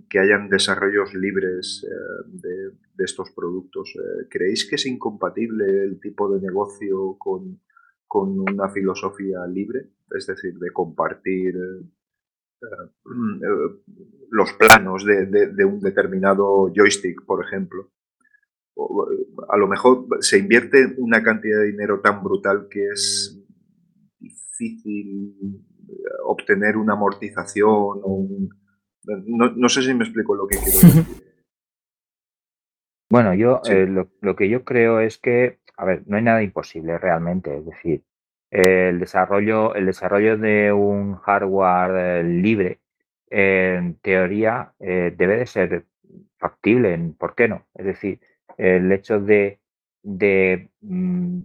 que 0.09 0.19
hayan 0.19 0.49
desarrollos 0.49 1.13
libres 1.13 1.85
de, 2.27 2.71
de, 2.95 3.03
estos 3.03 3.31
productos. 3.31 3.93
¿Creéis 4.29 4.67
que 4.69 4.75
es 4.75 4.85
incompatible 4.85 5.65
el 5.83 5.99
tipo 5.99 6.31
de 6.33 6.39
negocio 6.41 7.15
con, 7.17 7.59
con 8.13 8.39
una 8.39 8.69
filosofía 8.69 9.39
libre, 9.47 9.89
es 10.15 10.27
decir, 10.27 10.53
de 10.59 10.69
compartir 10.69 11.55
eh, 11.55 11.85
eh, 12.61 13.81
los 14.29 14.53
planos 14.53 15.03
de, 15.03 15.65
un 15.65 15.79
determinado 15.79 16.71
joystick, 16.75 17.25
por 17.25 17.43
ejemplo. 17.43 17.89
A 19.49 19.57
lo 19.57 19.67
mejor 19.67 20.05
se 20.19 20.37
invierte 20.37 20.93
una 20.99 21.23
cantidad 21.23 21.59
de 21.61 21.71
dinero 21.71 22.01
tan 22.01 22.23
brutal 22.23 22.67
que 22.69 22.85
es 22.89 23.43
difícil 24.19 25.35
eh, 25.41 25.72
obtener 26.25 26.77
una 26.77 26.93
amortización 26.93 28.01
o 28.03 28.27
no, 29.05 29.69
sé 29.69 29.81
si 29.81 29.93
me 29.93 30.05
explico 30.05 30.35
lo 30.35 30.47
que 30.47 30.57
quiero 30.57 30.79
decir. 30.81 31.05
Bueno, 33.09 33.33
yo 33.33 33.61
lo, 34.21 34.35
que 34.35 34.49
yo 34.49 34.63
creo 34.63 34.99
es 34.99 35.17
que 35.17 35.59
a 35.77 35.85
ver, 35.85 36.03
no 36.05 36.17
hay 36.17 36.23
nada 36.23 36.43
imposible 36.43 36.97
realmente. 36.97 37.57
Es 37.57 37.65
decir, 37.65 38.03
el 38.51 38.99
desarrollo, 38.99 39.75
el 39.75 39.85
desarrollo 39.85 40.37
de 40.37 40.71
un 40.71 41.15
hardware 41.15 42.19
eh, 42.19 42.23
libre, 42.23 42.79
en 43.29 43.95
teoría, 43.95 44.73
eh, 44.79 45.13
debe 45.17 45.37
de 45.37 45.45
ser 45.45 45.85
factible. 46.37 46.97
¿Por 47.17 47.35
qué 47.35 47.47
no? 47.47 47.65
Es 47.73 47.85
decir, 47.85 48.19
el 48.57 48.91
hecho 48.91 49.19
de, 49.19 49.59
mm, 50.81 51.41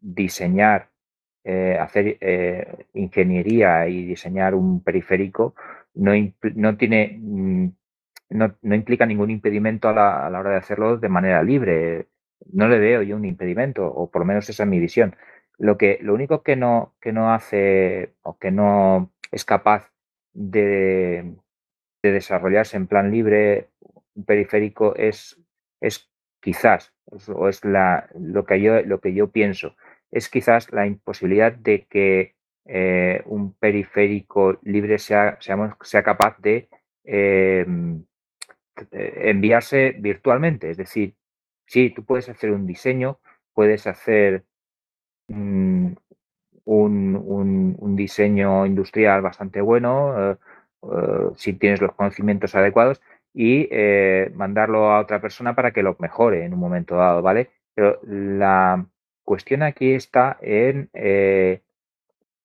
diseñar, 0.00 0.90
eh, 1.44 1.76
hacer 1.80 2.18
ingeniería 2.94 3.88
y 3.88 4.04
diseñar 4.04 4.54
un 4.54 4.82
periférico 4.82 5.54
no, 5.94 6.12
no 6.54 6.76
tiene 6.76 7.18
mm, 7.20 7.68
no, 8.30 8.54
no, 8.62 8.74
implica 8.74 9.04
ningún 9.06 9.30
impedimento 9.30 9.88
a 9.88 9.92
la, 9.92 10.26
a 10.26 10.30
la, 10.30 10.40
hora 10.40 10.50
de 10.50 10.56
hacerlo 10.56 10.96
de 10.96 11.08
manera 11.08 11.42
libre 11.42 12.06
no 12.50 12.68
le 12.68 12.78
veo 12.78 13.02
yo 13.02 13.16
un 13.16 13.24
impedimento, 13.24 13.86
o 13.86 14.10
por 14.10 14.22
lo 14.22 14.26
menos 14.26 14.48
esa 14.48 14.62
es 14.64 14.68
mi 14.68 14.80
visión. 14.80 15.16
Lo, 15.58 15.76
que, 15.78 15.98
lo 16.02 16.14
único 16.14 16.42
que 16.42 16.56
no, 16.56 16.94
que 17.00 17.12
no 17.12 17.32
hace 17.32 18.14
o 18.22 18.38
que 18.38 18.50
no 18.50 19.12
es 19.30 19.44
capaz 19.44 19.90
de, 20.32 21.34
desarrollarse 22.02 22.76
en 22.76 22.86
plan 22.86 23.10
libre, 23.10 23.68
un 24.14 24.24
periférico, 24.24 24.94
es, 24.96 25.40
es 25.80 26.10
quizás, 26.40 26.92
o 27.28 27.48
es 27.48 27.64
la, 27.64 28.08
lo, 28.18 28.44
que 28.44 28.60
yo, 28.60 28.82
lo 28.82 29.00
que 29.00 29.14
yo 29.14 29.30
pienso, 29.30 29.76
es 30.12 30.28
quizás 30.28 30.70
la 30.72 30.86
imposibilidad 30.86 31.52
de 31.52 31.86
que 31.86 32.36
eh, 32.66 33.22
un 33.26 33.54
periférico 33.54 34.58
libre 34.62 34.98
sea, 34.98 35.38
sea 35.40 36.02
capaz 36.04 36.38
de 36.38 36.68
eh, 37.04 37.66
enviarse 38.92 39.96
virtualmente. 39.98 40.70
Es 40.70 40.76
decir, 40.76 41.14
Sí, 41.72 41.90
tú 41.90 42.04
puedes 42.04 42.28
hacer 42.28 42.50
un 42.52 42.66
diseño, 42.66 43.18
puedes 43.54 43.86
hacer 43.86 44.44
mm, 45.28 45.94
un, 46.64 47.96
diseño 47.96 48.66
industrial 48.66 49.22
bastante 49.22 49.60
bueno, 49.60 50.32
eh, 50.32 50.36
si 51.36 51.54
tienes 51.54 51.80
los 51.80 51.94
conocimientos 51.94 52.54
adecuados, 52.54 53.00
y 53.34 53.68
mandarlo 54.34 54.90
a 54.92 55.00
otra 55.00 55.20
persona 55.22 55.54
para 55.54 55.72
que 55.72 55.82
lo 55.82 55.96
mejore 55.98 56.44
en 56.44 56.52
un 56.54 56.60
momento 56.60 56.96
dado, 56.96 57.22
¿vale? 57.22 57.50
Pero 57.74 58.00
la 58.04 58.86
cuestión 59.24 59.62
aquí 59.62 59.92
está 59.92 60.38
en 60.40 60.90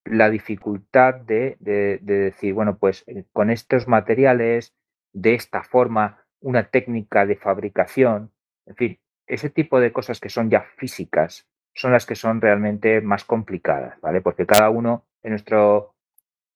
la 0.06 0.30
dificultad 0.30 1.16
de, 1.16 1.58
de, 1.60 2.00
decir, 2.02 2.54
bueno, 2.54 2.78
pues 2.78 3.06
con 3.34 3.50
estos 3.50 3.88
materiales, 3.88 4.74
de 5.14 5.34
esta 5.34 5.64
forma, 5.64 6.26
una 6.40 6.70
técnica 6.70 7.26
de 7.26 7.36
fabricación, 7.36 8.32
en 8.66 8.76
fin, 8.76 9.00
ese 9.28 9.50
tipo 9.50 9.80
de 9.80 9.92
cosas 9.92 10.20
que 10.20 10.30
son 10.30 10.50
ya 10.50 10.62
físicas 10.78 11.48
son 11.74 11.92
las 11.92 12.06
que 12.06 12.16
son 12.16 12.42
realmente 12.42 13.02
más 13.02 13.24
complicadas, 13.24 14.00
¿vale? 14.02 14.22
Porque 14.22 14.48
cada 14.48 14.70
uno 14.70 15.06
en 15.22 15.32
nuestro, 15.32 15.94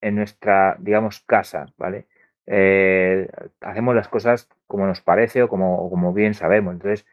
en 0.00 0.16
nuestra, 0.16 0.76
digamos, 0.80 1.20
casa, 1.20 1.66
¿vale? 1.76 2.06
Eh, 2.46 3.28
hacemos 3.60 3.94
las 3.94 4.08
cosas 4.08 4.48
como 4.66 4.86
nos 4.86 5.00
parece 5.00 5.44
o 5.44 5.48
como, 5.48 5.88
como 5.90 6.12
bien 6.12 6.34
sabemos. 6.34 6.74
Entonces, 6.74 7.06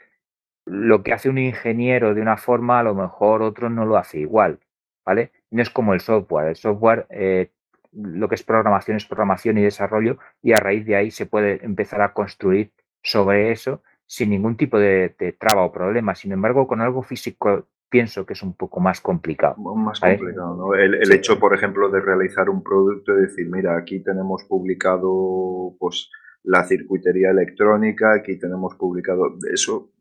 lo 0.70 1.04
que 1.04 1.14
hace 1.14 1.30
un 1.30 1.38
ingeniero 1.38 2.14
de 2.14 2.22
una 2.22 2.38
forma, 2.38 2.80
a 2.80 2.84
lo 2.84 2.96
mejor 2.96 3.42
otro 3.42 3.70
no 3.70 3.86
lo 3.86 3.98
hace 3.98 4.20
igual, 4.20 4.60
¿vale? 5.06 5.32
No 5.52 5.62
es 5.62 5.70
como 5.70 5.94
el 5.94 6.00
software. 6.00 6.50
El 6.50 6.56
software, 6.56 7.08
eh, 7.10 7.52
lo 7.92 8.30
que 8.30 8.36
es 8.36 8.44
programación 8.44 8.98
es 8.98 9.06
programación 9.06 9.58
y 9.58 9.64
desarrollo 9.64 10.18
y 10.42 10.54
a 10.54 10.58
raíz 10.58 10.86
de 10.86 10.96
ahí 10.96 11.12
se 11.12 11.26
puede 11.26 11.66
empezar 11.66 12.02
a 12.02 12.14
construir 12.14 12.72
sobre 13.02 13.52
eso 13.52 13.82
sin 14.06 14.30
ningún 14.32 14.58
tipo 14.58 14.80
de, 14.80 15.14
traba 15.40 15.64
o 15.64 15.72
problema. 15.72 16.16
Sin 16.16 16.32
embargo, 16.32 16.68
con 16.68 16.82
algo 16.82 17.04
físico 17.04 17.68
pienso 17.90 18.26
que 18.26 18.34
es 18.34 18.44
un 18.44 18.54
poco 18.54 18.80
más 18.80 19.02
complicado. 19.02 19.56
Más 19.76 20.00
complicado, 20.00 20.56
¿no? 20.56 20.76
El, 20.76 21.12
hecho, 21.12 21.40
por 21.40 21.54
ejemplo, 21.54 21.90
de 21.90 22.02
realizar 22.02 22.50
un 22.50 22.64
producto 22.64 23.18
y 23.18 23.22
decir, 23.22 23.48
mira, 23.50 23.78
aquí 23.78 24.00
tenemos 24.00 24.44
publicado 24.46 25.76
pues 25.80 26.10
la 26.44 26.64
circuitería 26.64 27.30
electrónica, 27.32 28.14
aquí 28.14 28.38
tenemos 28.38 28.76
publicado 28.76 29.38
eso. 29.52 29.92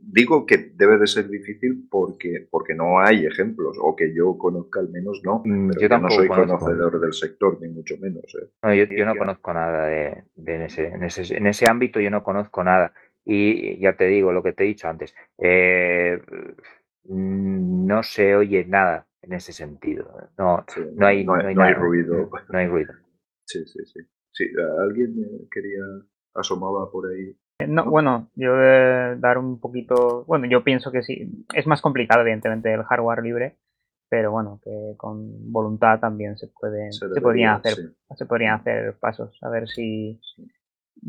Digo 0.00 0.46
que 0.46 0.72
debe 0.74 0.98
de 0.98 1.06
ser 1.06 1.28
difícil 1.28 1.86
porque, 1.90 2.46
porque 2.50 2.74
no 2.74 3.00
hay 3.00 3.26
ejemplos, 3.26 3.76
o 3.80 3.94
que 3.94 4.14
yo 4.14 4.36
conozca 4.38 4.80
al 4.80 4.88
menos 4.90 5.20
no. 5.24 5.42
Mm, 5.44 5.70
yo, 5.78 5.88
no 5.88 6.10
soy 6.10 6.28
conocedor 6.28 7.00
del 7.00 7.12
sector, 7.12 7.58
ni 7.60 7.68
mucho 7.68 7.96
menos. 7.98 8.24
¿eh? 8.40 8.86
yo, 8.96 9.04
no 9.04 9.16
conozco 9.16 9.52
nada 9.52 9.86
de, 9.86 10.24
ese, 10.64 10.88
en, 10.88 11.02
ese, 11.04 11.36
en, 11.36 11.46
ese, 11.46 11.68
ámbito, 11.68 12.00
yo 12.00 12.10
no 12.10 12.22
conozco 12.22 12.64
nada. 12.64 12.92
Y 13.24 13.78
ya 13.80 13.96
te 13.96 14.06
digo 14.06 14.32
lo 14.32 14.42
que 14.42 14.52
te 14.52 14.64
he 14.64 14.68
dicho 14.68 14.88
antes, 14.88 15.14
eh, 15.38 16.20
no 17.08 18.02
se 18.02 18.36
oye 18.36 18.64
nada 18.64 19.06
en 19.22 19.32
ese 19.32 19.52
sentido. 19.52 20.30
No, 20.38 20.64
no, 20.94 21.06
hay, 21.06 21.24
no, 21.24 21.34
hay, 21.34 21.74
ruido. 21.74 22.30
No 22.48 22.58
hay 22.58 22.68
ruido. 22.68 22.94
Sí, 23.44 23.64
sí, 23.66 23.84
sí. 23.84 24.00
Sí, 24.32 24.44
alguien 24.80 25.14
quería, 25.50 25.82
asomaba 26.34 26.90
por 26.90 27.10
ahí. 27.10 27.34
No, 27.66 27.84
bueno, 27.86 28.28
yo 28.34 28.54
de 28.54 29.16
dar 29.16 29.38
un 29.38 29.58
poquito, 29.58 30.24
bueno, 30.26 30.46
yo 30.46 30.62
pienso 30.62 30.92
que 30.92 31.02
sí, 31.02 31.46
es 31.54 31.66
más 31.66 31.80
complicado 31.80 32.20
evidentemente 32.20 32.72
el 32.72 32.82
hardware 32.82 33.22
libre, 33.22 33.56
pero 34.10 34.30
bueno, 34.30 34.60
que 34.62 34.94
con 34.98 35.50
voluntad 35.50 35.98
también 35.98 36.36
se 36.36 36.48
puede, 36.48 36.92
se, 36.92 37.08
podrían 37.20 37.54
hacer, 37.54 37.92
se 38.14 38.26
podrían 38.26 38.60
hacer 38.60 38.96
pasos, 39.00 39.38
a 39.42 39.48
ver 39.48 39.68
si 39.68 40.20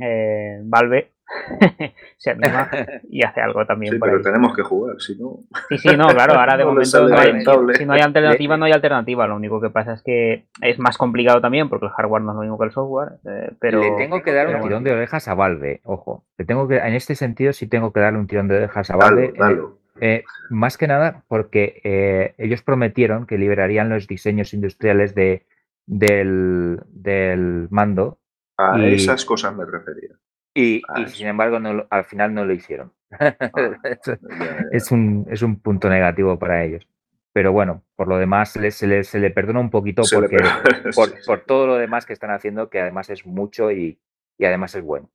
eh, 0.02 0.62
Valve 0.64 1.12
se 2.18 2.32
anima 2.32 2.70
y 3.10 3.24
hace 3.24 3.42
algo 3.42 3.66
también. 3.66 3.94
Sí, 3.94 4.00
pero 4.00 4.22
tenemos 4.22 4.56
que 4.56 4.64
jugar, 4.64 5.00
si 5.00 5.18
no. 5.18 5.44
Sí, 5.70 5.78
sí, 5.78 5.90
no, 5.98 6.08
claro, 6.08 6.34
ahora 6.34 6.58
de 6.58 6.66
momento 6.66 7.08
no 7.08 7.18
hay, 7.18 7.42
si, 7.76 7.86
no 7.86 7.94
hay 7.94 8.02
alternativa, 8.02 8.58
no 8.58 8.66
hay 8.66 8.72
alternativa. 8.72 9.28
Lo 9.28 9.36
único 9.36 9.60
que 9.60 9.70
pasa 9.70 9.94
es 9.94 10.02
que 10.02 10.46
es 10.62 10.80
más 10.80 10.98
complicado 10.98 11.42
también 11.42 11.70
porque 11.70 11.86
el 11.86 11.92
hardware 11.92 12.22
no 12.24 12.32
es 12.32 12.36
lo 12.36 12.42
mismo 12.42 12.58
que 12.58 12.66
el 12.66 12.72
software. 12.72 13.14
Eh, 13.26 13.52
pero 13.60 13.82
Le 13.82 13.92
tengo 13.98 14.22
que 14.22 14.34
dar 14.34 14.48
un 14.48 14.62
tirón 14.62 14.84
de 14.84 14.92
orejas 14.92 15.28
a 15.28 15.34
Valve, 15.34 15.82
ojo. 15.84 16.26
Le 16.38 16.46
tengo 16.46 16.68
que, 16.68 16.78
en 16.78 16.94
este 16.94 17.16
sentido, 17.16 17.54
sí 17.54 17.68
tengo 17.68 17.92
que 17.92 18.00
darle 18.00 18.20
un 18.20 18.28
tirón 18.28 18.48
de 18.48 18.58
orejas 18.58 18.90
a 18.90 18.96
Valve. 18.96 19.34
Eh, 19.36 19.62
eh, 20.00 20.24
más 20.50 20.78
que 20.78 20.88
nada 20.88 21.24
porque 21.28 22.34
ellos 22.38 22.62
prometieron 22.62 23.26
que 23.26 23.38
liberarían 23.38 23.90
los 23.90 24.08
diseños 24.08 24.54
industriales 24.54 25.16
de, 25.16 25.46
del, 25.88 26.82
del 26.90 27.68
mando 27.72 28.20
a 28.58 28.84
esas 28.86 29.24
cosas 29.24 29.56
me 29.56 29.66
refería. 29.66 30.16
Y, 30.58 30.82
sin 31.10 31.28
embargo, 31.28 31.60
no, 31.60 31.86
al 31.88 32.04
final 32.06 32.34
no 32.34 32.44
lo 32.44 32.52
hicieron. 32.52 32.92
Ah, 33.12 33.36
es, 34.72 34.92
un, 34.92 35.28
es 35.30 35.44
un 35.44 35.60
punto 35.60 35.88
negativo 35.88 36.40
para 36.40 36.64
ellos. 36.64 36.88
Pero 37.32 37.52
bueno, 37.52 37.84
por 37.96 38.08
lo 38.08 38.18
demás 38.18 38.54
se 38.54 38.60
le, 38.88 39.04
se 39.04 39.20
le, 39.20 39.30
perdona 39.30 39.60
un 39.60 39.70
poquito 39.70 40.02
porque, 40.12 40.38
por, 41.28 41.42
todo 41.42 41.68
lo 41.68 41.76
demás 41.76 42.08
que 42.08 42.14
están 42.14 42.32
haciendo, 42.32 42.72
que 42.72 42.82
además 42.82 43.12
es 43.12 43.24
mucho 43.28 43.72
y, 43.72 44.00
y 44.40 44.46
además 44.46 44.74
es 44.74 44.82
bueno. 44.82 45.12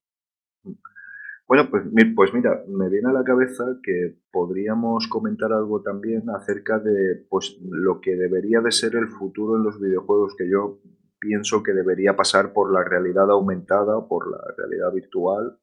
Bueno, 1.48 1.68
pues, 1.68 1.82
pues 2.14 2.32
mira, 2.32 2.62
me 2.68 2.88
viene 2.88 3.08
a 3.08 3.12
la 3.12 3.24
cabeza 3.24 3.64
que 3.82 4.14
podríamos 4.30 5.08
comentar 5.08 5.52
algo 5.52 5.82
también 5.82 6.30
acerca 6.30 6.78
de 6.78 7.26
pues, 7.28 7.58
lo 7.68 8.00
que 8.00 8.14
debería 8.14 8.60
de 8.60 8.70
ser 8.70 8.94
el 8.94 9.08
futuro 9.08 9.56
en 9.56 9.64
los 9.64 9.80
videojuegos, 9.80 10.36
que 10.36 10.48
yo 10.48 10.78
pienso 11.22 11.62
que 11.62 11.72
debería 11.72 12.16
pasar 12.16 12.52
por 12.52 12.72
la 12.72 12.82
realidad 12.82 13.30
aumentada, 13.30 14.08
por 14.08 14.28
la 14.28 14.40
realidad 14.58 14.92
virtual. 14.92 15.56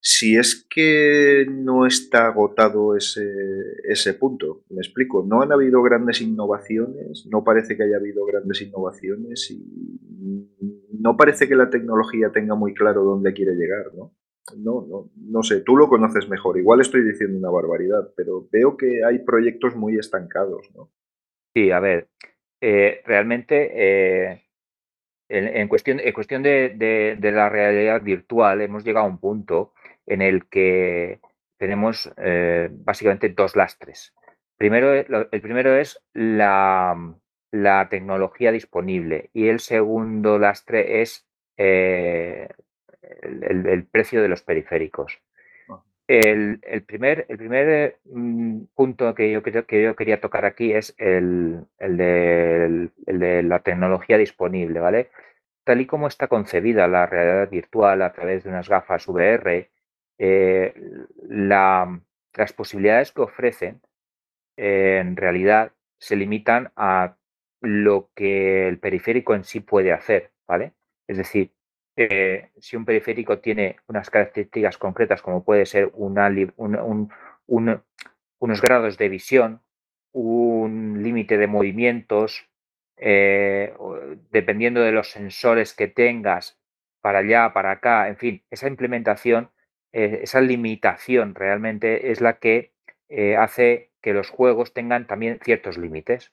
Si 0.00 0.36
es 0.36 0.64
que 0.70 1.44
no 1.50 1.84
está 1.84 2.28
agotado 2.28 2.94
ese, 2.94 3.28
ese 3.82 4.14
punto, 4.14 4.62
me 4.70 4.78
explico, 4.78 5.24
no 5.26 5.42
han 5.42 5.50
habido 5.50 5.82
grandes 5.82 6.20
innovaciones, 6.20 7.26
no 7.28 7.42
parece 7.42 7.76
que 7.76 7.82
haya 7.82 7.96
habido 7.96 8.24
grandes 8.24 8.62
innovaciones 8.62 9.50
y 9.50 9.98
no 11.00 11.16
parece 11.16 11.48
que 11.48 11.56
la 11.56 11.68
tecnología 11.68 12.30
tenga 12.30 12.54
muy 12.54 12.74
claro 12.74 13.02
dónde 13.02 13.32
quiere 13.32 13.56
llegar, 13.56 13.92
¿no? 13.96 14.14
No, 14.56 14.86
no, 14.88 15.10
no 15.16 15.42
sé, 15.42 15.60
tú 15.60 15.76
lo 15.76 15.88
conoces 15.88 16.28
mejor. 16.28 16.58
Igual 16.58 16.80
estoy 16.80 17.02
diciendo 17.02 17.36
una 17.36 17.50
barbaridad, 17.50 18.12
pero 18.16 18.48
veo 18.50 18.76
que 18.76 19.04
hay 19.04 19.18
proyectos 19.18 19.74
muy 19.76 19.98
estancados, 19.98 20.70
¿no? 20.74 20.90
Sí, 21.54 21.70
a 21.70 21.80
ver, 21.80 22.08
eh, 22.60 23.02
realmente 23.04 23.70
eh, 23.74 24.44
en, 25.28 25.68
cuestión, 25.68 26.00
en 26.00 26.12
cuestión 26.12 26.42
de, 26.42 27.16
la 27.20 27.48
realidad 27.48 28.02
virtual 28.02 28.60
hemos 28.62 28.84
llegado 28.84 29.06
a 29.06 29.08
un 29.08 29.18
punto 29.18 29.72
en 30.06 30.22
el 30.22 30.48
que 30.48 31.20
tenemos 31.56 32.12
eh, 32.16 32.68
básicamente 32.70 33.28
dos 33.28 33.54
lastres. 33.54 34.12
Primero, 34.56 34.92
el 34.92 35.40
primero 35.40 35.76
es 35.76 36.02
la, 36.14 36.96
tecnología 37.90 38.50
disponible 38.52 39.30
y 39.32 39.48
el 39.48 39.60
segundo 39.60 40.38
lastre 40.38 41.02
es 41.02 41.28
el, 41.56 42.48
precio 43.90 44.20
de 44.20 44.28
los 44.28 44.42
periféricos. 44.42 45.20
El, 46.08 46.60
primer, 46.86 47.26
el 47.28 47.36
primer 47.36 47.98
mm, 48.06 48.62
punto 48.74 49.14
que 49.14 49.30
yo, 49.30 49.42
que 49.42 49.82
yo 49.82 49.94
quería 49.94 50.20
tocar 50.20 50.46
aquí 50.46 50.72
es 50.72 50.94
el, 50.96 51.66
de, 51.78 53.42
la 53.42 53.58
tecnología 53.60 54.16
disponible, 54.16 54.80
¿vale? 54.80 55.10
Tal 55.64 55.82
y 55.82 55.86
como 55.86 56.08
está 56.08 56.26
concebida 56.28 56.88
la 56.88 57.06
realidad 57.06 57.50
virtual 57.50 58.00
a 58.00 58.12
través 58.14 58.42
de 58.44 58.50
unas 58.50 58.70
gafas 58.70 59.06
VR, 59.06 59.70
eh, 60.18 60.74
las 61.28 62.52
posibilidades 62.54 63.12
que 63.12 63.20
ofrecen 63.22 63.82
en 64.56 65.16
realidad 65.16 65.72
se 65.98 66.16
limitan 66.16 66.72
a 66.76 67.16
lo 67.60 68.10
que 68.14 68.66
el 68.68 68.78
periférico 68.78 69.34
en 69.34 69.44
sí 69.44 69.60
puede 69.60 69.92
hacer, 69.92 70.32
¿vale? 70.46 70.72
Es 71.06 71.18
decir, 71.18 71.52
eh, 72.00 72.50
si 72.60 72.76
un 72.76 72.84
periférico 72.84 73.40
tiene 73.40 73.78
unas 73.88 74.08
características 74.08 74.78
concretas 74.78 75.20
como 75.20 75.42
puede 75.42 75.66
ser 75.66 75.90
una, 75.94 76.30
unos 77.48 78.62
grados 78.62 78.98
de 78.98 79.08
visión, 79.08 79.62
un 80.12 81.02
límite 81.02 81.36
de 81.38 81.48
movimientos, 81.48 82.48
eh, 82.98 83.74
dependiendo 84.30 84.80
de 84.80 84.92
los 84.92 85.10
sensores 85.10 85.74
que 85.74 85.88
tengas 85.88 86.60
para 87.00 87.18
allá, 87.18 87.52
para 87.52 87.72
acá, 87.72 88.06
en 88.06 88.16
fin, 88.16 88.44
esa 88.48 88.68
implementación, 88.68 89.50
eh, 89.92 90.20
esa 90.22 90.40
limitación 90.40 91.34
realmente 91.34 92.12
es 92.12 92.20
la 92.20 92.38
que 92.38 92.74
hace 93.38 93.90
que 94.02 94.12
los 94.12 94.30
juegos 94.30 94.72
tengan 94.72 95.08
también 95.08 95.40
ciertos 95.42 95.78
límites, 95.78 96.32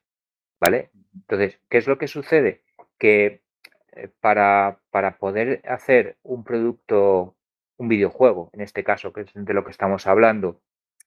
¿vale? 0.60 0.92
Entonces, 1.16 1.60
¿qué 1.70 1.80
es 1.80 1.88
lo 1.88 1.98
que 1.98 2.08
sucede? 2.08 2.62
Que 3.00 3.45
para, 4.22 4.80
para, 4.92 5.18
poder 5.18 5.62
hacer 5.68 6.18
un 6.24 6.44
producto, 6.44 7.36
un 7.78 7.88
videojuego, 7.88 8.50
en 8.54 8.62
este 8.62 8.84
caso, 8.84 9.14
que 9.14 9.22
es 9.22 9.32
de 9.34 9.54
lo 9.54 9.64
que 9.64 9.72
estamos 9.72 10.08
hablando, 10.08 10.62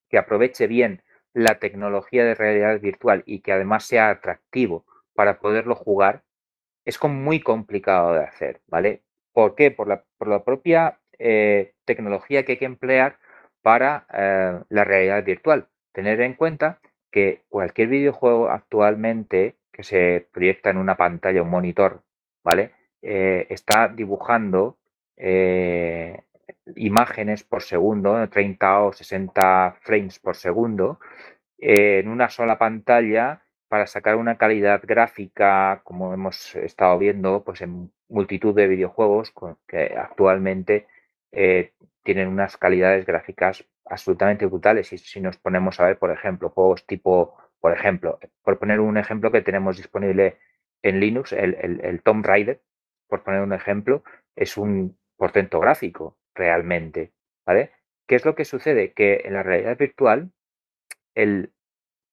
que 0.08 0.18
aproveche 0.18 0.66
bien 0.66 1.02
la 1.32 1.58
tecnología 1.58 2.24
de 2.24 2.34
realidad 2.34 2.80
virtual 2.80 3.22
y 3.26 3.40
que 3.40 3.52
además 3.52 3.84
sea 3.84 4.10
atractivo 4.10 4.84
para 5.14 5.38
poderlo 5.40 5.74
jugar, 5.74 6.22
es 6.84 7.02
muy 7.04 7.40
complicado 7.40 8.14
de 8.14 8.24
hacer, 8.24 8.60
¿vale? 8.66 9.02
¿Por 9.32 9.54
qué? 9.54 9.70
Por 9.70 9.88
la, 9.88 10.04
por 10.16 10.28
la 10.28 10.42
propia 10.42 11.00
eh, 11.18 11.74
tecnología 11.84 12.44
que 12.44 12.52
hay 12.52 12.58
que 12.58 12.64
emplear 12.64 13.18
para 13.62 14.06
eh, 14.12 14.60
la 14.68 14.84
realidad 14.84 15.22
virtual. 15.24 15.68
Tener 15.92 16.20
en 16.20 16.34
cuenta 16.34 16.80
que 17.10 17.42
cualquier 17.48 17.88
videojuego 17.88 18.48
actualmente 18.48 19.56
que 19.72 19.84
se 19.84 20.28
proyecta 20.32 20.70
en 20.70 20.78
una 20.78 20.96
pantalla, 20.96 21.42
un 21.42 21.50
monitor, 21.50 22.02
¿vale? 22.42 22.72
Eh, 23.02 23.46
está 23.50 23.88
dibujando 23.88 24.76
eh, 25.16 26.22
imágenes 26.76 27.44
por 27.44 27.62
segundo, 27.62 28.28
30 28.28 28.82
o 28.82 28.92
60 28.92 29.76
frames 29.80 30.18
por 30.18 30.36
segundo, 30.36 30.98
en 31.58 32.08
una 32.08 32.28
sola 32.30 32.58
pantalla 32.58 33.42
para 33.68 33.86
sacar 33.86 34.16
una 34.16 34.36
calidad 34.38 34.82
gráfica, 34.84 35.80
como 35.84 36.14
hemos 36.14 36.54
estado 36.56 36.98
viendo 36.98 37.44
pues 37.44 37.60
en 37.62 37.92
multitud 38.08 38.54
de 38.54 38.66
videojuegos 38.66 39.32
que 39.66 39.94
actualmente 39.96 40.86
eh, 41.32 41.72
tienen 42.02 42.28
unas 42.28 42.56
calidades 42.56 43.04
gráficas 43.06 43.64
absolutamente 43.84 44.46
brutales. 44.46 44.92
Y 44.92 44.98
si 44.98 45.20
nos 45.20 45.36
ponemos 45.36 45.78
a 45.80 45.86
ver, 45.86 45.98
por 45.98 46.10
ejemplo, 46.10 46.50
juegos 46.50 46.86
tipo, 46.86 47.36
por 47.60 47.72
ejemplo, 47.72 48.18
por 48.42 48.58
poner 48.58 48.80
un 48.80 48.96
ejemplo 48.96 49.30
que 49.30 49.42
tenemos 49.42 49.76
disponible 49.76 50.38
en 50.82 51.00
Linux, 51.00 51.32
el, 51.32 51.56
el, 51.60 51.80
el 51.84 52.02
Tomb 52.02 52.24
Raider, 52.24 52.60
por 53.08 53.24
poner 53.24 53.42
un 53.42 53.52
ejemplo, 53.52 54.04
es 54.36 54.56
un 54.56 54.96
portento 55.16 55.60
gráfico 55.60 56.16
realmente. 56.34 57.12
¿vale? 57.44 57.72
¿Qué 58.06 58.14
es 58.14 58.24
lo 58.24 58.34
que 58.34 58.44
sucede? 58.44 58.92
Que 58.92 59.22
en 59.24 59.34
la 59.34 59.42
realidad 59.42 59.76
virtual 59.78 60.30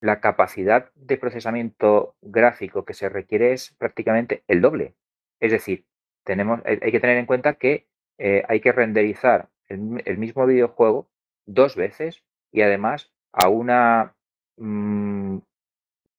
la 0.02 0.20
capacidad 0.20 0.92
de 0.96 1.18
procesamiento 1.18 2.16
gráfico 2.22 2.86
que 2.86 2.94
se 2.94 3.10
requiere 3.10 3.54
es 3.54 3.76
prácticamente 3.78 4.44
el 4.48 4.62
doble. 4.62 4.96
Es 5.40 5.52
decir, 5.52 5.86
tenemos, 6.24 6.62
hay 6.66 6.92
que 6.92 7.00
tener 7.00 7.18
en 7.18 7.26
cuenta 7.26 7.54
que 7.54 7.88
eh, 8.18 8.44
hay 8.48 8.62
que 8.62 8.72
renderizar 8.72 9.50
el, 9.68 10.18
mismo 10.18 10.46
videojuego 10.46 11.08
dos 11.46 11.76
veces 11.76 12.24
y 12.52 12.62
además 12.62 13.12
a 13.32 13.50
una 13.50 14.16
mm, 14.58 15.38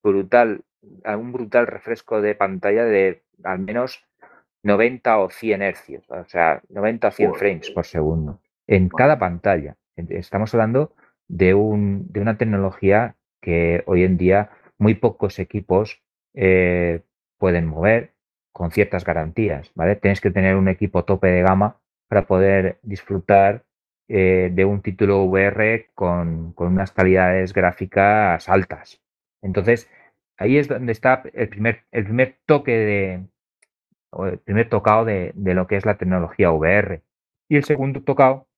brutal, 0.03 0.65
a 1.05 1.17
un 1.17 1.33
brutal 1.33 1.67
refresco 1.67 2.21
de 2.21 2.35
pantalla 2.35 2.85
de 2.85 3.23
al 3.45 3.61
menos 3.61 4.05
90 4.67 5.19
o 5.19 5.31
100 5.31 5.63
hercios, 5.63 6.11
o 6.11 6.25
sea, 6.25 6.61
90 6.69 7.09
o 7.09 7.11
100 7.13 7.35
frames 7.35 7.71
por 7.71 7.87
segundo 7.87 8.41
en 8.67 8.89
cada 8.89 9.17
pantalla. 9.17 9.77
Estamos 9.97 10.53
hablando 10.55 10.93
de, 11.29 11.55
un, 11.55 12.07
de 12.11 12.21
una 12.21 12.37
tecnología 12.37 13.15
que 13.41 13.85
hoy 13.87 14.03
en 14.03 14.17
día 14.17 14.51
muy 14.77 14.95
pocos 14.95 15.39
equipos 15.39 16.03
eh, 16.35 17.03
pueden 17.39 17.67
mover 17.67 18.13
con 18.53 18.73
ciertas 18.73 19.05
garantías, 19.05 19.71
¿vale? 19.77 19.95
Tienes 19.95 20.21
que 20.21 20.33
tener 20.33 20.57
un 20.57 20.69
equipo 20.69 21.05
tope 21.05 21.29
de 21.29 21.43
gama 21.43 21.79
para 22.09 22.27
poder 22.27 22.81
disfrutar 22.83 23.65
eh, 24.09 24.51
de 24.53 24.65
un 24.65 24.83
título 24.83 25.23
VR 25.25 25.91
con, 25.95 26.53
con, 26.55 26.69
unas 26.73 26.91
calidades 26.91 27.53
gráficas 27.53 28.49
altas. 28.49 29.01
Entonces, 29.43 29.89
ahí 30.37 30.59
es 30.59 30.67
donde 30.67 30.93
está 30.93 31.23
el 31.33 31.49
primer, 31.49 31.85
el 31.93 32.05
primer 32.05 32.39
toque 32.47 32.73
de, 32.73 33.27
el 34.27 34.39
primer 34.39 34.69
tocado 34.69 35.05
de, 35.05 35.33
lo 35.37 35.67
que 35.67 35.77
es 35.77 35.87
la 35.87 35.99
tecnología 35.99 36.51
VR. 36.51 37.03
Y 37.49 37.57
el 37.57 37.65
segundo 37.65 38.03
tocado 38.03 38.49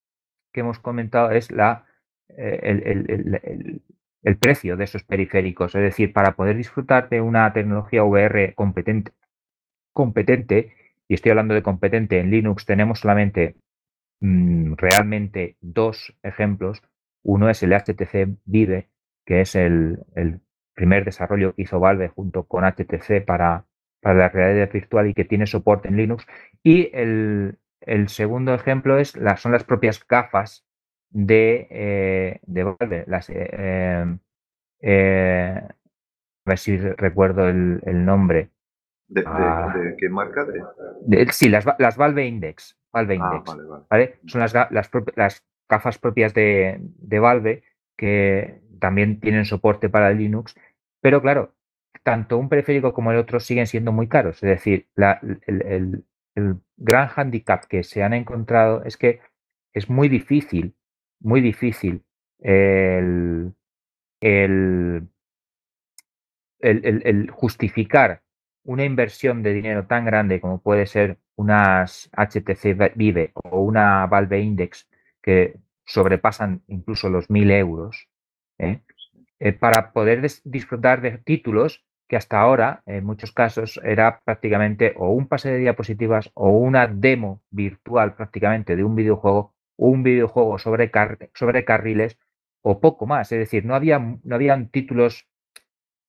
que 0.52 0.60
hemos 0.60 0.78
comentado 0.78 1.30
es 1.30 1.50
la, 1.50 1.86
eh, 2.28 2.60
el, 2.62 3.82
el, 4.22 4.36
precio 4.38 4.76
de 4.76 4.84
esos 4.84 5.04
periféricos. 5.04 5.74
Es 5.74 5.82
decir, 5.82 6.12
para 6.12 6.32
poder 6.32 6.56
disfrutar 6.56 7.08
de 7.08 7.20
una 7.20 7.52
tecnología 7.52 8.04
VR 8.04 8.54
competente, 8.54 9.12
competente 9.92 10.72
y 11.08 11.14
estoy 11.14 11.30
hablando 11.30 11.54
de 11.54 11.62
competente 11.62 12.20
en 12.20 12.30
Linux, 12.30 12.66
tenemos 12.66 13.00
solamente 13.00 13.56
mm, 14.20 14.74
realmente 14.76 15.56
dos 15.60 16.14
ejemplos. 16.22 16.82
Uno 17.22 17.48
es 17.48 17.62
el 17.62 17.72
HTC 17.72 18.38
Vive, 18.44 18.90
que 19.24 19.40
es 19.40 19.54
el, 19.56 20.04
primer 20.74 21.04
desarrollo 21.04 21.54
que 21.54 21.62
hizo 21.62 21.80
Valve 21.80 22.08
junto 22.08 22.44
con 22.44 22.64
HTC 22.64 23.24
para, 23.26 23.64
para 24.00 24.18
la 24.18 24.28
realidad 24.28 24.70
virtual 24.72 25.08
y 25.08 25.14
que 25.14 25.24
tiene 25.24 25.46
soporte 25.46 25.88
en 25.88 25.96
Linux. 25.96 26.26
Y 26.62 26.90
el, 26.92 27.58
segundo 28.06 28.54
ejemplo 28.54 28.98
es 28.98 29.14
son 29.36 29.52
las 29.52 29.64
propias 29.64 30.06
gafas 30.06 30.66
de, 31.10 31.66
eh, 31.70 32.40
Valve. 32.46 33.04
Las, 33.06 33.30
eh, 33.30 34.18
eh, 34.80 35.62
a 35.62 36.50
ver 36.50 36.58
si 36.58 36.76
recuerdo 36.76 37.48
el 37.48 38.04
nombre. 38.04 38.50
Ah. 39.24 39.74
¿De, 39.74 39.96
qué 39.96 40.08
marca? 40.08 40.46
sí, 41.30 41.48
las, 41.48 41.66
las, 41.78 41.96
Valve 41.96 42.26
Index. 42.26 42.78
Valve 42.92 43.18
ah, 43.20 43.30
Index 43.34 43.86
vale, 43.88 44.18
Son 44.26 44.40
las, 44.40 44.52
las, 44.54 44.90
las, 45.16 45.44
gafas 45.68 45.98
propias 45.98 46.32
de, 46.32 46.78
de, 46.80 47.18
Valve 47.18 47.62
que 47.96 48.62
también 48.80 49.20
tienen 49.20 49.44
soporte 49.44 49.88
para 49.88 50.10
Linux. 50.12 50.54
Pero 51.00 51.20
claro, 51.20 51.54
tanto 52.08 52.38
un 52.38 52.48
periférico 52.48 52.94
como 52.94 53.12
el 53.12 53.18
otro 53.18 53.38
siguen 53.38 53.66
siendo 53.66 53.92
muy 53.92 54.08
caros. 54.08 54.42
Es 54.42 54.48
decir, 54.48 54.86
el, 54.96 56.04
el, 56.34 56.56
gran 56.78 57.10
handicap 57.14 57.66
que 57.66 57.82
se 57.82 58.02
han 58.02 58.14
encontrado 58.14 58.82
es 58.84 58.96
que 58.96 59.20
es 59.74 59.90
muy 59.90 60.08
difícil, 60.08 60.74
muy 61.20 61.42
difícil 61.42 62.02
el, 62.40 63.52
justificar 67.30 68.22
una 68.64 68.84
inversión 68.84 69.42
de 69.42 69.52
dinero 69.52 69.86
tan 69.86 70.06
grande 70.06 70.40
como 70.40 70.62
puede 70.62 70.86
ser 70.86 71.18
unas 71.36 72.08
HTC 72.16 72.94
Vive 72.94 73.32
o 73.34 73.60
una 73.60 74.06
Valve 74.06 74.40
Index 74.40 74.88
que 75.20 75.58
sobrepasan 75.84 76.62
incluso 76.68 77.10
los 77.10 77.28
mil 77.28 77.50
euros, 77.50 78.08
¿eh? 78.56 78.80
Eh, 79.40 79.52
para 79.52 79.92
poder 79.92 80.26
disfrutar 80.44 81.02
de 81.02 81.18
títulos 81.18 81.84
que 82.08 82.16
hasta 82.16 82.40
ahora, 82.40 82.82
en 82.86 83.04
muchos 83.04 83.32
casos, 83.32 83.78
era 83.84 84.20
prácticamente 84.24 84.94
o 84.96 85.10
un 85.10 85.28
pase 85.28 85.50
de 85.50 85.58
diapositivas 85.58 86.30
o 86.34 86.50
una 86.50 86.86
demo 86.86 87.42
virtual 87.50 88.14
prácticamente 88.14 88.76
de 88.76 88.84
un 88.84 88.94
videojuego 88.94 89.54
o 89.76 89.88
un 89.88 90.02
videojuego 90.02 90.58
sobre, 90.58 90.90
sobre 91.34 91.64
carriles 91.64 92.18
o 92.62 92.80
poco 92.80 93.06
más. 93.06 93.30
Es 93.30 93.38
decir, 93.38 93.64
no, 93.64 93.74
había, 93.74 93.98
no 93.98 94.34
habían 94.34 94.68
títulos 94.68 95.28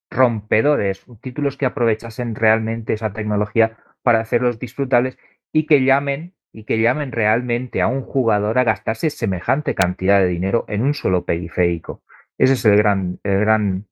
rompedores, 0.10 1.06
títulos 1.22 1.58
que 1.58 1.66
aprovechasen 1.66 2.34
realmente 2.34 2.93
esa 2.93 3.14
tecnología 3.14 3.78
para 4.02 4.22
hacerlos 4.22 4.58
disfrutables 4.58 5.18
y 5.52 5.66
que 5.66 5.84
llamen 5.84 6.34
y 6.52 6.64
que 6.64 6.82
llamen 6.82 7.12
realmente 7.12 7.82
a 7.82 7.88
un 7.88 8.02
jugador 8.02 8.58
a 8.58 8.64
gastarse 8.64 9.10
semejante 9.10 9.76
cantidad 9.76 10.20
de 10.20 10.28
dinero 10.28 10.66
en 10.68 10.82
un 10.82 10.93
solo 10.93 11.26
periférico. 11.26 12.02
Ese 12.39 12.54
es 12.54 12.66
el 12.66 12.78
gran, 12.78 13.20
el 13.24 13.39
gran 13.41 13.86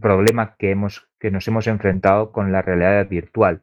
problema 0.00 0.56
que, 0.56 0.70
hemos, 0.70 1.08
que 1.18 1.30
nos 1.30 1.46
hemos 1.48 1.66
enfrentado 1.66 2.32
con 2.32 2.52
la 2.52 2.62
realidad 2.62 3.08
virtual. 3.08 3.62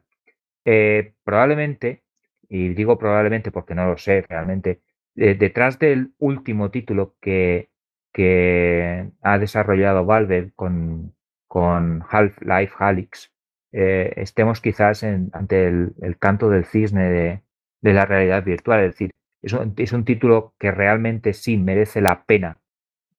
Eh, 0.64 1.14
probablemente, 1.24 2.04
y 2.48 2.70
digo 2.70 2.98
probablemente 2.98 3.50
porque 3.50 3.74
no 3.74 3.86
lo 3.86 3.96
sé 3.96 4.24
realmente, 4.28 4.82
eh, 5.16 5.34
detrás 5.34 5.78
del 5.78 6.12
último 6.18 6.70
título 6.70 7.16
que, 7.20 7.70
que 8.12 9.10
ha 9.22 9.38
desarrollado 9.38 10.04
Valve 10.04 10.52
con, 10.54 11.14
con 11.46 12.02
Half-Life 12.08 12.74
Halix, 12.78 13.32
eh, 13.72 14.12
estemos 14.16 14.60
quizás 14.60 15.02
ante 15.04 15.66
el, 15.66 16.16
canto 16.18 16.48
del 16.48 16.64
cisne 16.64 17.42
de, 17.82 17.92
la 17.92 18.06
realidad 18.06 18.42
virtual. 18.44 18.80
Es 18.80 18.92
decir, 18.92 19.10
es 19.42 19.92
un, 19.92 20.04
título 20.04 20.54
que 20.58 20.70
realmente 20.70 21.32
sí 21.34 21.56
merece 21.56 22.00
la 22.00 22.24
pena, 22.24 22.58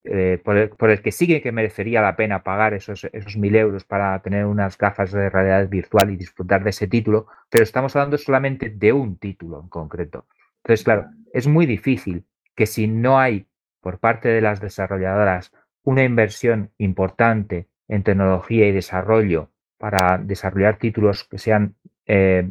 eh, 0.10 0.41
por, 0.43 0.58
el, 0.89 1.01
que 1.01 1.12
sigue 1.12 1.41
que 1.41 1.51
merecería 1.51 2.01
la 2.01 2.16
pena 2.16 2.43
pagar 2.43 2.74
esos, 2.74 3.03
esos 3.12 3.36
mil 3.38 3.55
euros 3.55 3.84
para 3.84 4.22
tener 4.22 4.45
unas 4.45 4.78
gafas 4.78 5.12
de 5.12 5.30
realidad 5.30 5.68
virtual 5.68 6.12
y 6.12 6.16
disfrutar 6.16 6.64
de 6.64 6.70
ese 6.70 6.88
título, 6.88 7.28
pero 7.49 7.64
estamos 7.64 7.95
hablando 7.95 8.18
solamente 8.18 8.70
de 8.70 8.93
un 8.93 9.18
título 9.18 9.62
en 9.62 9.70
concreto. 9.70 10.26
Entonces, 10.64 10.84
claro, 10.84 11.08
es 11.34 11.47
muy 11.47 11.66
difícil 11.66 12.26
que 12.55 12.66
si 12.66 12.88
no 12.88 13.20
hay 13.20 13.47
por 13.82 13.99
parte 13.99 14.30
de 14.30 14.41
las 14.41 14.60
desarrolladoras 14.62 15.51
una 15.84 16.03
inversión 16.03 16.72
importante 16.78 17.68
en 17.88 18.03
tecnología 18.03 18.68
y 18.68 18.72
desarrollo 18.72 19.51
para 19.78 20.18
desarrollar 20.18 20.78
títulos 20.78 21.24
que 21.24 21.38
sean 21.38 21.76
eh, 22.05 22.49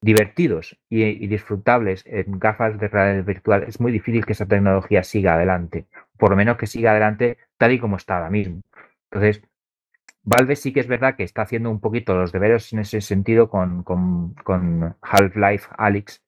divertidos 0.00 0.78
y, 0.88 1.26
disfrutables 1.26 2.04
en 2.06 2.38
gafas 2.38 2.78
de 2.78 2.88
realidad 2.88 3.24
virtual, 3.24 3.64
es 3.64 3.80
muy 3.80 3.92
difícil 3.92 4.24
que 4.24 4.32
esa 4.32 4.46
tecnología 4.46 5.02
siga 5.02 5.34
adelante, 5.34 5.86
por 6.16 6.30
lo 6.30 6.36
menos 6.36 6.56
que 6.56 6.66
siga 6.66 6.92
adelante 6.92 7.38
tal 7.56 7.72
y 7.72 7.78
como 7.78 7.96
está 7.96 8.16
ahora 8.16 8.30
mismo. 8.30 8.62
Entonces, 9.10 9.42
Valve 10.22 10.56
sí 10.56 10.72
que 10.72 10.80
es 10.80 10.88
verdad 10.88 11.16
que 11.16 11.24
está 11.24 11.42
haciendo 11.42 11.70
un 11.70 11.80
poquito 11.80 12.14
los 12.14 12.32
deberes 12.32 12.72
en 12.72 12.80
ese 12.80 13.00
sentido 13.00 13.48
con, 13.48 13.84
Half-Life 15.02 15.68
Alyx 15.78 16.22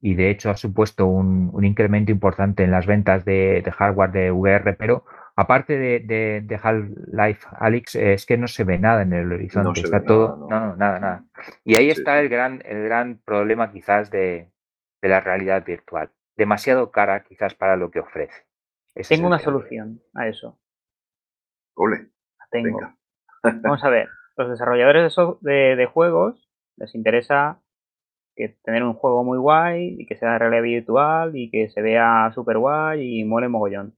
y 0.00 0.14
de 0.14 0.30
hecho 0.30 0.50
ha 0.50 0.56
supuesto 0.56 1.06
un, 1.06 1.64
incremento 1.64 2.12
importante 2.12 2.62
en 2.64 2.70
las 2.70 2.86
ventas 2.86 3.24
de, 3.24 3.60
de 3.62 3.72
hardware 3.72 4.12
de 4.12 4.30
VR, 4.30 4.74
pero 4.74 5.04
aparte 5.40 5.78
de, 5.78 6.40
de, 6.42 6.60
Half-Life 6.62 7.48
Alyx, 7.58 7.94
es 7.94 8.26
que 8.26 8.36
no 8.36 8.46
se 8.46 8.64
ve 8.64 8.78
nada 8.78 9.02
en 9.02 9.12
el 9.12 9.32
horizonte. 9.32 9.80
está 9.80 10.04
todo. 10.04 10.46
Nada, 10.48 10.66
no. 10.66 10.76
nada, 10.76 11.00
nada. 11.00 11.24
Y 11.64 11.76
ahí 11.76 11.88
está 11.88 12.20
el 12.20 12.28
gran, 12.28 12.60
el 12.64 12.84
gran 12.84 13.20
problema, 13.24 13.72
quizás, 13.72 14.10
de, 14.10 14.50
la 15.00 15.20
realidad 15.20 15.64
virtual. 15.64 16.10
Demasiado 16.36 16.90
cara, 16.90 17.24
quizás, 17.24 17.54
para 17.54 17.76
lo 17.76 17.90
que 17.90 18.00
ofrece. 18.00 18.46
Tengo 19.08 19.26
una 19.26 19.38
solución 19.38 20.02
a 20.14 20.28
eso. 20.28 20.58
Ole. 21.74 22.10
tengo. 22.50 22.78
Vamos 23.42 23.82
a 23.82 23.88
ver. 23.88 24.08
Los 24.36 24.50
desarrolladores 24.50 25.14
de, 25.40 25.76
de, 25.76 25.86
juegos 25.86 26.50
les 26.76 26.94
interesa 26.94 27.60
que 28.36 28.56
tener 28.62 28.82
un 28.82 28.94
juego 28.94 29.24
muy 29.24 29.38
guay 29.38 29.96
y 29.98 30.06
que 30.06 30.16
sea 30.16 30.32
de 30.32 30.38
realidad 30.38 30.62
virtual 30.62 31.36
y 31.36 31.50
que 31.50 31.70
se 31.70 31.80
vea 31.82 32.30
súper 32.34 32.58
guay 32.58 33.20
y 33.20 33.24
mole 33.24 33.48
mogollón 33.48 33.94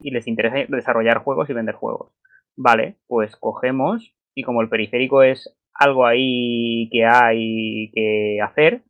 y 0.00 0.10
les 0.10 0.26
interesa 0.26 0.66
desarrollar 0.68 1.18
juegos 1.18 1.48
y 1.50 1.52
vender 1.52 1.74
juegos. 1.74 2.12
Vale, 2.56 2.96
pues 3.06 3.36
cogemos 3.36 4.14
y 4.34 4.42
como 4.42 4.62
el 4.62 4.68
periférico 4.68 5.22
es 5.22 5.56
algo 5.74 6.06
ahí 6.06 6.88
que 6.90 7.04
hay 7.06 7.90
que 7.94 8.40
hacer, 8.42 8.82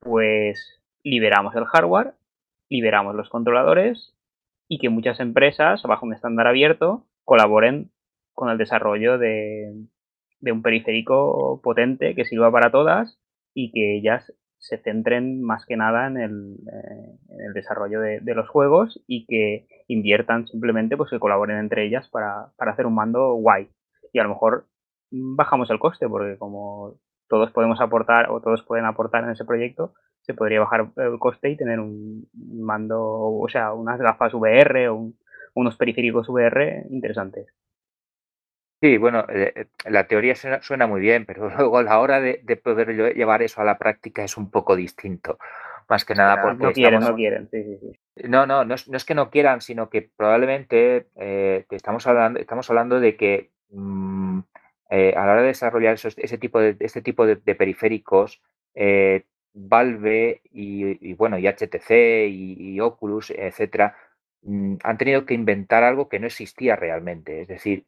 pues 0.00 0.80
liberamos 1.02 1.54
el 1.54 1.64
hardware, 1.64 2.14
liberamos 2.68 3.14
los 3.14 3.28
controladores 3.28 4.16
y 4.68 4.78
que 4.78 4.88
muchas 4.88 5.20
empresas 5.20 5.82
bajo 5.82 6.06
un 6.06 6.14
estándar 6.14 6.46
abierto 6.46 7.06
colaboren 7.24 7.90
con 8.32 8.50
el 8.50 8.58
desarrollo 8.58 9.18
de, 9.18 9.86
de 10.40 10.52
un 10.52 10.62
periférico 10.62 11.60
potente 11.62 12.14
que 12.14 12.24
sirva 12.24 12.50
para 12.50 12.70
todas 12.70 13.18
y 13.54 13.70
que 13.70 13.96
ellas 13.96 14.32
se 14.64 14.78
centren 14.78 15.42
más 15.42 15.66
que 15.66 15.76
nada 15.76 16.06
en 16.06 16.16
el, 16.16 16.56
eh, 16.72 17.18
en 17.28 17.40
el 17.46 17.52
desarrollo 17.52 18.00
de, 18.00 18.34
los 18.34 18.48
juegos 18.48 18.98
y 19.06 19.26
que 19.26 19.66
inviertan 19.88 20.46
simplemente, 20.46 20.96
pues 20.96 21.10
que 21.10 21.18
colaboren 21.18 21.58
entre 21.58 21.84
ellas 21.84 22.08
para, 22.08 22.50
para 22.56 22.72
hacer 22.72 22.86
un 22.86 22.94
mando 22.94 23.34
guay. 23.34 23.68
Y 24.12 24.18
a 24.18 24.22
lo 24.22 24.30
mejor 24.30 24.66
bajamos 25.10 25.68
el 25.70 25.78
coste, 25.78 26.08
porque 26.08 26.38
como 26.38 26.94
todos 27.28 27.50
podemos 27.52 27.80
aportar 27.80 28.30
o 28.30 28.40
todos 28.40 28.62
pueden 28.62 28.86
aportar 28.86 29.24
en 29.24 29.30
ese 29.30 29.44
proyecto, 29.44 29.92
se 30.22 30.32
podría 30.32 30.60
bajar 30.60 30.92
el 30.96 31.18
coste 31.18 31.50
y 31.50 31.56
tener 31.56 31.78
un 31.78 32.26
mando, 32.34 32.98
o 32.98 33.48
sea, 33.50 33.74
unas 33.74 34.00
gafas 34.00 34.32
VR 34.32 34.88
o 34.88 35.12
unos 35.54 35.76
periféricos 35.76 36.28
VR 36.30 36.86
interesantes. 36.88 37.48
Sí, 38.80 38.98
bueno, 38.98 39.24
eh, 39.28 39.52
eh, 39.54 39.66
la 39.90 40.06
teoría 40.06 40.34
suena, 40.34 40.86
muy 40.86 41.00
bien, 41.00 41.24
pero 41.24 41.48
luego 41.56 41.78
a 41.78 41.82
la 41.82 41.98
hora 41.98 42.20
de, 42.20 42.38
poder 42.62 43.14
llevar 43.14 43.42
eso 43.42 43.60
a 43.60 43.64
la 43.64 43.78
práctica 43.78 44.24
es 44.24 44.36
un 44.36 44.50
poco 44.50 44.76
distinto. 44.76 45.38
Más 45.88 46.04
que 46.04 46.14
nada 46.14 46.40
porque. 46.40 46.64
No 46.64 46.72
quieren, 46.72 47.00
no 47.00 47.14
quieren. 47.14 47.48
No, 48.24 48.46
no, 48.46 48.64
no 48.64 48.74
es, 48.74 49.04
que 49.04 49.14
no 49.14 49.30
quieran, 49.30 49.60
sino 49.60 49.90
que 49.90 50.08
probablemente 50.16 51.08
eh, 51.16 51.66
estamos, 51.70 52.06
hablando, 52.06 52.40
estamos 52.40 52.68
hablando 52.70 53.00
de 53.00 53.16
que 53.16 53.50
mm, 53.70 54.38
a 54.88 55.26
la 55.26 55.32
hora 55.32 55.42
de 55.42 55.48
desarrollar 55.48 55.94
ese 55.94 56.38
tipo 56.38 56.58
de, 56.58 56.76
este 56.80 57.02
tipo 57.02 57.26
de, 57.26 57.36
periféricos, 57.36 58.40
Valve 59.54 60.42
y, 60.50 61.14
bueno, 61.14 61.38
y 61.38 61.46
HTC 61.46 62.28
y, 62.28 62.80
Oculus, 62.80 63.30
etcétera, 63.30 63.96
mm, 64.42 64.76
han 64.82 64.98
tenido 64.98 65.24
que 65.24 65.34
inventar 65.34 65.84
algo 65.84 66.08
que 66.08 66.18
no 66.18 66.26
existía 66.26 66.76
realmente. 66.76 67.40
Es 67.40 67.48
decir, 67.48 67.86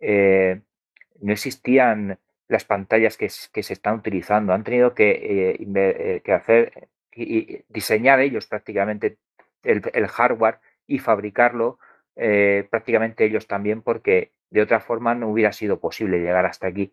eh, 0.00 0.60
no 1.20 1.32
existían 1.32 2.18
las 2.48 2.64
pantallas 2.64 3.16
que, 3.16 3.28
se 3.28 3.72
están 3.72 3.96
utilizando, 3.96 4.52
han 4.52 4.64
tenido 4.64 4.94
que, 4.94 5.56
eh, 5.60 6.22
que 6.24 6.32
hacer 6.32 6.88
y, 7.12 7.62
diseñar 7.68 8.20
ellos 8.20 8.46
prácticamente 8.46 9.18
el, 9.62 10.06
hardware 10.06 10.60
y 10.86 10.98
fabricarlo 10.98 11.78
prácticamente 12.70 13.24
ellos 13.24 13.46
también 13.46 13.80
porque 13.82 14.32
de 14.50 14.62
otra 14.62 14.80
forma 14.80 15.14
no 15.14 15.28
hubiera 15.28 15.52
sido 15.52 15.78
posible 15.78 16.18
llegar 16.18 16.46
hasta 16.46 16.66
aquí. 16.66 16.92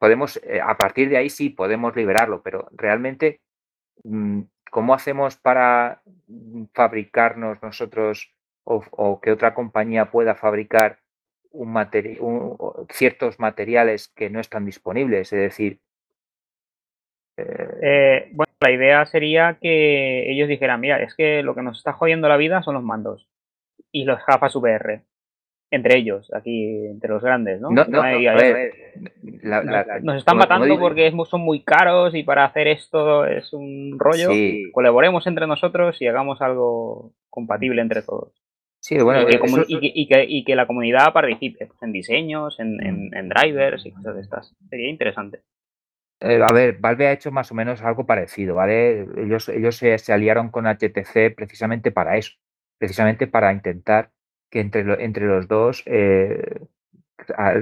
podemos, 0.00 0.40
a 0.62 0.76
partir 0.76 1.08
de 1.10 1.18
ahí 1.18 1.30
sí 1.30 1.50
podemos 1.50 1.94
liberarlo, 1.94 2.42
pero 2.42 2.68
realmente 2.72 3.40
mm, 4.02 4.40
¿cómo 4.70 4.94
hacemos 4.94 5.36
para 5.36 6.02
fabricarnos 6.74 7.62
nosotros 7.62 8.32
o, 8.64 9.20
que 9.22 9.30
otra 9.30 9.54
compañía 9.54 10.10
pueda 10.10 10.34
fabricar 10.34 10.98
un 11.56 12.86
ciertos 12.90 13.38
materiales 13.38 14.08
que 14.08 14.30
no 14.30 14.40
están 14.40 14.64
disponibles? 14.64 15.32
Es 15.32 15.40
decir... 15.40 15.80
Eh, 17.38 17.68
eh, 17.82 18.28
bueno, 18.32 18.52
la 18.60 18.70
idea 18.70 19.06
sería 19.06 19.58
que 19.60 20.30
ellos 20.30 20.48
dijeran, 20.48 20.80
mira, 20.80 21.02
es 21.02 21.14
que 21.14 21.42
lo 21.42 21.54
que 21.54 21.62
nos 21.62 21.78
está 21.78 21.92
jodiendo 21.92 22.28
la 22.28 22.36
vida 22.36 22.62
son 22.62 22.74
los 22.74 22.84
mandos 22.84 23.28
y 23.92 24.04
los 24.04 24.18
gafas 24.26 24.56
VR 24.56 25.02
entre 25.70 25.98
ellos, 25.98 26.30
aquí, 26.32 26.86
entre 26.86 27.10
los 27.10 27.22
grandes, 27.22 27.60
¿no? 27.60 27.70
nos 27.70 27.86
están 30.16 30.36
matando 30.36 30.78
porque 30.78 31.12
son 31.28 31.40
muy 31.40 31.62
caros 31.62 32.14
y 32.14 32.22
para 32.22 32.44
hacer 32.44 32.68
esto 32.68 33.26
es 33.26 33.52
un 33.52 33.98
rollo. 33.98 34.30
Colaboremos 34.72 35.26
entre 35.26 35.46
nosotros 35.46 36.00
y 36.00 36.06
hagamos 36.06 36.40
algo 36.40 37.12
compatible 37.30 37.82
entre 37.82 38.02
todos. 38.02 38.32
Sí, 38.86 38.96
bueno, 38.98 39.26
y, 39.66 40.44
que, 40.44 40.54
la 40.54 40.68
comunidad 40.68 41.12
participe 41.12 41.66
pues, 41.66 41.82
en 41.82 41.90
diseños, 41.90 42.60
en, 42.60 43.28
drivers 43.28 43.84
y 43.84 43.90
cosas 43.90 44.14
de 44.14 44.20
estas. 44.20 44.54
Sería 44.70 44.88
interesante. 44.88 45.40
Eh, 46.20 46.40
a 46.40 46.52
ver, 46.52 46.78
Valve 46.78 47.08
ha 47.08 47.12
hecho 47.12 47.32
más 47.32 47.50
o 47.50 47.56
menos 47.56 47.82
algo 47.82 48.06
parecido, 48.06 48.54
¿vale? 48.54 49.04
Ellos, 49.16 49.48
ellos 49.48 49.74
se, 49.76 49.98
se 49.98 50.12
aliaron 50.12 50.50
con 50.50 50.66
HTC 50.66 51.34
precisamente 51.34 51.90
para 51.90 52.16
eso, 52.16 52.36
precisamente 52.78 53.26
para 53.26 53.52
intentar 53.52 54.12
que 54.50 54.60
entre, 54.60 55.04
entre 55.04 55.26
los 55.26 55.48
dos 55.48 55.82
eh, 55.86 56.60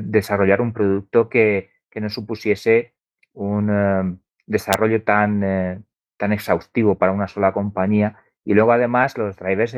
desarrollar 0.03 0.61
un 0.61 0.75
producto 0.75 1.31
que, 1.31 1.71
no 1.95 2.11
supusiese 2.11 2.93
un 3.33 3.71
eh, 3.71 4.19
desarrollo 4.47 5.03
tan, 5.05 5.43
eh, 5.43 5.81
tan 6.19 6.35
exhaustivo 6.35 6.99
para 6.99 7.13
una 7.13 7.29
sola 7.29 7.53
compañía. 7.53 8.19
Y 8.45 8.55
luego 8.55 8.73
además 8.73 9.17
los 9.17 9.37
drivers 9.37 9.77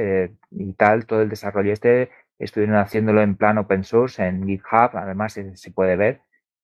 y 0.51 0.73
tal, 0.75 1.07
todo 1.07 1.23
el 1.23 1.29
desarrollo 1.29 1.73
este, 1.73 2.11
estuvieron 2.39 2.77
haciéndolo 2.77 3.23
en 3.23 3.37
plan 3.37 3.59
open 3.59 3.85
source, 3.85 4.25
en 4.27 4.47
GitHub, 4.47 4.91
además 4.95 5.35
se, 5.35 5.71
puede 5.71 5.97
ver 5.97 6.21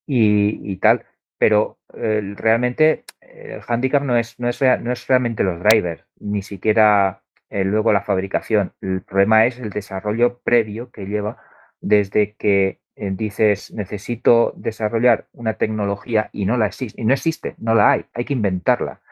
y, 0.06 0.76
tal. 0.76 1.04
Pero 1.38 1.78
realmente 1.92 3.04
el 3.20 3.60
handicap 3.66 4.02
no 4.02 4.16
es, 4.16 4.38
no, 4.40 4.48
es, 4.48 4.60
no 4.60 4.92
es 4.92 5.06
realmente 5.06 5.44
los 5.44 5.62
drivers, 5.62 6.04
ni 6.18 6.42
siquiera 6.42 7.22
eh, 7.52 7.64
luego 7.64 7.92
la 7.92 8.00
fabricación. 8.00 8.72
El 8.80 9.02
problema 9.02 9.44
es 9.44 9.58
el 9.58 9.68
desarrollo 9.68 10.38
previo 10.38 10.90
que 10.90 11.04
lleva 11.04 11.36
desde 11.82 12.34
que 12.36 12.80
eh, 12.96 13.10
dices 13.12 13.70
necesito 13.74 14.54
desarrollar 14.56 15.26
una 15.32 15.54
tecnología 15.54 16.30
y 16.32 16.46
no 16.46 16.56
la 16.56 16.70
y 16.80 17.04
no 17.04 17.12
existe, 17.12 17.54
no 17.58 17.74
la 17.74 17.90
hay, 17.92 18.06
hay 18.14 18.24
que 18.24 18.32
inventarla. 18.32 19.02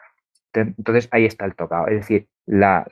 Entonces 0.53 1.07
ahí 1.11 1.25
está 1.25 1.45
el 1.45 1.53
tocado. 1.53 1.87
Es 1.87 1.97
decir, 1.97 2.27
la, 2.45 2.85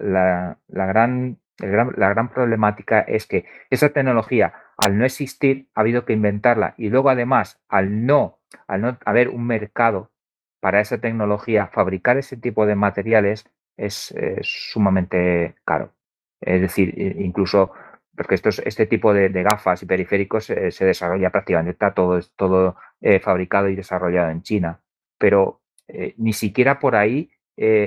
gran, 0.67 1.39
la 1.57 2.09
gran 2.09 2.29
problemática 2.29 3.01
es 3.01 3.27
que 3.27 3.45
esa 3.69 3.89
tecnología, 3.89 4.53
al 4.77 4.97
no 4.97 5.05
existir, 5.05 5.67
ha 5.75 5.81
habido 5.81 6.05
que 6.05 6.13
inventarla 6.13 6.75
y 6.77 6.89
luego 6.89 7.09
además, 7.09 7.61
al 7.67 8.05
no, 8.05 8.39
al 8.67 8.81
no 8.81 8.97
haber 9.05 9.29
un 9.29 9.45
mercado 9.45 10.11
para 10.59 10.81
esa 10.81 10.99
tecnología, 10.99 11.67
fabricar 11.67 12.17
ese 12.17 12.37
tipo 12.37 12.65
de 12.65 12.75
materiales 12.75 13.49
es, 13.77 14.13
sumamente 14.41 15.55
caro. 15.65 15.93
Es 16.41 16.61
decir, 16.61 16.93
incluso 17.19 17.71
porque 18.19 18.35
estos, 18.35 18.59
este 18.65 18.85
tipo 18.85 19.13
de, 19.13 19.29
gafas 19.29 19.81
y 19.81 19.85
periféricos 19.85 20.49
eh, 20.49 20.71
se 20.71 20.83
desarrolla 20.83 21.29
prácticamente, 21.29 21.71
está 21.71 21.93
todo, 21.93 22.19
todo 22.35 22.75
eh, 22.99 23.21
fabricado 23.21 23.69
y 23.69 23.77
desarrollado 23.77 24.29
en 24.29 24.41
China, 24.43 24.81
pero 25.17 25.61
eh, 25.87 26.15
ni 26.17 26.33
siquiera 26.33 26.79
por 26.79 26.97
ahí 26.97 27.31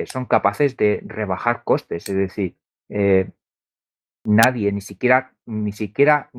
son 0.07 0.27
capaces 0.27 0.77
de 0.77 1.03
rebajar 1.05 1.63
costes, 1.65 2.09
es 2.09 2.17
decir, 2.17 2.57
nadie, 4.25 4.73
ni 4.73 4.81
siquiera, 4.81 5.33
ni 5.47 5.73
siquiera 5.73 6.31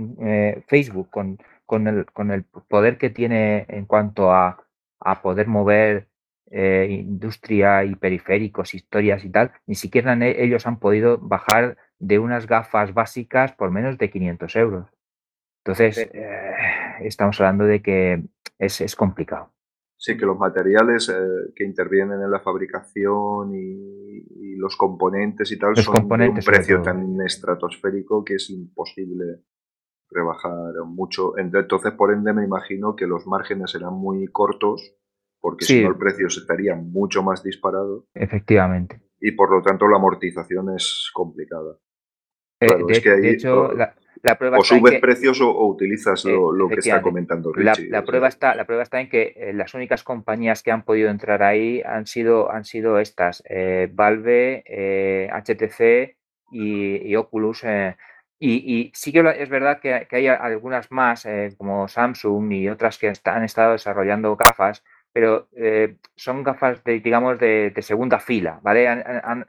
Facebook, 0.67 1.09
con, 1.09 1.37
con, 1.65 1.87
el, 1.87 2.05
con, 2.05 2.31
el, 2.31 2.43
poder 2.43 2.97
que 2.97 3.09
tiene 3.09 3.65
en 3.69 3.85
cuanto 3.85 4.31
a, 4.31 4.63
a 4.99 5.21
poder 5.21 5.47
mover 5.47 6.07
eh, 6.55 6.87
industria 6.87 7.83
y 7.83 7.95
periféricos, 7.95 8.75
historias 8.75 9.25
y 9.25 9.29
tal, 9.31 9.51
ni 9.65 9.73
siquiera 9.73 10.15
ellos 10.23 10.67
han 10.67 10.77
podido 10.77 11.17
bajar 11.17 11.77
de 11.97 12.19
unas 12.19 12.45
gafas 12.45 12.93
básicas 12.93 13.53
por 13.53 13.71
menos 13.71 13.97
de 13.97 14.11
500 14.11 14.55
euros. 14.57 14.87
Entonces, 15.65 15.97
eh, 16.13 16.53
estamos 16.99 17.41
hablando 17.41 17.65
de 17.65 17.81
que 17.81 18.21
es, 18.59 18.95
complicado. 18.95 19.51
Sí, 20.03 20.17
que 20.17 20.25
los 20.25 20.37
materiales 20.37 21.07
eh, 21.07 21.53
que 21.55 21.63
intervienen 21.63 22.21
en 22.21 22.29
la 22.29 22.41
fabricación 22.41 23.55
y, 23.55 24.57
los 24.57 24.75
componentes 24.75 25.51
y 25.51 25.57
tal 25.57 25.75
son 25.75 26.07
de 26.07 26.29
un 26.29 26.35
precio 26.35 26.81
tan 26.81 27.19
estratosférico 27.21 28.23
que 28.23 28.35
es 28.35 28.49
imposible 28.49 29.43
rebajar 30.09 30.73
mucho. 30.85 31.37
Entonces, 31.37 31.91
por 31.93 32.13
ende, 32.13 32.31
me 32.33 32.45
imagino 32.45 32.95
que 32.95 33.07
los 33.07 33.27
márgenes 33.27 33.71
serán 33.71 33.93
muy 33.93 34.27
cortos 34.27 34.95
porque 35.41 35.65
si 35.65 35.83
no 35.83 35.89
el 35.89 35.97
precio 35.97 36.27
estaría 36.27 36.75
mucho 36.75 37.23
más 37.23 37.43
disparado. 37.43 38.05
Efectivamente. 38.13 39.01
Y 39.19 39.31
por 39.31 39.51
lo 39.51 39.61
tanto 39.61 39.87
la 39.87 39.97
amortización 39.97 40.75
es 40.75 41.11
complicada. 41.13 41.77
Eh, 42.61 42.67
de, 42.87 42.93
es 42.93 43.01
que 43.01 43.09
ahí, 43.09 43.27
hecho, 43.27 43.67
o, 43.67 43.73
la, 43.73 43.95
prueba 44.37 44.57
o 44.57 44.63
subes 44.63 44.99
precios 44.99 45.41
o, 45.41 45.65
utilizas 45.65 46.23
lo, 46.25 46.67
que 46.67 46.79
está 46.79 47.01
comentando 47.01 47.51
Richie. 47.51 47.89
La, 47.89 48.03
prueba 48.03 48.27
está, 48.27 48.55
la 48.55 48.65
prueba 48.65 48.83
está 48.83 49.01
en 49.01 49.09
que 49.09 49.33
eh, 49.35 49.53
las 49.53 49.73
únicas 49.73 50.03
compañías 50.03 50.63
que 50.63 50.71
han 50.71 50.83
podido 50.83 51.09
entrar 51.09 51.43
ahí 51.43 51.81
han 51.85 52.07
sido, 52.07 52.51
han 52.51 52.65
sido 52.65 52.99
estas, 52.99 53.43
eh, 53.49 53.89
Valve, 53.91 54.63
HTC 55.31 56.15
y, 56.51 57.15
Oculus. 57.15 57.63
Y, 58.39 58.91
sí 58.93 59.11
que 59.11 59.35
es 59.37 59.49
verdad 59.49 59.79
que, 59.79 60.07
hay 60.09 60.27
algunas 60.27 60.91
más, 60.91 61.27
como 61.57 61.87
Samsung 61.87 62.51
y 62.51 62.69
otras 62.69 62.97
que 62.97 63.11
han 63.25 63.43
estado 63.43 63.73
desarrollando 63.73 64.35
gafas, 64.35 64.83
pero 65.13 65.47
eh, 65.55 65.97
son 66.15 66.43
gafas, 66.43 66.83
de, 66.83 66.99
digamos, 66.99 67.37
de, 67.37 67.71
segunda 67.81 68.19
fila, 68.19 68.59
¿vale? 68.63 68.87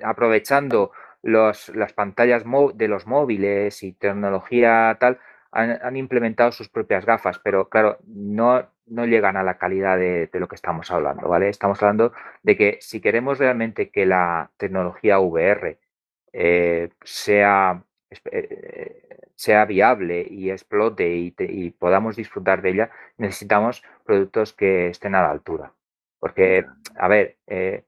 aprovechando 0.05 0.93
los, 1.25 1.71
las 1.71 1.93
pantallas 1.93 2.45
de 2.75 2.89
los 2.89 3.07
móviles 3.07 3.83
y 3.83 3.93
tecnología 3.93 4.97
tal, 5.01 5.19
han, 5.53 5.97
implementado 5.97 6.53
sus 6.53 6.69
propias 6.69 7.07
gafas, 7.07 7.39
pero 7.39 7.69
claro, 7.69 7.99
no, 8.07 8.67
no 8.87 9.07
llegan 9.07 9.37
a 9.37 9.43
la 9.43 9.59
calidad 9.59 9.99
de, 9.99 10.29
lo 10.35 10.49
que 10.49 10.57
estamos 10.57 10.91
hablando, 10.91 11.29
¿vale? 11.29 11.49
Estamos 11.49 11.83
hablando 11.83 12.13
de 12.43 12.57
que 12.57 12.79
si 12.81 13.01
queremos 13.01 13.39
realmente 13.39 13.91
que 13.91 14.07
la 14.07 14.51
tecnología 14.57 15.19
VR 15.21 15.79
eh, 16.33 16.91
sea 17.03 17.85
eh, 18.31 19.05
sea 19.35 19.65
viable 19.65 20.27
y 20.29 20.51
explote 20.51 21.17
y, 21.17 21.71
podamos 21.71 22.17
disfrutar 22.17 22.63
de 22.63 22.71
ella, 22.71 22.91
necesitamos 23.19 23.83
productos 24.05 24.53
que 24.53 24.89
estén 24.89 25.15
a 25.15 25.23
la 25.23 25.31
altura. 25.31 25.73
Porque, 26.19 26.65
a 26.97 27.09
ver, 27.09 27.37
eh, 27.47 27.85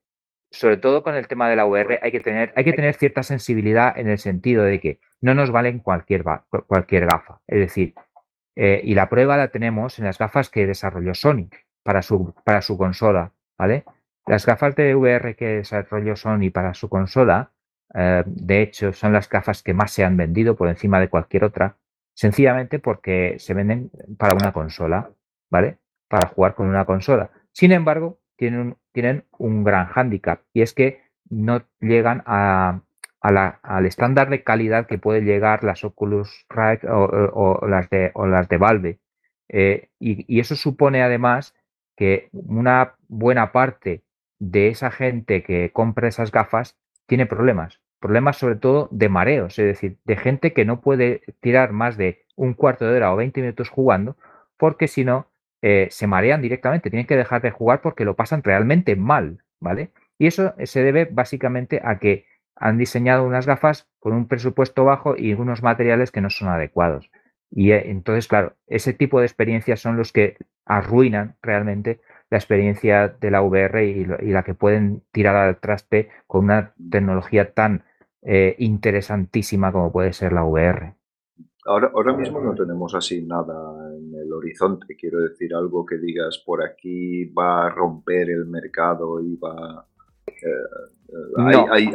sobre 0.59 0.77
todo 0.77 1.03
con 1.03 1.15
el 1.15 1.29
tema 1.29 1.49
de 1.49 1.57
la 1.57 1.67
VR 1.67 1.99
hay 2.03 2.13
que 2.13 2.21
tener, 2.21 2.53
hay 2.57 2.65
que 2.65 2.73
tener 2.73 2.95
cierta 2.95 3.23
sensibilidad 3.23 3.99
en 3.99 4.09
el 4.09 4.19
sentido 4.19 4.65
de 4.65 4.81
que 4.81 5.01
no 5.21 5.35
nos 5.35 5.51
valen 5.51 5.79
cualquier, 5.81 6.25
cualquier 6.67 7.07
gafa. 7.07 7.41
Es 7.47 7.59
decir, 7.59 7.95
eh, 8.57 8.81
y 8.85 8.95
la 8.95 9.09
prueba 9.09 9.37
la 9.37 9.49
tenemos 9.49 9.99
en 9.99 10.07
las 10.07 10.19
gafas 10.19 10.51
que 10.51 10.67
desarrolló 10.67 11.15
Sony 11.15 11.49
para 11.83 12.03
su, 12.03 12.35
para 12.45 12.63
su 12.63 12.77
consola, 12.77 13.33
¿vale? 13.59 13.85
Las 14.27 14.45
gafas 14.45 14.75
de 14.75 14.95
VR 14.95 15.37
que 15.37 15.47
desarrolló 15.59 16.17
Sony 16.17 16.51
para 16.53 16.75
su 16.75 16.89
consola 16.89 17.53
eh, 17.95 18.23
de 18.27 18.63
hecho, 18.63 18.93
son 18.93 19.13
las 19.13 19.29
gafas 19.29 19.63
que 19.63 19.75
más 19.75 19.93
se 19.93 20.05
han 20.05 20.17
vendido 20.17 20.57
por 20.57 20.69
encima 20.69 21.01
de 21.01 21.09
cualquier 21.09 21.45
otra, 21.45 21.77
sencillamente 22.15 22.79
porque 22.79 23.37
se 23.39 23.55
venden 23.55 23.91
para 24.19 24.35
una 24.35 24.53
consola, 24.53 25.11
¿vale? 25.51 25.79
Para 26.09 26.29
jugar 26.29 26.55
con 26.55 26.69
una 26.69 26.85
consola. 26.85 27.31
Sin 27.53 27.73
embargo, 27.73 28.19
tienen 28.37 28.61
un, 28.61 28.79
tienen 28.97 29.25
un 29.37 29.63
gran 29.63 29.89
hándicap 29.89 30.41
y 30.55 30.63
es 30.63 30.73
que 30.73 31.03
no 31.29 31.63
llegan 31.81 32.23
a, 32.25 32.81
al 33.21 33.85
estándar 33.85 34.31
de 34.31 34.43
calidad 34.43 34.87
que 34.87 34.97
pueden 34.97 35.27
llegar 35.27 35.65
las 35.65 35.85
Oculus 35.85 36.47
Rift 36.49 36.85
o, 36.89 37.61
las, 37.69 37.91
de, 37.91 38.11
o 38.15 38.27
Valve. 38.59 38.99
Eh, 39.51 39.91
y, 40.01 40.41
eso 40.41 40.57
supone 40.57 41.03
además 41.03 41.55
que 41.95 42.31
una 42.33 42.95
buena 43.09 43.53
parte 43.53 44.03
de 44.39 44.69
esa 44.69 44.91
gente 44.91 45.43
que 45.43 45.73
compra 45.73 46.09
esas 46.09 46.33
gafas 46.33 46.79
tiene 47.05 47.27
problemas. 47.27 47.83
Problemas 48.01 48.39
sobre 48.39 48.57
todo 48.57 48.89
de 48.91 49.11
mareos, 49.11 49.59
es 49.59 49.67
decir, 49.67 49.99
de 50.07 50.17
gente 50.17 50.55
que 50.55 50.65
no 50.65 50.81
puede 50.81 51.21
tirar 51.41 51.73
más 51.73 51.99
de 51.99 52.25
un 52.35 52.55
cuarto 52.55 52.87
de 52.87 52.97
hora 52.97 53.13
o 53.13 53.17
20 53.17 53.43
minutos 53.43 53.69
jugando, 53.69 54.17
porque 54.57 54.89
si 54.89 55.05
no, 55.05 55.27
eh, 55.69 55.89
se 55.91 56.07
marean 56.07 56.43
directamente, 56.43 56.91
tienen 56.91 57.09
que 57.09 57.17
dejar 57.17 57.43
de 57.43 57.51
jugar 57.51 57.81
porque 57.81 58.05
lo 58.05 58.15
pasan 58.15 58.45
realmente 58.45 58.95
mal, 58.95 59.43
¿vale? 59.59 59.91
Y 60.17 60.29
eso 60.29 60.55
se 60.63 60.85
debe 60.85 61.07
básicamente 61.07 61.81
a 61.83 61.99
que 61.99 62.25
han 62.55 62.79
diseñado 62.79 63.25
unas 63.25 63.47
gafas 63.47 63.89
con 63.99 64.13
un 64.13 64.29
presupuesto 64.29 64.85
bajo 64.85 65.17
y 65.17 65.35
unos 65.35 65.65
materiales 65.65 66.13
que 66.13 66.21
no 66.21 66.31
son 66.31 66.51
adecuados. 66.51 67.11
Y 67.51 67.73
eh, 67.73 67.91
entonces, 67.91 68.29
claro, 68.29 68.55
ese 68.69 68.93
tipo 68.93 69.19
de 69.19 69.27
experiencias 69.27 69.81
son 69.81 69.97
los 69.97 70.13
que 70.13 70.37
arruinan 70.65 71.35
realmente 71.43 71.99
la 72.31 72.39
experiencia 72.39 73.09
de 73.09 73.33
la 73.33 73.43
VR 73.43 73.85
y, 73.87 74.05
la 74.05 74.45
que 74.45 74.55
pueden 74.55 75.03
tirar 75.11 75.35
al 75.35 75.57
traste 75.57 76.11
con 76.29 76.45
una 76.45 76.75
tecnología 76.93 77.55
tan 77.55 77.83
eh, 78.23 78.55
interesantísima 78.61 79.73
como 79.73 79.91
puede 79.91 80.13
ser 80.13 80.33
la 80.33 80.45
VR. 80.45 80.95
Ahora, 81.67 81.91
ahora 81.95 82.13
mismo 82.13 82.41
no 82.41 82.55
tenemos 82.55 82.95
así 82.95 83.23
nada 83.23 83.55
en 83.97 84.15
el 84.15 84.33
horizonte, 84.33 84.97
quiero 84.97 85.21
decir 85.21 85.55
algo 85.55 85.85
que 85.85 85.99
digas 85.99 86.43
por 86.45 86.65
aquí 86.65 87.25
va 87.27 87.67
a 87.67 87.71
romper 87.71 88.31
el 88.31 88.47
mercado 88.47 89.21
y 89.21 89.37
va... 89.37 89.85
Eh, 90.29 90.87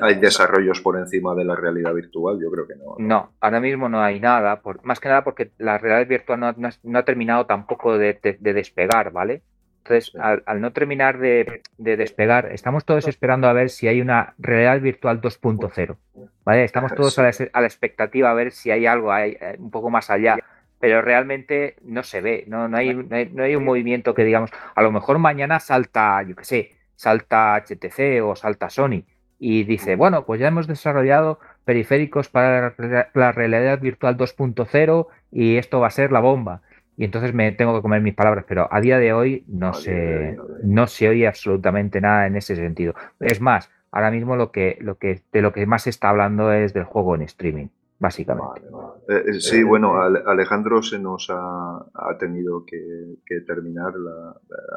hay, 0.01 0.15
desarrollos 0.15 0.79
por 0.81 0.97
encima 0.97 1.35
de 1.35 1.43
la 1.43 1.55
realidad 1.55 1.93
virtual? 1.93 2.39
Yo 2.41 2.49
creo 2.49 2.67
que 2.67 2.75
no. 2.75 2.95
No, 2.97 3.31
ahora 3.39 3.59
mismo 3.59 3.89
no 3.89 4.01
hay 4.01 4.19
nada, 4.19 4.61
más 4.83 4.99
que 4.99 5.09
nada 5.09 5.23
porque 5.23 5.51
la 5.57 5.77
realidad 5.77 6.07
virtual 6.07 6.39
no, 6.39 6.99
ha 6.99 7.03
terminado 7.03 7.45
tampoco 7.45 7.97
de, 7.97 8.19
despegar, 8.39 9.11
¿vale? 9.11 9.43
Entonces, 9.83 10.13
al, 10.15 10.61
no 10.61 10.71
terminar 10.73 11.17
de, 11.17 11.61
despegar, 11.77 12.51
estamos 12.51 12.85
todos 12.85 13.07
esperando 13.07 13.47
a 13.47 13.53
ver 13.53 13.71
si 13.71 13.87
hay 13.87 13.99
una 13.99 14.35
realidad 14.37 14.79
virtual 14.79 15.21
2.0. 15.21 15.97
¿vale? 16.43 16.63
Estamos 16.63 16.93
todos 16.93 17.17
a 17.17 17.23
la, 17.23 17.65
expectativa 17.65 18.29
a 18.29 18.33
ver 18.35 18.51
si 18.51 18.69
hay 18.69 18.85
algo 18.85 19.11
hay, 19.11 19.37
eh, 19.41 19.55
un 19.57 19.71
poco 19.71 19.89
más 19.89 20.11
allá. 20.11 20.37
Pero 20.79 21.01
realmente 21.01 21.75
no 21.83 22.03
se 22.03 22.21
ve, 22.21 22.43
no, 22.47 22.67
no, 22.67 22.77
hay, 22.77 22.93
no, 22.93 23.43
hay, 23.43 23.55
un 23.55 23.63
movimiento 23.63 24.13
que 24.13 24.23
digamos, 24.23 24.51
a 24.75 24.81
lo 24.81 24.91
mejor 24.91 25.19
mañana 25.19 25.59
salta, 25.59 26.23
yo 26.23 26.35
qué 26.35 26.43
sé, 26.43 26.75
salta 26.95 27.55
HTC 27.55 28.23
o 28.23 28.35
salta 28.35 28.69
Sony 28.69 29.03
y 29.37 29.63
dice, 29.63 29.95
bueno, 29.95 30.25
pues 30.25 30.39
ya 30.39 30.47
hemos 30.47 30.67
desarrollado 30.67 31.39
periféricos 31.65 32.29
para 32.29 32.75
la 33.13 33.31
realidad 33.31 33.79
virtual 33.79 34.17
2.0 34.17 35.07
y 35.31 35.57
esto 35.57 35.79
va 35.79 35.87
a 35.87 35.91
ser 35.91 36.11
la 36.11 36.19
bomba 36.19 36.61
y 36.97 37.05
entonces 37.05 37.33
me 37.33 37.51
tengo 37.51 37.75
que 37.75 37.81
comer 37.81 38.01
mis 38.01 38.13
palabras, 38.13 38.45
pero 38.47 38.67
a 38.71 38.79
día 38.81 38.97
de 38.97 39.13
hoy 39.13 39.43
no, 39.47 39.73
se, 39.73 40.37
no 40.63 40.87
se 40.87 41.09
oye 41.09 41.27
absolutamente 41.27 42.01
nada 42.01 42.27
en 42.27 42.35
ese 42.35 42.55
sentido. 42.55 42.93
Es 43.19 43.41
más, 43.41 43.69
ahora 43.91 44.11
mismo 44.11 44.35
lo 44.35 44.51
que, 44.51 44.77
lo 44.81 44.97
que, 44.97 45.21
de 45.31 45.41
lo 45.41 45.53
que 45.53 45.65
más 45.65 45.83
se 45.83 45.89
está 45.89 46.09
hablando 46.09 46.51
es 46.51 46.73
del 46.73 46.83
juego 46.83 47.15
en 47.15 47.23
streaming, 47.23 47.67
básicamente. 47.99 48.61
Eh, 49.07 49.23
eh, 49.27 49.33
sí, 49.39 49.63
bueno, 49.63 50.01
Alejandro 50.01 50.81
se 50.83 50.99
nos 50.99 51.27
ha, 51.29 51.85
tenido 52.19 52.65
que, 52.65 53.41
terminar, 53.47 53.93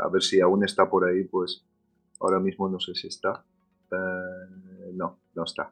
a 0.03 0.09
ver 0.09 0.23
si 0.23 0.41
aún 0.41 0.65
está 0.65 0.89
por 0.89 1.05
ahí, 1.07 1.25
pues 1.25 1.65
ahora 2.21 2.39
mismo 2.39 2.69
no 2.69 2.81
sé 2.81 2.95
si 2.95 3.09
está. 3.09 3.45
Eh, 3.91 4.93
no, 4.95 5.19
no 5.35 5.45
está. 5.45 5.71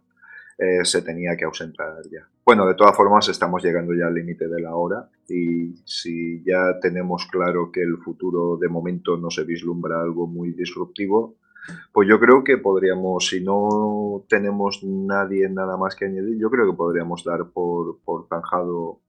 Eh, 0.59 0.84
se 0.84 1.03
tenía 1.03 1.36
que 1.36 1.44
ausentar 1.44 2.03
ya. 2.11 2.28
Bueno, 2.44 2.66
de 2.66 2.74
todas 2.74 2.94
formas 2.96 3.28
estamos 3.28 3.62
llegando 3.62 3.94
ya 3.94 4.07
al 4.07 4.14
límite 4.14 4.48
de 4.48 4.61
la 4.61 4.74
hora 4.74 5.09
y 5.28 5.74
si 5.84 6.42
ya 6.44 6.78
tenemos 6.80 7.26
claro 7.26 7.70
que 7.72 7.82
el 7.82 7.96
futuro 7.98 8.57
de 8.59 8.68
momento 8.68 9.16
no 9.16 9.30
se 9.30 9.44
vislumbra 9.44 10.00
algo 10.00 10.26
muy 10.26 10.53
disruptivo, 10.53 11.36
pues 11.92 12.09
yo 12.09 12.18
creo 12.18 12.42
que 12.44 12.59
podríamos, 12.59 13.28
si 13.28 13.42
no 13.42 14.24
tenemos 14.28 14.82
nadie 14.82 15.48
nada 15.48 15.76
más 15.76 15.94
que 15.94 16.07
añadir, 16.07 16.38
yo 16.38 16.50
creo 16.50 16.70
que 16.70 16.76
podríamos 16.76 17.24
dar 17.24 17.50
por, 17.50 18.00
por 18.05 18.26
zanjado 18.28 19.00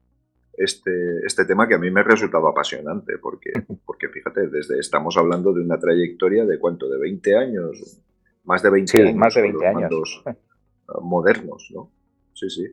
este, 0.55 1.25
este 1.25 1.45
tema 1.45 1.67
que 1.67 1.75
a 1.75 1.79
mí 1.79 1.89
me 1.89 2.01
ha 2.01 2.03
resultado 2.03 2.47
apasionante, 2.47 3.17
porque, 3.17 3.51
porque 3.85 4.09
fíjate, 4.09 4.47
desde 4.47 4.79
estamos 4.79 5.17
hablando 5.17 5.51
de 5.51 5.61
una 5.61 5.79
trayectoria 5.79 6.45
de 6.45 6.59
cuánto, 6.59 6.87
de 6.87 6.99
20 6.99 7.37
años, 7.37 8.01
más 8.43 8.61
de 8.61 8.69
20 8.69 9.01
años. 9.01 9.15
Más 9.15 9.33
de 9.33 9.41
20 9.41 9.67
años. 9.67 10.23
modernos, 11.01 11.69
¿no? 11.73 11.91
Sí, 12.33 12.49
sí. 12.49 12.67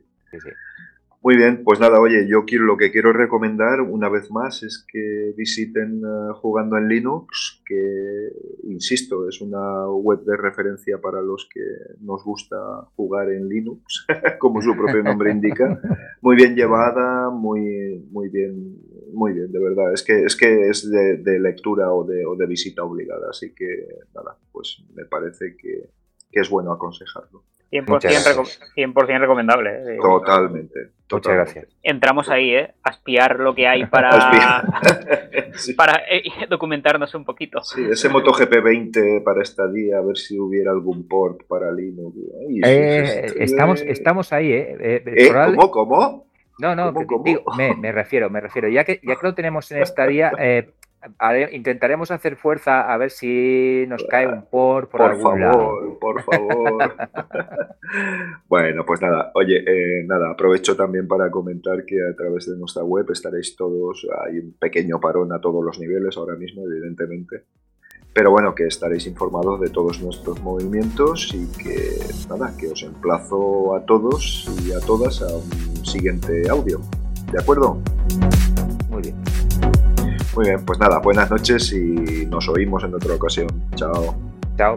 Muy 1.23 1.35
bien, 1.35 1.63
pues 1.63 1.79
nada, 1.79 1.99
oye, 1.99 2.27
yo 2.27 2.45
quiero 2.45 2.63
lo 2.63 2.77
que 2.77 2.91
quiero 2.91 3.13
recomendar 3.13 3.81
una 3.81 4.09
vez 4.09 4.31
más 4.31 4.63
es 4.63 4.83
que 4.91 5.35
visiten 5.37 6.01
eh, 6.03 6.33
Jugando 6.33 6.79
en 6.79 6.87
Linux, 6.87 7.61
que, 7.63 8.31
insisto, 8.63 9.29
es 9.29 9.39
una 9.39 9.87
web 9.87 10.23
de 10.23 10.35
referencia 10.35 10.99
para 10.99 11.21
los 11.21 11.47
que 11.53 11.61
nos 11.99 12.23
gusta 12.23 12.57
jugar 12.95 13.29
en 13.29 13.47
Linux, 13.47 14.07
como 14.39 14.63
su 14.63 14.75
propio 14.75 15.03
nombre 15.03 15.31
indica. 15.31 15.79
Muy 16.21 16.35
bien 16.35 16.55
llevada, 16.55 17.29
muy, 17.29 18.03
muy 18.09 18.29
bien, 18.29 18.79
muy 19.13 19.33
bien, 19.33 19.51
de 19.51 19.59
verdad. 19.59 19.93
Es 19.93 20.01
que 20.01 20.23
es, 20.23 20.35
que 20.35 20.69
es 20.69 20.89
de, 20.89 21.39
lectura 21.39 21.93
o 21.93 22.03
de, 22.03 22.25
o 22.25 22.35
de 22.35 22.47
visita 22.47 22.83
obligada, 22.83 23.27
así 23.29 23.53
que 23.53 23.85
nada, 24.15 24.39
pues 24.51 24.83
me 24.95 25.05
parece 25.05 25.55
que, 25.55 25.91
que 26.31 26.39
es 26.39 26.49
bueno 26.49 26.71
aconsejarlo. 26.71 27.43
100%, 27.71 29.19
recomendable. 29.19 29.93
¿eh? 29.93 29.97
Totalmente, 30.01 30.79
Muchas 31.09 31.33
gracias. 31.33 31.67
Entramos 31.83 32.29
ahí, 32.29 32.53
¿eh? 32.53 32.73
A 32.83 32.91
espiar 32.91 33.39
lo 33.39 33.55
que 33.55 33.67
hay 33.67 33.85
para, 33.87 34.09
para 35.77 36.01
eh, 36.09 36.23
documentarnos 36.49 37.13
un 37.15 37.23
poquito. 37.23 37.61
Sí, 37.63 37.85
ese 37.89 38.09
MotoGP 38.09 38.61
20 38.61 39.21
para 39.21 39.41
esta 39.41 39.67
día, 39.67 39.97
a 39.97 40.01
ver 40.01 40.17
si 40.17 40.39
hubiera 40.39 40.71
algún 40.71 41.07
port 41.07 41.43
para 41.47 41.71
Linux. 41.71 42.17
Eh, 42.63 43.33
estamos, 43.39 43.81
estamos 43.81 44.33
ahí, 44.33 44.51
¿eh? 44.51 45.31
¿Cómo? 45.55 45.71
¿Cómo? 45.71 46.25
No, 46.59 46.75
no, 46.75 46.91
me, 47.57 47.75
me, 47.75 47.91
refiero, 47.91 48.29
me 48.29 48.39
refiero. 48.39 48.67
Ya 48.67 48.83
que, 48.83 48.99
ya 49.01 49.15
que 49.15 49.27
lo 49.27 49.33
tenemos 49.33 49.71
en 49.71 49.81
esta 49.81 50.05
día, 50.05 50.31
intentaremos 51.51 52.11
hacer 52.11 52.35
fuerza 52.35 52.93
a 52.93 52.97
ver 52.97 53.11
si 53.11 53.85
nos 53.87 54.03
cae 54.05 54.27
un 54.27 54.43
por 54.43 54.89
por, 54.89 54.99
por 54.99 55.21
favor, 55.21 55.99
Por 55.99 56.23
favor, 56.23 56.95
bueno, 58.47 58.85
pues 58.85 59.01
nada, 59.01 59.31
oye, 59.33 59.63
eh, 59.65 60.03
nada, 60.05 60.31
aprovecho 60.31 60.75
también 60.75 61.07
para 61.07 61.29
comentar 61.31 61.85
que 61.85 61.97
a 62.01 62.15
través 62.15 62.45
de 62.47 62.57
nuestra 62.57 62.83
web 62.83 63.05
estaréis 63.11 63.55
todos, 63.55 64.07
hay 64.25 64.39
un 64.39 64.53
pequeño 64.53 64.99
parón 64.99 65.33
a 65.33 65.41
todos 65.41 65.63
los 65.63 65.79
niveles 65.79 66.17
ahora 66.17 66.35
mismo, 66.35 66.63
evidentemente. 66.65 67.43
Pero 68.13 68.31
bueno, 68.31 68.53
que 68.53 68.65
estaréis 68.65 69.07
informados 69.07 69.61
de 69.61 69.69
todos 69.69 70.01
nuestros 70.01 70.41
movimientos 70.41 71.33
y 71.33 71.47
que 71.57 71.97
nada, 72.29 72.53
que 72.59 72.67
os 72.67 72.83
emplazo 72.83 73.73
a 73.73 73.85
todos 73.85 74.49
y 74.65 74.73
a 74.73 74.79
todas 74.81 75.21
a 75.21 75.27
un 75.33 75.85
siguiente 75.85 76.49
audio. 76.49 76.81
¿De 77.31 77.39
acuerdo? 77.39 77.81
Muy 80.35 80.45
bien. 80.45 80.63
Pues 80.65 80.79
nada, 80.79 80.99
buenas 80.99 81.29
noches 81.29 81.73
y 81.73 82.25
nos 82.25 82.47
oímos 82.47 82.83
en 82.83 82.95
otra 82.95 83.15
ocasión. 83.15 83.47
Chao. 83.75 84.15
Chao. 84.57 84.75